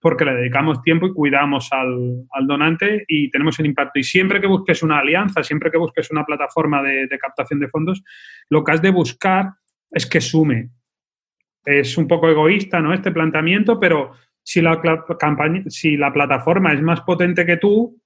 Porque 0.00 0.24
le 0.24 0.34
dedicamos 0.34 0.82
tiempo 0.82 1.06
y 1.06 1.12
cuidamos 1.12 1.68
al, 1.72 2.46
donante 2.46 3.04
y 3.08 3.30
tenemos 3.30 3.58
el 3.58 3.66
impacto. 3.66 3.98
Y 3.98 4.04
siempre 4.04 4.40
que 4.40 4.46
busques 4.46 4.82
una 4.82 4.98
alianza, 4.98 5.42
siempre 5.42 5.70
que 5.70 5.78
busques 5.78 6.10
una 6.10 6.24
plataforma 6.24 6.82
de, 6.82 7.08
captación 7.18 7.58
de 7.58 7.68
fondos, 7.68 8.02
lo 8.48 8.62
que 8.62 8.72
has 8.72 8.82
de 8.82 8.90
buscar 8.90 9.50
es 9.90 10.06
que 10.06 10.20
sume. 10.20 10.70
Es 11.64 11.98
un 11.98 12.06
poco 12.06 12.28
egoísta 12.28 12.80
¿no? 12.80 12.94
este 12.94 13.10
planteamiento, 13.10 13.80
pero 13.80 14.12
si 14.42 14.60
la, 14.62 14.80
campaña, 15.18 15.64
si 15.66 15.96
la 15.96 16.12
plataforma 16.12 16.72
es 16.72 16.80
más 16.80 17.00
potente 17.00 17.44
que 17.44 17.56
tú, 17.56 18.00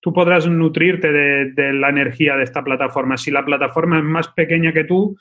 tú 0.00 0.12
podrás 0.12 0.46
nutrirte 0.46 1.12
de, 1.12 1.52
de 1.52 1.72
la 1.72 1.88
energía 1.88 2.36
de 2.36 2.44
esta 2.44 2.62
plataforma. 2.62 3.16
Si 3.16 3.32
la 3.32 3.44
plataforma 3.44 3.98
es 3.98 4.04
más 4.04 4.28
pequeña 4.28 4.72
que 4.72 4.84
tú, 4.84 5.16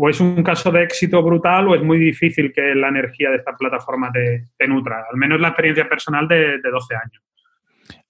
o 0.00 0.08
es 0.08 0.20
un 0.20 0.44
caso 0.44 0.70
de 0.70 0.84
éxito 0.84 1.20
brutal 1.24 1.66
o 1.66 1.74
es 1.74 1.82
muy 1.82 1.98
difícil 1.98 2.52
que 2.52 2.72
la 2.76 2.88
energía 2.88 3.30
de 3.30 3.38
esta 3.38 3.56
plataforma 3.56 4.12
te, 4.12 4.68
nutra, 4.68 5.04
al 5.10 5.16
menos 5.16 5.40
la 5.40 5.48
experiencia 5.48 5.88
personal 5.88 6.28
de, 6.28 6.60
12 6.62 6.94
años. 6.94 7.20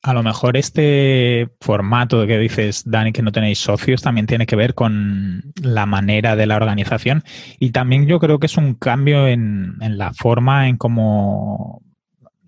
A 0.03 0.13
lo 0.13 0.23
mejor 0.23 0.59
este 0.59 1.49
formato 1.63 2.27
que 2.27 2.39
dices, 2.39 2.83
Dani, 2.85 3.11
que 3.13 3.23
no 3.23 3.33
tenéis 3.33 3.59
socios, 3.61 4.03
también 4.03 4.27
tiene 4.27 4.45
que 4.45 4.55
ver 4.55 4.75
con 4.75 5.43
la 5.63 5.87
manera 5.87 6.37
de 6.37 6.47
la 6.47 6.57
organización 6.57 7.23
y 7.59 7.71
también 7.71 8.07
yo 8.07 8.19
creo 8.19 8.39
que 8.39 8.47
es 8.47 8.59
un 8.59 8.75
cambio 8.75 9.27
en, 9.27 9.77
en 9.81 9.97
la 9.97 10.13
forma 10.13 10.69
en 10.69 10.77
cómo 10.77 11.81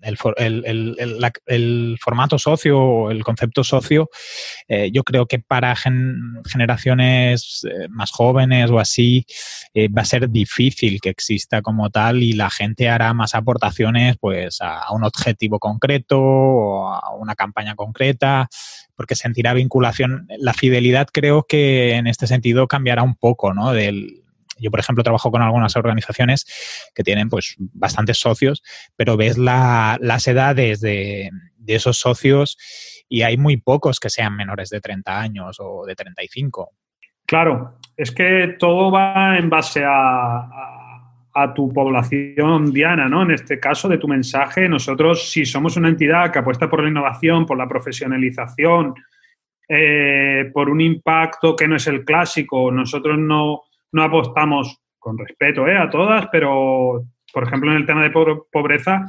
el, 0.01 1.97
formato 2.01 2.37
socio 2.39 2.79
o 2.79 3.11
el 3.11 3.23
concepto 3.23 3.63
socio, 3.63 4.09
eh, 4.67 4.89
yo 4.91 5.03
creo 5.03 5.25
que 5.25 5.39
para 5.39 5.75
generaciones 6.45 7.65
eh, 7.69 7.87
más 7.89 8.11
jóvenes 8.11 8.69
o 8.71 8.79
así 8.79 9.25
eh, 9.73 9.87
va 9.89 10.01
a 10.01 10.05
ser 10.05 10.29
difícil 10.29 10.99
que 11.01 11.09
exista 11.09 11.61
como 11.61 11.89
tal 11.89 12.23
y 12.23 12.33
la 12.33 12.49
gente 12.49 12.89
hará 12.89 13.13
más 13.13 13.35
aportaciones 13.35 14.17
pues 14.19 14.59
a, 14.61 14.91
un 14.91 15.03
objetivo 15.03 15.59
concreto 15.59 16.19
o 16.19 16.87
a 16.87 17.15
una 17.15 17.35
campaña 17.35 17.75
concreta 17.75 18.49
porque 18.95 19.15
sentirá 19.15 19.53
vinculación. 19.53 20.27
La 20.37 20.53
fidelidad 20.53 21.07
creo 21.11 21.43
que 21.47 21.95
en 21.95 22.07
este 22.07 22.27
sentido 22.27 22.67
cambiará 22.67 23.03
un 23.03 23.15
poco, 23.15 23.53
¿no? 23.53 23.71
Del, 23.73 24.20
yo, 24.61 24.71
por 24.71 24.79
ejemplo, 24.79 25.03
trabajo 25.03 25.31
con 25.31 25.41
algunas 25.41 25.75
organizaciones 25.75 26.91
que 26.95 27.03
tienen 27.03 27.29
pues 27.29 27.55
bastantes 27.59 28.19
socios, 28.19 28.63
pero 28.95 29.17
ves 29.17 29.37
las 29.37 30.27
edades 30.27 30.81
de, 30.81 31.29
esos 31.67 31.99
socios 31.99 32.57
y 33.07 33.21
hay 33.21 33.37
muy 33.37 33.57
pocos 33.57 33.99
que 33.99 34.09
sean 34.09 34.35
menores 34.35 34.69
de 34.69 34.81
30 34.81 35.19
años 35.19 35.57
o 35.59 35.85
de 35.85 35.95
35. 35.95 36.71
Claro, 37.25 37.77
es 37.95 38.11
que 38.11 38.55
todo 38.59 38.91
va 38.91 39.37
en 39.37 39.49
base 39.49 39.83
a, 39.85 40.67
tu 41.55 41.71
población 41.71 42.73
diana, 42.73 43.07
¿no? 43.07 43.23
En 43.23 43.31
este 43.31 43.57
caso, 43.57 43.87
de 43.87 43.97
tu 43.97 44.07
mensaje, 44.07 44.67
nosotros, 44.67 45.31
si 45.31 45.45
somos 45.45 45.77
una 45.77 45.87
entidad 45.87 46.29
que 46.29 46.39
apuesta 46.39 46.69
por 46.69 46.83
la 46.83 46.89
innovación, 46.89 47.45
por 47.45 47.57
la 47.57 47.69
profesionalización, 47.69 48.93
eh, 49.69 50.51
por 50.53 50.69
un 50.69 50.81
impacto 50.81 51.55
que 51.55 51.69
no 51.69 51.77
es 51.77 51.87
el 51.87 52.03
clásico, 52.03 52.69
nosotros 52.69 53.17
no, 53.17 53.61
no 53.91 54.03
apostamos 54.03 54.79
con 54.99 55.17
respeto 55.17 55.67
¿eh? 55.67 55.77
a 55.77 55.89
todas, 55.89 56.27
pero, 56.31 57.03
por 57.33 57.43
ejemplo, 57.43 57.71
en 57.71 57.77
el 57.77 57.85
tema 57.85 58.03
de 58.03 58.11
pobreza, 58.51 59.05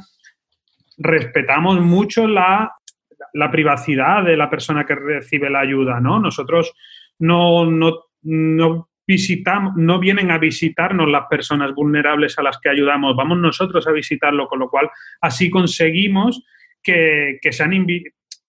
respetamos 0.97 1.79
mucho 1.81 2.27
la, 2.27 2.73
privacidad 3.51 4.23
de 4.23 4.37
la 4.37 4.49
persona 4.49 4.85
que 4.85 4.95
recibe 4.95 5.49
la 5.49 5.59
ayuda, 5.61 5.99
¿no? 5.99 6.19
Nosotros 6.19 6.73
no, 7.19 7.69
no, 8.21 8.89
visitamos, 9.05 9.73
no 9.75 9.99
vienen 9.99 10.31
a 10.31 10.37
visitarnos 10.37 11.09
las 11.09 11.27
personas 11.29 11.73
vulnerables 11.73 12.37
a 12.39 12.43
las 12.43 12.59
que 12.59 12.69
ayudamos, 12.69 13.15
vamos 13.15 13.37
nosotros 13.37 13.87
a 13.87 13.91
visitarlo, 13.91 14.47
con 14.47 14.59
lo 14.59 14.69
cual 14.69 14.89
así 15.21 15.49
conseguimos 15.49 16.43
que, 16.81 17.39
sean, 17.51 17.73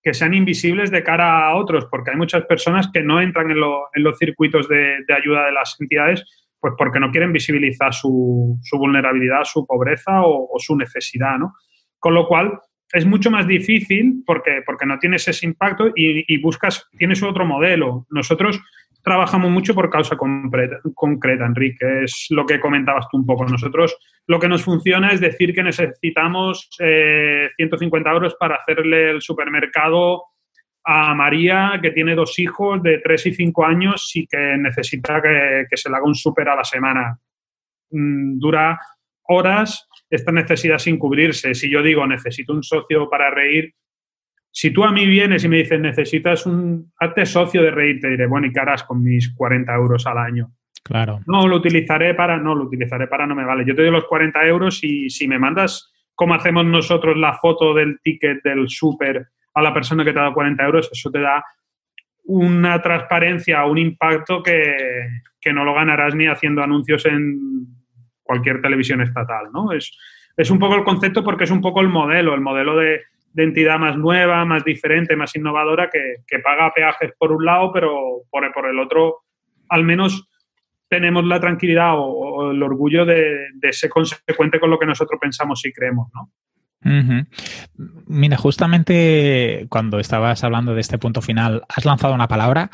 que 0.04 0.12
sean 0.12 0.34
invisibles 0.34 0.90
de 0.90 1.02
cara 1.02 1.48
a 1.48 1.56
otros, 1.56 1.86
porque 1.90 2.10
hay 2.10 2.16
muchas 2.18 2.44
personas 2.44 2.90
que 2.92 3.02
no 3.02 3.22
entran 3.22 3.50
en, 3.50 3.58
los 3.58 4.18
circuitos 4.18 4.68
de, 4.68 5.02
ayuda 5.08 5.46
de 5.46 5.52
las 5.52 5.76
entidades, 5.80 6.22
pues 6.60 6.74
porque 6.76 7.00
no 7.00 7.10
quieren 7.10 7.32
visibilizar 7.32 7.94
su, 7.94 8.60
vulnerabilidad, 8.72 9.44
su 9.44 9.66
pobreza 9.66 10.20
o, 10.22 10.58
su 10.58 10.76
necesidad, 10.76 11.38
¿no? 11.38 11.54
Con 11.98 12.14
lo 12.14 12.28
cual, 12.28 12.60
es 12.92 13.06
mucho 13.06 13.30
más 13.30 13.48
difícil 13.48 14.22
porque, 14.24 14.62
porque 14.64 14.86
no 14.86 14.98
tienes 14.98 15.26
ese 15.26 15.46
impacto 15.46 15.88
y, 15.96 16.32
y 16.32 16.40
buscas, 16.40 16.86
tienes 16.96 17.22
otro 17.22 17.44
modelo. 17.44 18.06
Nosotros 18.10 18.60
trabajamos 19.04 19.50
mucho 19.50 19.74
por 19.74 19.90
causa 19.90 20.16
concreta, 20.16 21.46
Enrique. 21.46 22.04
Es 22.04 22.26
lo 22.30 22.46
que 22.46 22.58
comentabas 22.58 23.06
tú 23.10 23.18
un 23.18 23.26
poco. 23.26 23.44
Nosotros 23.44 23.96
lo 24.26 24.40
que 24.40 24.48
nos 24.48 24.64
funciona 24.64 25.10
es 25.10 25.20
decir 25.20 25.54
que 25.54 25.62
necesitamos 25.62 26.68
150 26.76 28.08
eh, 28.08 28.12
euros 28.12 28.34
para 28.40 28.56
hacerle 28.56 29.10
el 29.10 29.20
supermercado 29.20 30.24
a 30.86 31.14
María, 31.14 31.78
que 31.80 31.90
tiene 31.90 32.14
dos 32.14 32.38
hijos 32.38 32.82
de 32.82 32.98
3 32.98 33.26
y 33.26 33.34
5 33.34 33.64
años 33.64 34.10
y 34.14 34.26
que 34.26 34.56
necesita 34.58 35.20
que, 35.22 35.76
se 35.76 35.90
le 35.90 35.96
haga 35.96 36.06
un 36.06 36.14
súper 36.14 36.48
a 36.48 36.56
la 36.56 36.64
semana. 36.64 37.18
Mm, 37.90 38.38
dura 38.38 38.78
horas 39.28 39.86
esta 40.08 40.32
necesidad 40.32 40.78
sin 40.78 40.98
cubrirse. 40.98 41.54
Si 41.54 41.70
yo 41.70 41.82
digo 41.82 42.06
necesito 42.06 42.52
un 42.52 42.62
socio 42.62 43.08
para 43.10 43.30
reír, 43.30 43.74
si 44.56 44.70
tú 44.70 44.84
a 44.84 44.92
mí 44.92 45.04
vienes 45.04 45.42
y 45.42 45.48
me 45.48 45.56
dices, 45.56 45.80
necesitas 45.80 46.46
un, 46.46 46.92
hazte 47.00 47.26
socio 47.26 47.60
de 47.60 47.72
reír, 47.72 47.98
te 48.00 48.08
diré, 48.08 48.28
bueno, 48.28 48.46
¿y 48.46 48.52
qué 48.52 48.60
harás 48.60 48.84
con 48.84 49.02
mis 49.02 49.34
40 49.34 49.74
euros 49.74 50.06
al 50.06 50.16
año? 50.16 50.52
Claro. 50.84 51.18
No, 51.26 51.48
lo 51.48 51.56
utilizaré 51.56 52.14
para, 52.14 52.38
no, 52.38 52.54
lo 52.54 52.66
utilizaré 52.66 53.08
para, 53.08 53.26
no 53.26 53.34
me 53.34 53.44
vale. 53.44 53.64
Yo 53.66 53.74
te 53.74 53.82
doy 53.82 53.90
los 53.90 54.04
40 54.04 54.46
euros 54.46 54.78
y 54.84 55.10
si 55.10 55.26
me 55.26 55.40
mandas 55.40 55.92
cómo 56.14 56.34
hacemos 56.34 56.64
nosotros 56.66 57.16
la 57.16 57.34
foto 57.34 57.74
del 57.74 57.98
ticket 58.00 58.44
del 58.44 58.68
súper 58.68 59.26
a 59.54 59.60
la 59.60 59.74
persona 59.74 60.04
que 60.04 60.12
te 60.12 60.20
ha 60.20 60.22
dado 60.22 60.34
40 60.34 60.64
euros, 60.64 60.88
eso 60.92 61.10
te 61.10 61.18
da 61.20 61.44
una 62.26 62.80
transparencia, 62.80 63.64
un 63.64 63.78
impacto 63.78 64.40
que, 64.40 64.76
que 65.40 65.52
no 65.52 65.64
lo 65.64 65.74
ganarás 65.74 66.14
ni 66.14 66.28
haciendo 66.28 66.62
anuncios 66.62 67.04
en 67.06 67.66
cualquier 68.22 68.62
televisión 68.62 69.00
estatal, 69.00 69.48
¿no? 69.52 69.72
Es, 69.72 69.98
es 70.36 70.48
un 70.48 70.60
poco 70.60 70.76
el 70.76 70.84
concepto 70.84 71.24
porque 71.24 71.42
es 71.42 71.50
un 71.50 71.60
poco 71.60 71.80
el 71.80 71.88
modelo, 71.88 72.34
el 72.34 72.40
modelo 72.40 72.76
de 72.76 73.02
de 73.34 73.42
entidad 73.42 73.78
más 73.78 73.96
nueva, 73.98 74.44
más 74.44 74.64
diferente, 74.64 75.16
más 75.16 75.34
innovadora, 75.36 75.90
que, 75.90 76.38
paga 76.38 76.72
peajes 76.72 77.12
por 77.18 77.32
un 77.32 77.44
lado, 77.44 77.72
pero 77.72 78.22
por, 78.30 78.50
por, 78.52 78.66
el 78.66 78.78
otro, 78.78 79.24
al 79.68 79.84
menos 79.84 80.28
tenemos 80.88 81.24
la 81.24 81.40
tranquilidad 81.40 81.94
o, 81.96 82.52
el 82.52 82.62
orgullo 82.62 83.04
de, 83.04 83.48
de, 83.54 83.72
ser 83.72 83.90
consecuente 83.90 84.60
con 84.60 84.70
lo 84.70 84.78
que 84.78 84.86
nosotros 84.86 85.18
pensamos 85.20 85.64
y 85.66 85.72
creemos, 85.72 86.08
¿no? 86.14 86.30
Mira, 88.06 88.36
justamente 88.36 89.66
cuando 89.70 89.98
estabas 89.98 90.44
hablando 90.44 90.74
de 90.74 90.80
este 90.80 90.98
punto 90.98 91.22
final, 91.22 91.62
has 91.68 91.84
lanzado 91.84 92.14
una 92.14 92.28
palabra 92.28 92.70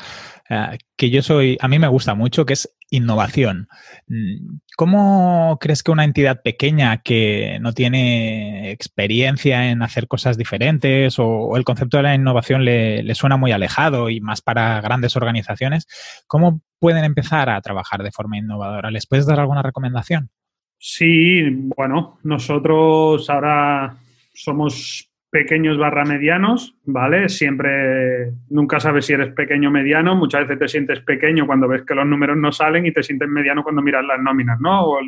eh, 0.49 0.77
que 0.97 1.09
yo 1.09 1.21
soy, 1.21 1.57
a 1.61 1.69
mí 1.69 1.79
me 1.79 1.87
gusta 1.87 2.13
mucho, 2.13 2.45
que 2.45 2.53
es 2.53 2.75
innovación. 2.89 3.69
Mm, 4.07 4.57
¿Cómo 4.75 5.57
crees 5.61 5.81
que 5.81 5.91
una 5.91 6.03
entidad 6.03 6.41
pequeña 6.43 6.97
que 6.97 7.57
no 7.61 7.71
tiene 7.73 8.71
experiencia 8.71 9.71
en 9.71 9.81
hacer 9.81 10.09
cosas 10.09 10.37
diferentes 10.37 11.17
o, 11.17 11.55
el 11.55 11.63
concepto 11.63 11.97
de 11.97 12.03
la 12.03 12.15
innovación 12.15 12.65
le, 12.65 13.15
suena 13.15 13.37
muy 13.37 13.53
alejado 13.53 14.09
y 14.09 14.19
más 14.19 14.41
para 14.41 14.81
grandes 14.81 15.15
organizaciones, 15.15 15.87
cómo 16.27 16.61
pueden 16.79 17.05
empezar 17.05 17.49
a 17.49 17.61
trabajar 17.61 18.03
de 18.03 18.11
forma 18.11 18.37
innovadora? 18.37 18.91
¿Les 18.91 19.07
puedes 19.07 19.25
dar 19.25 19.39
alguna 19.39 19.61
recomendación? 19.63 20.29
Sí, 20.77 21.43
bueno, 21.77 22.19
nosotros 22.23 23.29
ahora 23.29 23.95
somos 24.33 25.11
pequeños 25.29 25.77
barra 25.77 26.03
medianos, 26.03 26.75
¿vale? 26.83 27.29
Siempre, 27.29 28.33
nunca 28.49 28.79
sabes 28.79 29.05
si 29.05 29.13
eres 29.13 29.31
pequeño 29.31 29.69
o 29.69 29.71
mediano, 29.71 30.13
muchas 30.15 30.41
veces 30.41 30.59
te 30.59 30.67
sientes 30.67 30.99
pequeño 30.99 31.47
cuando 31.47 31.69
ves 31.69 31.83
que 31.83 31.95
los 31.95 32.05
números 32.05 32.35
no 32.37 32.51
salen 32.51 32.85
y 32.85 32.91
te 32.91 33.01
sientes 33.01 33.29
mediano 33.29 33.63
cuando 33.63 33.81
miras 33.81 34.03
las 34.03 34.19
nóminas, 34.19 34.59
¿no? 34.59 34.83
O 34.83 34.99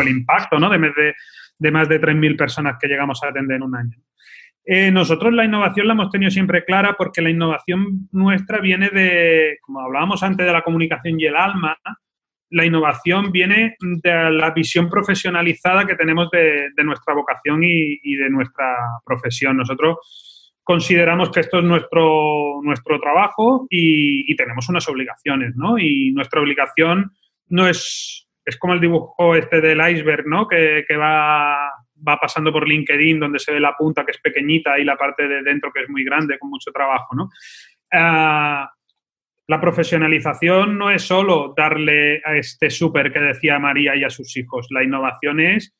el, 0.00 0.08
impacto, 0.08 0.60
¿no? 0.60 0.70
De, 0.70 0.78
de, 0.78 1.14
de 1.58 1.70
más 1.72 1.88
de 1.88 2.00
3.000 2.00 2.36
personas 2.36 2.76
que 2.80 2.86
llegamos 2.86 3.22
a 3.22 3.28
atender 3.28 3.56
en 3.56 3.62
un 3.64 3.74
año. 3.74 3.98
Eh, 4.66 4.90
nosotros 4.90 5.32
la 5.34 5.44
innovación 5.44 5.86
la 5.86 5.92
hemos 5.92 6.10
tenido 6.10 6.30
siempre 6.30 6.64
clara 6.64 6.94
porque 6.96 7.20
la 7.20 7.28
innovación 7.28 8.08
nuestra 8.12 8.60
viene 8.60 8.88
de, 8.88 9.58
como 9.60 9.80
hablábamos 9.80 10.22
antes 10.22 10.46
de 10.46 10.52
la 10.52 10.62
comunicación 10.62 11.20
y 11.20 11.26
el 11.26 11.36
alma, 11.36 11.76
la 12.54 12.64
innovación 12.64 13.32
viene 13.32 13.76
de 13.80 14.30
la 14.30 14.52
visión 14.52 14.88
profesionalizada 14.88 15.86
que 15.86 15.96
tenemos 15.96 16.30
de, 16.30 16.70
nuestra 16.84 17.12
vocación 17.12 17.64
y, 17.64 18.14
de 18.14 18.30
nuestra 18.30 18.76
profesión. 19.04 19.56
Nosotros 19.56 20.52
consideramos 20.62 21.30
que 21.30 21.40
esto 21.40 21.58
es 21.58 21.64
nuestro, 21.64 22.60
nuestro 22.62 23.00
trabajo 23.00 23.66
y, 23.68 24.36
tenemos 24.36 24.68
unas 24.68 24.88
obligaciones, 24.88 25.56
¿no? 25.56 25.78
Y 25.78 26.12
nuestra 26.12 26.40
obligación 26.40 27.10
no 27.48 27.66
es, 27.66 28.28
es 28.44 28.56
como 28.56 28.74
el 28.74 28.80
dibujo 28.80 29.34
este 29.34 29.60
del 29.60 29.80
iceberg, 29.90 30.28
¿no? 30.28 30.46
Que, 30.46 30.84
va, 30.96 31.56
va 32.06 32.20
pasando 32.20 32.52
por 32.52 32.68
LinkedIn, 32.68 33.18
donde 33.18 33.40
se 33.40 33.52
ve 33.52 33.58
la 33.58 33.74
punta 33.76 34.04
que 34.04 34.12
es 34.12 34.20
pequeñita 34.20 34.78
y 34.78 34.84
la 34.84 34.96
parte 34.96 35.26
de 35.26 35.42
dentro 35.42 35.72
que 35.72 35.82
es 35.82 35.90
muy 35.90 36.04
grande, 36.04 36.38
con 36.38 36.50
mucho 36.50 36.70
trabajo, 36.70 37.16
¿no? 37.16 37.30
Ah, 37.92 38.70
la 39.46 39.60
profesionalización 39.60 40.78
no 40.78 40.90
es 40.90 41.02
solo 41.02 41.52
darle 41.56 42.22
a 42.24 42.36
este 42.36 42.70
súper 42.70 43.12
que 43.12 43.20
decía 43.20 43.58
María 43.58 43.94
y 43.94 44.04
a 44.04 44.10
sus 44.10 44.36
hijos. 44.36 44.68
La 44.70 44.82
innovación 44.82 45.40
es 45.40 45.74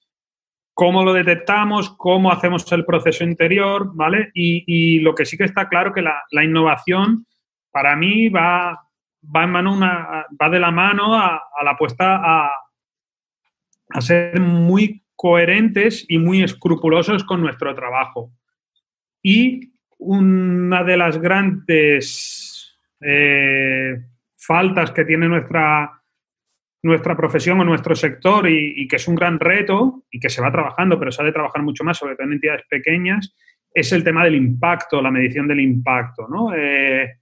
cómo 0.75 1.03
lo 1.03 1.13
detectamos, 1.13 1.95
cómo 1.97 2.31
hacemos 2.31 2.71
el 2.73 2.85
proceso 2.85 3.25
interior, 3.25 3.91
¿vale? 3.95 4.31
Y, 4.35 5.01
lo 5.01 5.15
que 5.15 5.25
sí 5.25 5.39
que 5.39 5.45
está 5.45 5.69
claro 5.69 5.93
que 5.95 6.03
la, 6.03 6.45
innovación 6.45 7.27
para 7.71 7.97
mí 7.97 8.29
va, 8.29 8.87
va, 9.23 10.51
de 10.51 10.61
la 10.61 10.71
mano 10.71 11.15
a, 11.15 11.43
la 11.65 11.71
apuesta 11.71 12.17
a, 12.17 12.51
a, 13.91 14.01
ser 14.03 14.41
muy 14.41 15.05
coherentes 15.17 16.05
y 16.09 16.19
muy 16.19 16.43
escrupulosos 16.43 17.25
con 17.25 17.41
nuestro 17.41 17.75
trabajo. 17.75 18.31
Y 19.23 19.73
una 19.97 20.85
de 20.85 20.97
las 20.99 21.19
grandes 21.19 22.44
eh, 23.07 24.01
faltas 24.37 24.91
que 24.93 25.05
tiene 25.05 25.29
nuestra, 25.29 26.03
nuestra 26.83 27.15
profesión 27.15 27.61
o 27.61 27.65
nuestro 27.65 27.95
sector 27.95 28.49
y, 28.49 28.89
que 28.89 28.97
es 28.97 29.07
un 29.07 29.15
gran 29.15 29.39
reto 29.39 30.05
y 30.11 30.19
que 30.19 30.31
se 30.31 30.41
va 30.41 30.51
trabajando, 30.51 30.99
pero 30.99 31.13
se 31.13 31.21
ha 31.21 31.27
de 31.27 31.33
trabajar 31.33 31.63
mucho 31.63 31.85
más, 31.85 31.99
sobre 31.99 32.15
todo 32.17 32.27
en 32.27 32.33
entidades 32.35 32.63
pequeñas, 32.69 33.37
es 33.73 33.93
el 33.93 34.03
tema 34.03 34.25
del 34.25 34.37
impacto, 34.37 35.03
la 35.03 35.11
medición 35.11 35.47
del 35.47 35.61
impacto. 35.61 36.27
¿no? 36.29 36.55
Eh, 36.55 37.19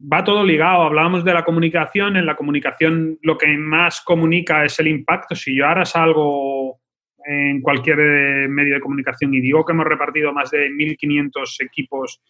va 0.00 0.22
todo 0.22 0.44
ligado. 0.44 0.82
Hablábamos 0.82 1.24
de 1.24 1.34
la 1.34 1.44
comunicación. 1.44 2.16
En 2.16 2.26
la 2.26 2.36
comunicación 2.36 3.18
lo 3.22 3.38
que 3.38 3.56
más 3.56 4.02
comunica 4.02 4.64
es 4.64 4.78
el 4.78 4.88
impacto. 4.88 5.34
Si 5.34 5.56
yo 5.56 5.66
ahora 5.66 5.86
salgo 5.86 6.78
en 7.24 7.62
cualquier 7.62 8.48
medio 8.50 8.74
de 8.74 8.80
comunicación 8.80 9.32
y 9.32 9.40
digo 9.40 9.64
que 9.64 9.72
hemos 9.72 9.86
repartido 9.86 10.32
más 10.32 10.50
de 10.50 10.68
1.500 10.68 11.64
equipos 11.64 12.20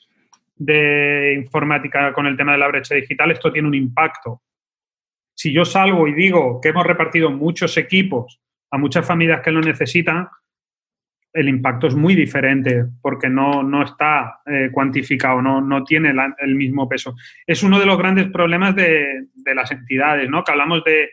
de 0.57 1.35
informática 1.37 2.13
con 2.13 2.27
el 2.27 2.37
tema 2.37 2.53
de 2.53 2.59
la 2.59 2.69
brecha 2.69 2.95
digital, 2.95 3.31
esto 3.31 3.53
tiene 3.53 3.69
un 3.69 3.75
impacto 3.75 4.43
si 5.35 5.53
yo 5.53 5.65
salgo 5.65 6.07
y 6.07 6.15
digo 6.15 6.61
que 6.61 6.69
hemos 6.69 6.87
repartido 6.87 7.31
muchos 7.31 7.77
equipos 7.77 8.41
a 8.71 8.79
muchas 8.79 9.07
familias 9.07 9.41
que 9.43 9.51
lo 9.51 9.61
necesitan, 9.61 10.29
el 11.33 11.49
impacto 11.49 11.89
es 11.89 11.97
muy 11.97 12.15
diferente 12.15 12.85
porque 13.03 13.29
no, 13.29 13.83
está 13.83 14.41
eh, 14.47 14.71
cuantificado, 14.73 15.43
no, 15.43 15.61
no 15.61 15.83
tiene 15.83 16.15
el 16.39 16.55
mismo 16.55 16.89
peso. 16.89 17.17
Es 17.45 17.65
uno 17.65 17.81
de 17.81 17.87
los 17.87 17.99
grandes 17.99 18.29
problemas 18.31 18.77
de, 18.77 19.27
las 19.55 19.71
entidades, 19.73 20.31
¿no? 20.31 20.45
Que 20.45 20.53
hablamos 20.53 20.83
de, 20.85 21.11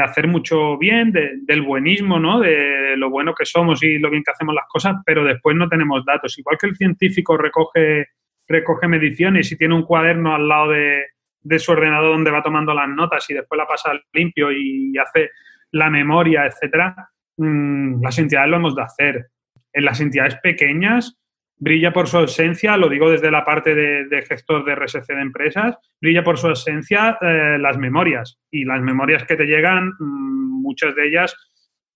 hacer 0.00 0.28
mucho 0.28 0.78
bien, 0.78 1.12
del 1.12 1.62
buenismo, 1.62 2.20
¿no? 2.20 2.38
De 2.38 2.96
lo 2.96 3.10
bueno 3.10 3.34
que 3.34 3.44
somos 3.44 3.82
y 3.82 3.98
lo 3.98 4.10
bien 4.10 4.22
que 4.22 4.30
hacemos 4.30 4.54
las 4.54 4.66
cosas, 4.68 4.96
pero 5.04 5.24
después 5.24 5.56
no 5.56 5.68
tenemos 5.68 6.04
datos. 6.04 6.38
Igual 6.38 6.56
que 6.60 6.68
el 6.68 6.76
científico 6.76 7.36
recoge, 7.36 8.06
recoge 8.48 8.88
mediciones 8.88 9.52
y 9.52 9.56
tiene 9.56 9.74
un 9.74 9.84
cuaderno 9.84 10.34
al 10.34 10.48
lado 10.48 10.70
de, 10.70 11.06
de 11.40 11.58
su 11.58 11.72
ordenador 11.72 12.12
donde 12.12 12.30
va 12.30 12.42
tomando 12.42 12.74
las 12.74 12.88
notas 12.88 13.28
y 13.30 13.34
después 13.34 13.58
la 13.58 13.66
pasa 13.66 13.92
limpio 14.12 14.50
y 14.50 14.96
hace 14.98 15.30
la 15.72 15.90
memoria, 15.90 16.46
etcétera, 16.46 17.10
mm, 17.36 18.02
las 18.02 18.18
entidades 18.18 18.50
lo 18.50 18.56
hemos 18.56 18.74
de 18.74 18.82
hacer. 18.82 19.26
En 19.72 19.84
las 19.84 20.00
entidades 20.00 20.36
pequeñas 20.42 21.18
brilla 21.58 21.92
por 21.92 22.08
su 22.08 22.16
ausencia, 22.18 22.76
lo 22.76 22.88
digo 22.88 23.10
desde 23.10 23.30
la 23.30 23.44
parte 23.44 23.74
de, 23.74 24.22
gestor 24.22 24.64
de 24.64 24.74
RSC 24.74 25.08
de 25.08 25.22
empresas, 25.22 25.76
brilla 26.00 26.22
por 26.22 26.38
su 26.38 26.48
ausencia 26.48 27.18
eh, 27.20 27.58
las 27.58 27.76
memorias. 27.76 28.38
Y 28.50 28.64
las 28.64 28.80
memorias 28.80 29.24
que 29.24 29.36
te 29.36 29.44
llegan, 29.44 29.92
mm, 29.98 30.62
muchas 30.62 30.94
de 30.94 31.08
ellas 31.08 31.36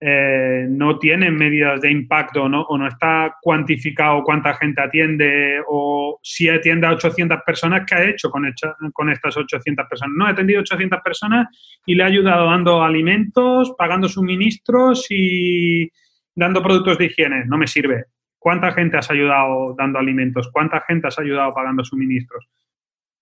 eh, 0.04 0.66
no 0.68 0.98
tienen 0.98 1.36
medidas 1.36 1.80
de 1.80 1.88
impacto 1.88 2.48
¿no? 2.48 2.62
o 2.62 2.76
no 2.76 2.88
está 2.88 3.36
cuantificado 3.40 4.24
cuánta 4.24 4.52
gente 4.54 4.82
atiende 4.82 5.62
o 5.68 6.18
si 6.20 6.48
atiende 6.48 6.88
a 6.88 6.94
800 6.94 7.38
personas, 7.46 7.84
¿qué 7.86 7.94
ha 7.94 8.10
hecho 8.10 8.28
con, 8.28 8.52
con 8.92 9.10
estas 9.10 9.36
800 9.36 9.86
personas? 9.88 10.14
No, 10.16 10.26
ha 10.26 10.30
atendido 10.30 10.60
800 10.60 11.00
personas 11.04 11.46
y 11.86 11.94
le 11.94 12.02
ha 12.02 12.06
ayudado 12.06 12.46
dando 12.46 12.82
alimentos, 12.82 13.74
pagando 13.78 14.08
suministros 14.08 15.06
y 15.08 15.88
dando 16.34 16.64
productos 16.64 16.98
de 16.98 17.04
higiene. 17.04 17.44
No 17.46 17.56
me 17.56 17.68
sirve. 17.68 18.06
¿Cuánta 18.40 18.72
gente 18.72 18.96
has 18.96 19.08
ayudado 19.08 19.76
dando 19.78 20.00
alimentos? 20.00 20.50
¿Cuánta 20.52 20.80
gente 20.80 21.06
has 21.06 21.18
ayudado 21.20 21.52
pagando 21.54 21.84
suministros? 21.84 22.48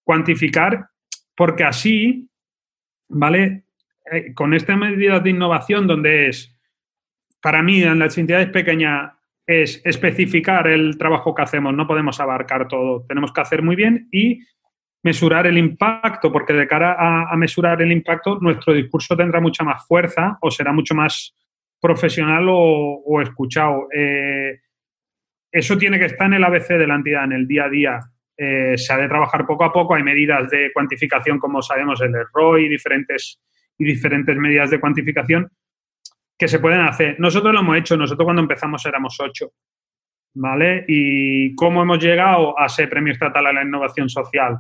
Cuantificar, 0.03 0.87
porque 1.37 1.65
así, 1.65 2.27
¿vale? 3.07 3.65
Eh, 4.11 4.33
con 4.33 4.55
esta 4.55 4.79
medida 4.79 5.21
de 5.21 5.29
innovación 5.29 5.87
donde 5.87 6.29
es 6.29 6.57
para 7.41 7.63
mí 7.63 7.83
en 7.83 7.99
las 7.99 8.17
entidades 8.19 8.49
pequeñas 8.49 9.13
es 9.47 9.81
especificar 9.85 10.69
el 10.69 10.97
trabajo 10.97 11.35
que 11.35 11.43
hacemos, 11.43 11.75
no 11.75 11.87
podemos 11.87 12.21
abarcar 12.21 12.69
todo, 12.69 13.05
tenemos 13.09 13.33
que 13.33 13.41
hacer 13.41 13.63
muy 13.63 13.75
bien 13.75 14.09
y 14.13 14.41
mesurar 15.03 15.47
el 15.47 15.59
impacto, 15.59 16.31
porque 16.31 16.53
de 16.53 16.69
cara 16.69 16.97
a, 16.99 17.37
mesurar 17.37 17.81
el 17.83 17.91
impacto 17.91 18.39
nuestro 18.41 18.75
discurso 18.75 19.17
tendrá 19.17 19.41
mucha 19.41 19.65
más 19.65 19.87
fuerza 19.87 20.39
o 20.41 20.51
será 20.51 20.73
mucho 20.73 20.95
más 20.95 21.35
profesional 21.81 22.47
o, 22.49 23.21
escuchado. 23.23 23.89
Eh, 23.93 24.61
eso 25.51 25.79
tiene 25.79 25.99
que 25.99 26.05
estar 26.05 26.27
en 26.27 26.35
el 26.35 26.45
ABC 26.45 26.69
de 26.69 26.87
la 26.87 26.97
entidad, 26.97 27.25
en 27.25 27.33
el 27.33 27.49
día 27.49 27.65
a 27.65 27.69
día. 27.71 28.01
Eh, 28.37 28.77
se 28.77 28.93
ha 28.93 28.99
de 28.99 29.09
trabajar 29.09 29.47
poco 29.47 29.65
a 29.65 29.73
poco, 29.73 29.95
hay 29.95 30.03
medidas 30.03 30.49
de 30.51 30.71
cuantificación, 30.73 31.39
como 31.39 31.63
sabemos, 31.63 32.01
el 32.03 32.13
ROI 32.33 32.69
diferentes, 32.69 33.41
y 33.79 33.85
diferentes 33.85 34.37
medidas 34.37 34.71
de 34.71 34.79
cuantificación, 34.79 35.51
que 36.41 36.49
se 36.49 36.59
pueden 36.59 36.81
hacer. 36.81 37.21
Nosotros 37.21 37.53
lo 37.53 37.61
hemos 37.61 37.77
hecho, 37.77 37.99
nosotros 37.99 38.25
cuando 38.25 38.41
empezamos 38.41 38.87
éramos 38.87 39.21
ocho, 39.21 39.53
¿vale? 40.33 40.87
¿Y 40.89 41.55
cómo 41.55 41.83
hemos 41.83 42.03
llegado 42.03 42.59
a 42.59 42.67
ser 42.71 42.89
premio 42.89 43.13
estatal 43.13 43.47
a 43.47 43.53
la 43.53 43.63
innovación 43.63 44.09
social? 44.09 44.59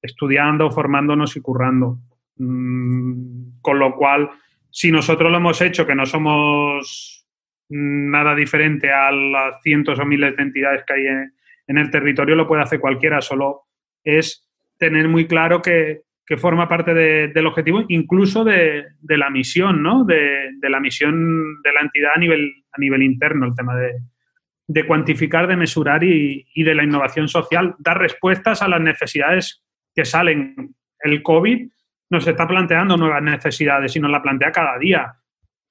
Estudiando, 0.00 0.70
formándonos 0.70 1.36
y 1.36 1.42
currando. 1.42 1.98
Mm, 2.38 3.60
con 3.60 3.78
lo 3.78 3.94
cual, 3.94 4.30
si 4.70 4.90
nosotros 4.90 5.30
lo 5.30 5.36
hemos 5.36 5.60
hecho, 5.60 5.86
que 5.86 5.94
no 5.94 6.06
somos 6.06 7.28
nada 7.68 8.34
diferente 8.34 8.90
a 8.90 9.12
las 9.12 9.60
cientos 9.62 9.98
o 9.98 10.06
miles 10.06 10.34
de 10.34 10.44
entidades 10.44 10.82
que 10.86 10.94
hay 10.94 11.06
en 11.66 11.76
el 11.76 11.90
territorio, 11.90 12.36
lo 12.36 12.48
puede 12.48 12.62
hacer 12.62 12.80
cualquiera, 12.80 13.20
solo 13.20 13.64
es 14.02 14.48
tener 14.78 15.08
muy 15.08 15.26
claro 15.26 15.60
que 15.60 16.03
que 16.26 16.38
forma 16.38 16.68
parte 16.68 16.94
del 16.94 17.46
objetivo, 17.46 17.84
incluso 17.88 18.44
de, 18.44 18.86
la 19.02 19.28
misión, 19.28 19.82
¿no? 19.82 20.04
De, 20.04 20.50
la 20.62 20.80
misión 20.80 21.62
de 21.62 21.72
la 21.72 21.80
entidad 21.80 22.12
a 22.14 22.18
nivel, 22.18 22.64
a 22.72 22.80
nivel 22.80 23.02
interno, 23.02 23.46
el 23.46 23.54
tema 23.54 23.76
de, 23.76 24.86
cuantificar, 24.86 25.46
de 25.46 25.56
mesurar 25.56 26.02
y, 26.02 26.46
de 26.54 26.74
la 26.74 26.82
innovación 26.82 27.28
social, 27.28 27.74
dar 27.78 27.98
respuestas 27.98 28.62
a 28.62 28.68
las 28.68 28.80
necesidades 28.80 29.62
que 29.94 30.06
salen. 30.06 30.74
El 30.98 31.22
COVID 31.22 31.68
nos 32.08 32.26
está 32.26 32.48
planteando 32.48 32.96
nuevas 32.96 33.22
necesidades 33.22 33.94
y 33.94 34.00
nos 34.00 34.10
la 34.10 34.22
plantea 34.22 34.50
cada 34.50 34.78
día. 34.78 35.14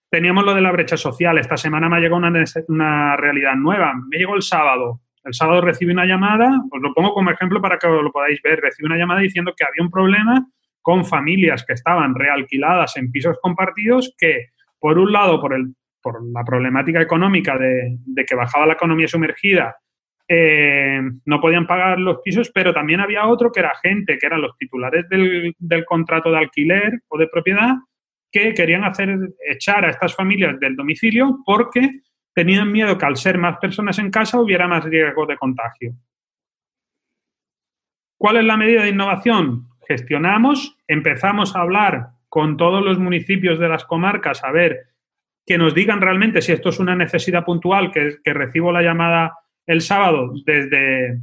Teníamos 0.10 0.46
lo 0.46 0.54
de 0.54 0.62
la 0.62 0.72
brecha 0.72 0.98
social. 0.98 1.40
Esta 1.40 1.58
semana 1.58 1.90
me 1.90 1.98
ha 1.98 2.00
llegado 2.00 2.18
una, 2.18 2.32
una 2.68 3.18
realidad 3.18 3.56
nueva. 3.56 3.94
Me 4.08 4.18
llegó 4.18 4.36
el 4.36 4.44
sábado. 4.44 5.02
El 5.24 5.34
sábado 5.34 5.62
recibí 5.62 5.92
una 5.92 6.06
llamada, 6.06 6.50
os 6.70 6.82
lo 6.82 6.94
pongo 6.94 7.14
como 7.14 7.32
ejemplo 7.32 7.62
para 7.62 7.78
que 7.78 7.88
lo 7.88 8.12
podáis 8.12 8.42
ver, 8.42 8.60
recibí 8.60 8.86
una 8.86 8.98
llamada 8.98 9.22
diciendo 9.22 9.54
que 9.56 9.64
había 9.64 9.84
un 9.84 9.90
problema 9.90 10.46
con 10.82 11.06
familias 11.06 11.64
que 11.66 11.74
estaban 11.74 12.14
realquiladas 12.14 12.98
en 12.98 13.10
pisos 13.10 13.38
compartidos 13.42 14.14
que, 14.18 14.50
por 14.80 15.00
un 15.00 15.12
lado, 15.14 15.40
por, 15.40 15.54
el, 15.54 15.74
por 16.02 16.22
la 16.32 16.44
problemática 16.44 17.02
económica 17.02 17.58
de, 17.58 17.98
que 18.28 18.36
bajaba 18.36 18.66
la 18.66 18.74
economía 18.74 19.08
sumergida, 19.08 19.78
eh, 20.28 21.02
no 21.26 21.40
podían 21.40 21.68
pagar 21.68 22.00
los 22.00 22.20
pisos, 22.22 22.52
pero 22.54 22.74
también 22.74 23.00
había 23.00 23.26
otro 23.28 23.52
que 23.52 23.62
era 23.62 23.74
gente, 23.82 24.18
que 24.18 24.26
eran 24.26 24.42
los 24.42 24.58
titulares 24.58 25.08
del, 25.10 25.56
del 25.58 25.86
contrato 25.86 26.32
de 26.32 26.38
alquiler 26.38 27.00
o 27.08 27.18
de 27.18 27.28
propiedad, 27.28 27.76
que 28.30 28.54
querían 28.54 28.84
hacer 28.84 29.16
echar 29.48 29.86
a 29.86 29.92
estas 29.92 30.14
familias 30.16 30.60
del 30.60 30.76
domicilio 30.76 31.40
porque 31.46 32.02
tenían 32.34 32.72
miedo 32.72 32.98
que 32.98 33.06
al 33.06 33.18
ser 33.18 33.38
más 33.38 33.58
personas 33.58 34.00
en 34.00 34.12
casa 34.12 34.40
hubiera 34.40 34.68
más 34.68 34.84
riesgo 34.84 35.26
de 35.26 35.38
contagio. 35.38 35.94
¿Cuál 38.18 38.38
es 38.38 38.46
la 38.46 38.58
medida 38.58 38.84
de 38.84 38.90
innovación? 38.90 39.68
Gestionamos, 39.88 40.78
empezamos 40.88 41.56
a 41.56 41.62
hablar 41.62 42.10
con 42.30 42.58
todos 42.58 42.84
los 42.84 42.98
municipios 42.98 43.60
de 43.60 43.70
las 43.70 43.86
comarcas 43.86 44.44
a 44.44 44.52
ver 44.52 44.94
que 45.46 45.58
nos 45.58 45.76
digan 45.76 46.02
realmente 46.02 46.42
si 46.42 46.54
esto 46.54 46.70
es 46.70 46.80
una 46.80 46.96
necesidad 46.96 47.44
puntual, 47.44 47.92
que, 47.92 48.18
recibo 48.34 48.72
la 48.72 48.82
llamada 48.82 49.38
el 49.68 49.82
sábado 49.82 50.34
desde, 50.46 51.20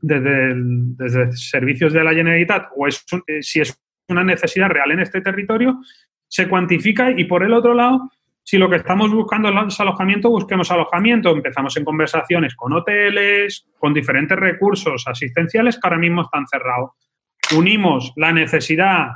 desde, 0.00 1.32
servicios 1.32 1.92
de 1.92 2.02
la 2.02 2.14
Generalitat 2.14 2.68
o 2.74 2.86
es, 2.86 3.04
eh, 3.26 3.42
si 3.42 3.60
es 3.60 3.78
una 4.08 4.24
necesidad 4.24 4.70
real 4.70 4.90
en 4.92 5.00
este 5.00 5.20
territorio, 5.20 5.80
se 6.28 6.48
cuantifica 6.48 7.10
y 7.10 7.24
por 7.24 7.44
el 7.44 7.52
otro 7.52 7.74
lado 7.74 8.10
si 8.48 8.58
lo 8.58 8.70
que 8.70 8.76
estamos 8.76 9.10
buscando 9.10 9.48
es 9.66 9.80
alojamiento, 9.80 10.30
busquemos 10.30 10.70
alojamiento. 10.70 11.32
Empezamos 11.32 11.76
en 11.78 11.84
conversaciones 11.84 12.54
con 12.54 12.72
hoteles, 12.74 13.66
con 13.76 13.92
diferentes 13.92 14.38
recursos 14.38 15.02
asistenciales 15.08 15.74
que 15.74 15.80
ahora 15.82 15.98
mismo 15.98 16.22
están 16.22 16.46
cerrados. 16.46 16.92
Unimos 17.56 18.12
la 18.14 18.30
necesidad 18.32 19.08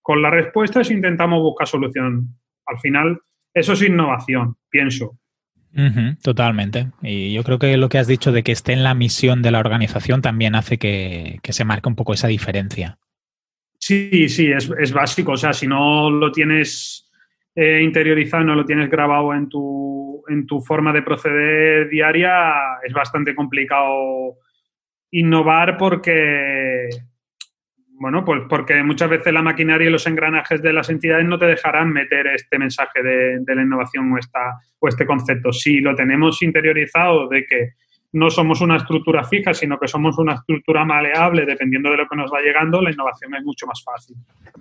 con 0.00 0.22
las 0.22 0.32
respuestas 0.32 0.88
e 0.88 0.94
intentamos 0.94 1.42
buscar 1.42 1.68
solución. 1.68 2.38
Al 2.64 2.78
final, 2.78 3.20
eso 3.52 3.74
es 3.74 3.82
innovación, 3.82 4.56
pienso. 4.70 5.18
totalmente. 6.22 6.86
Y 7.02 7.34
yo 7.34 7.44
creo 7.44 7.58
que 7.58 7.76
lo 7.76 7.90
que 7.90 7.98
has 7.98 8.06
dicho 8.06 8.32
de 8.32 8.42
que 8.42 8.52
esté 8.52 8.72
en 8.72 8.82
la 8.82 8.94
misión 8.94 9.42
de 9.42 9.50
la 9.50 9.58
organización 9.58 10.22
también 10.22 10.54
hace 10.54 10.78
que, 10.78 11.38
se 11.42 11.64
marque 11.66 11.90
un 11.90 11.96
poco 11.96 12.14
esa 12.14 12.28
diferencia. 12.28 12.96
Sí, 13.78 14.30
sí, 14.30 14.50
es, 14.50 14.72
es, 14.78 14.94
básico. 14.94 15.32
O 15.32 15.36
sea, 15.36 15.52
si 15.52 15.66
no 15.66 16.10
lo 16.10 16.32
tienes 16.32 17.09
eh, 17.54 17.80
interiorizado, 17.82 18.44
no 18.44 18.54
lo 18.54 18.64
tienes 18.64 18.88
grabado 18.88 19.34
en 19.34 19.48
tu, 19.48 20.22
en 20.28 20.46
tu 20.46 20.60
forma 20.60 20.92
de 20.92 21.02
proceder 21.02 21.88
diaria, 21.88 22.78
es 22.84 22.92
bastante 22.92 23.34
complicado 23.34 24.36
innovar 25.10 25.76
porque, 25.76 26.88
bueno, 27.98 28.24
pues 28.24 28.42
porque 28.48 28.82
muchas 28.82 29.10
veces 29.10 29.32
la 29.32 29.42
maquinaria 29.42 29.88
y 29.88 29.92
los 29.92 30.06
engranajes 30.06 30.62
de 30.62 30.72
las 30.72 30.88
entidades 30.90 31.26
no 31.26 31.38
te 31.38 31.46
dejarán 31.46 31.92
meter 31.92 32.28
este 32.28 32.58
mensaje 32.58 33.02
de, 33.02 33.54
la 33.54 33.62
innovación 33.62 34.12
o, 34.12 34.18
esta, 34.18 34.58
o 34.78 34.88
este 34.88 35.04
concepto. 35.04 35.52
Si 35.52 35.80
lo 35.80 35.94
tenemos 35.96 36.42
interiorizado 36.42 37.28
de 37.28 37.44
que 37.44 37.70
no 38.12 38.30
somos 38.30 38.60
una 38.60 38.76
estructura 38.76 39.24
fija, 39.24 39.54
sino 39.54 39.78
que 39.78 39.88
somos 39.88 40.18
una 40.18 40.34
estructura 40.34 40.84
maleable 40.84 41.46
dependiendo 41.46 41.90
de 41.90 41.98
lo 41.98 42.08
que 42.08 42.16
nos 42.16 42.30
va 42.32 42.40
llegando, 42.40 42.80
la 42.80 42.90
innovación 42.90 43.34
es 43.34 43.44
mucho 43.44 43.66
más 43.66 43.82
fácil. 43.84 44.16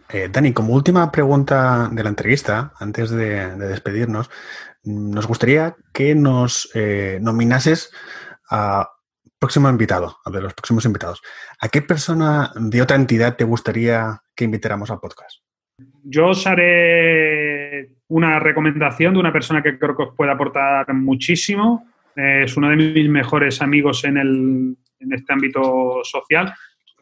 Eh, 0.10 0.30
Dani, 0.32 0.54
como 0.54 0.74
última 0.74 1.12
pregunta 1.12 1.90
de 1.92 2.04
la 2.04 2.10
entrevista, 2.10 2.74
antes 2.80 3.10
de, 3.10 3.56
despedirnos, 3.56 4.30
nos 4.84 5.28
gustaría 5.28 5.76
que 5.94 6.16
nos 6.16 6.70
eh, 6.74 7.20
nominases 7.22 7.92
a 8.50 8.90
próximo 9.40 9.70
invitado, 9.70 10.18
a 10.26 10.30
de 10.30 10.42
los 10.42 10.54
próximos 10.54 10.86
invitados. 10.86 11.22
¿A 11.60 11.70
qué 11.70 11.82
persona 11.82 12.52
de 12.56 12.82
otra 12.82 12.98
entidad 12.98 13.38
te 13.38 13.46
gustaría 13.46 14.22
que 14.36 14.44
invitáramos 14.44 14.92
al 14.92 15.00
podcast? 15.00 15.40
Yo 16.04 16.28
os 16.28 16.46
haré 16.46 17.92
una 18.10 18.40
recomendación 18.40 19.14
de 19.14 19.20
una 19.20 19.32
persona 19.32 19.64
que 19.64 19.80
creo 19.80 19.96
que 19.96 20.04
os 20.04 20.16
puede 20.16 20.32
aportar 20.32 20.94
muchísimo. 20.94 21.88
Es 22.44 22.58
uno 22.58 22.70
de 22.70 22.76
mis 22.76 23.10
mejores 23.10 23.62
amigos 23.62 24.04
en, 24.04 24.18
el, 24.18 24.76
en 25.00 25.14
este 25.14 25.34
ámbito 25.34 26.02
social. 26.04 26.54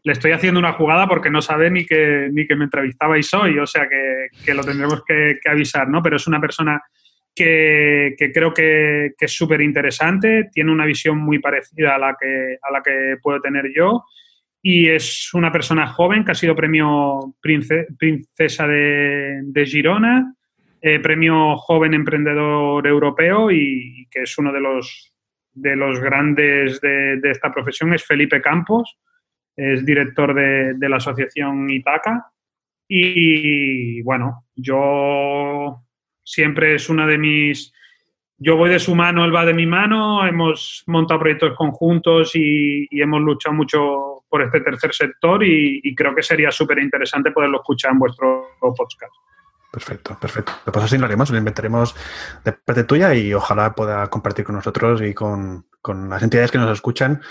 Le 0.03 0.13
estoy 0.13 0.31
haciendo 0.31 0.59
una 0.59 0.73
jugada 0.73 1.07
porque 1.07 1.29
no 1.29 1.41
sabe 1.41 1.71
ni 1.71 1.85
que, 1.85 2.29
ni 2.31 2.45
que 2.45 2.55
me 2.55 2.65
entrevistabais 2.65 3.33
hoy, 3.33 3.57
o 3.59 3.65
sea 3.65 3.87
que, 3.89 4.27
que 4.45 4.53
lo 4.53 4.63
tendremos 4.63 5.03
que, 5.05 5.39
que, 5.41 5.49
avisar, 5.49 5.89
¿no? 5.89 6.01
Pero 6.01 6.17
es 6.17 6.27
una 6.27 6.39
persona 6.39 6.81
que, 7.37 8.31
creo 8.33 8.53
que, 8.53 9.13
es 9.19 9.31
súper 9.31 9.61
interesante, 9.61 10.49
tiene 10.51 10.71
una 10.71 10.85
visión 10.85 11.17
muy 11.17 11.39
parecida 11.39 11.95
a 11.95 11.99
la, 11.99 12.15
que, 12.19 12.57
a 12.61 12.71
la 12.71 12.81
que 12.81 13.17
puedo 13.21 13.39
tener 13.39 13.71
yo 13.75 14.05
y 14.61 14.89
es 14.89 15.33
una 15.33 15.51
persona 15.51 15.87
joven 15.87 16.25
que 16.25 16.31
ha 16.31 16.35
sido 16.35 16.55
premio 16.55 17.35
Princesa 17.39 18.67
de, 18.67 19.65
Girona, 19.65 20.33
eh, 20.87 20.99
premio 20.99 21.57
Joven 21.57 21.93
Emprendedor 21.93 22.87
Europeo 22.87 23.51
y, 23.51 24.07
que 24.09 24.21
es 24.21 24.37
uno 24.37 24.53
de 24.53 24.61
los, 24.61 25.13
de 25.53 25.75
los 25.75 25.99
grandes 25.99 26.79
de, 26.81 27.19
esta 27.23 27.51
profesión, 27.51 27.93
es 27.93 28.05
Felipe 28.05 28.41
Campos, 28.41 28.97
es 29.55 29.85
director 29.85 30.33
de, 30.33 30.89
la 30.89 30.97
asociación 30.97 31.69
Itaca. 31.69 32.31
Y 32.87 34.01
bueno, 34.03 34.45
yo 34.55 35.83
siempre 36.23 36.75
es 36.75 36.89
una 36.89 37.05
de 37.05 37.17
mis... 37.17 37.73
Yo 38.39 38.55
voy 38.55 38.69
de 38.69 38.79
su 38.79 38.95
mano, 38.95 39.25
él 39.25 39.35
va 39.35 39.45
de 39.45 39.53
mi 39.53 39.65
mano, 39.65 40.25
hemos 40.25 40.83
montado 40.87 41.19
proyectos 41.19 41.55
conjuntos 41.57 42.31
y, 42.35 42.87
hemos 42.91 43.21
luchado 43.21 43.55
mucho 43.55 44.23
por 44.29 44.43
este 44.43 44.61
tercer 44.61 44.93
sector 44.93 45.43
y, 45.43 45.93
creo 45.95 46.15
que 46.15 46.23
sería 46.23 46.51
súper 46.51 46.79
interesante 46.79 47.31
poderlo 47.31 47.57
escuchar 47.57 47.91
en 47.93 47.99
vuestro 47.99 48.45
podcast. 48.59 49.13
Perfecto, 49.77 50.17
perfecto. 50.19 50.53
Pues 50.65 50.85
así 50.85 50.97
lo 50.97 51.05
haremos, 51.05 51.29
lo 51.29 51.37
inventaremos 51.37 51.95
de 52.43 52.51
parte 52.51 52.83
tuya 52.83 53.13
y 53.13 53.31
ojalá 53.31 53.75
pueda 53.75 54.07
compartir 54.07 54.43
con 54.43 54.55
nosotros 54.55 55.03
y 55.03 55.13
con, 55.13 55.67
las 56.09 56.23
entidades 56.23 56.49
que 56.49 56.57
nos 56.57 56.71
escuchan 56.71 57.21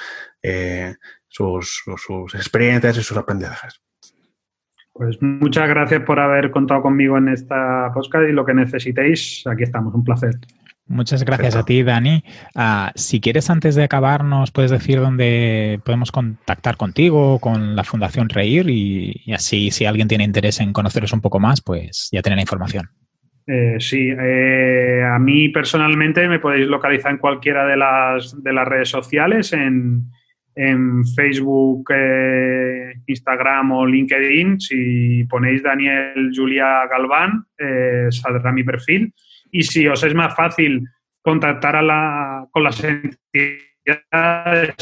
eh, 0.40 0.94
sus, 1.26 1.82
sus 1.96 2.34
experiencias 2.36 2.98
y 2.98 3.02
sus 3.02 3.16
aprendizajes. 3.16 3.82
Pues 4.92 5.20
muchas 5.20 5.68
gracias 5.68 6.04
por 6.04 6.20
haber 6.20 6.52
contado 6.52 6.82
conmigo 6.82 7.18
en 7.18 7.30
esta 7.30 7.90
podcast 7.92 8.28
y 8.28 8.32
lo 8.32 8.46
que 8.46 8.54
necesitéis, 8.54 9.44
aquí 9.44 9.64
estamos, 9.64 9.92
un 9.92 10.04
placer. 10.04 10.36
Muchas 10.88 11.24
gracias 11.24 11.56
a 11.56 11.64
ti, 11.64 11.82
Dani. 11.82 12.22
Ah, 12.54 12.92
si 12.94 13.20
quieres, 13.20 13.50
antes 13.50 13.74
de 13.74 13.82
acabar, 13.82 14.22
nos 14.22 14.52
puedes 14.52 14.70
decir 14.70 15.00
dónde 15.00 15.80
podemos 15.84 16.12
contactar 16.12 16.76
contigo, 16.76 17.40
con 17.40 17.74
la 17.74 17.82
Fundación 17.82 18.28
Reír, 18.28 18.70
y, 18.70 19.32
así, 19.32 19.72
si 19.72 19.84
alguien 19.84 20.06
tiene 20.06 20.22
interés 20.22 20.60
en 20.60 20.72
conoceros 20.72 21.12
un 21.12 21.20
poco 21.20 21.40
más, 21.40 21.60
pues 21.60 22.08
ya 22.12 22.22
tiene 22.22 22.36
la 22.36 22.42
información. 22.42 22.88
Eh, 23.48 23.76
sí, 23.80 24.10
eh, 24.10 25.02
a 25.04 25.18
mí 25.18 25.48
personalmente 25.48 26.28
me 26.28 26.38
podéis 26.38 26.68
localizar 26.68 27.12
en 27.12 27.18
cualquiera 27.18 27.66
de 27.66 27.76
las, 27.76 28.40
de 28.42 28.52
las 28.52 28.68
redes 28.68 28.88
sociales, 28.88 29.52
en, 29.52 30.04
en 30.56 31.04
Facebook, 31.04 31.84
eh, 31.94 32.94
Instagram 33.06 33.72
o 33.72 33.86
LinkedIn. 33.86 34.58
Si 34.58 35.24
ponéis 35.24 35.62
Daniel 35.62 36.30
Julia 36.34 36.86
Galván, 36.90 37.44
eh, 37.58 38.06
saldrá 38.10 38.50
mi 38.52 38.64
perfil. 38.64 39.12
Y 39.56 39.62
si 39.62 39.86
os 39.88 40.04
es 40.04 40.14
más 40.14 40.36
fácil 40.36 40.86
contactar 41.22 41.76
a 41.76 41.82
la, 41.82 42.46
con 42.50 42.62
las 42.62 42.84
entidades 42.84 43.64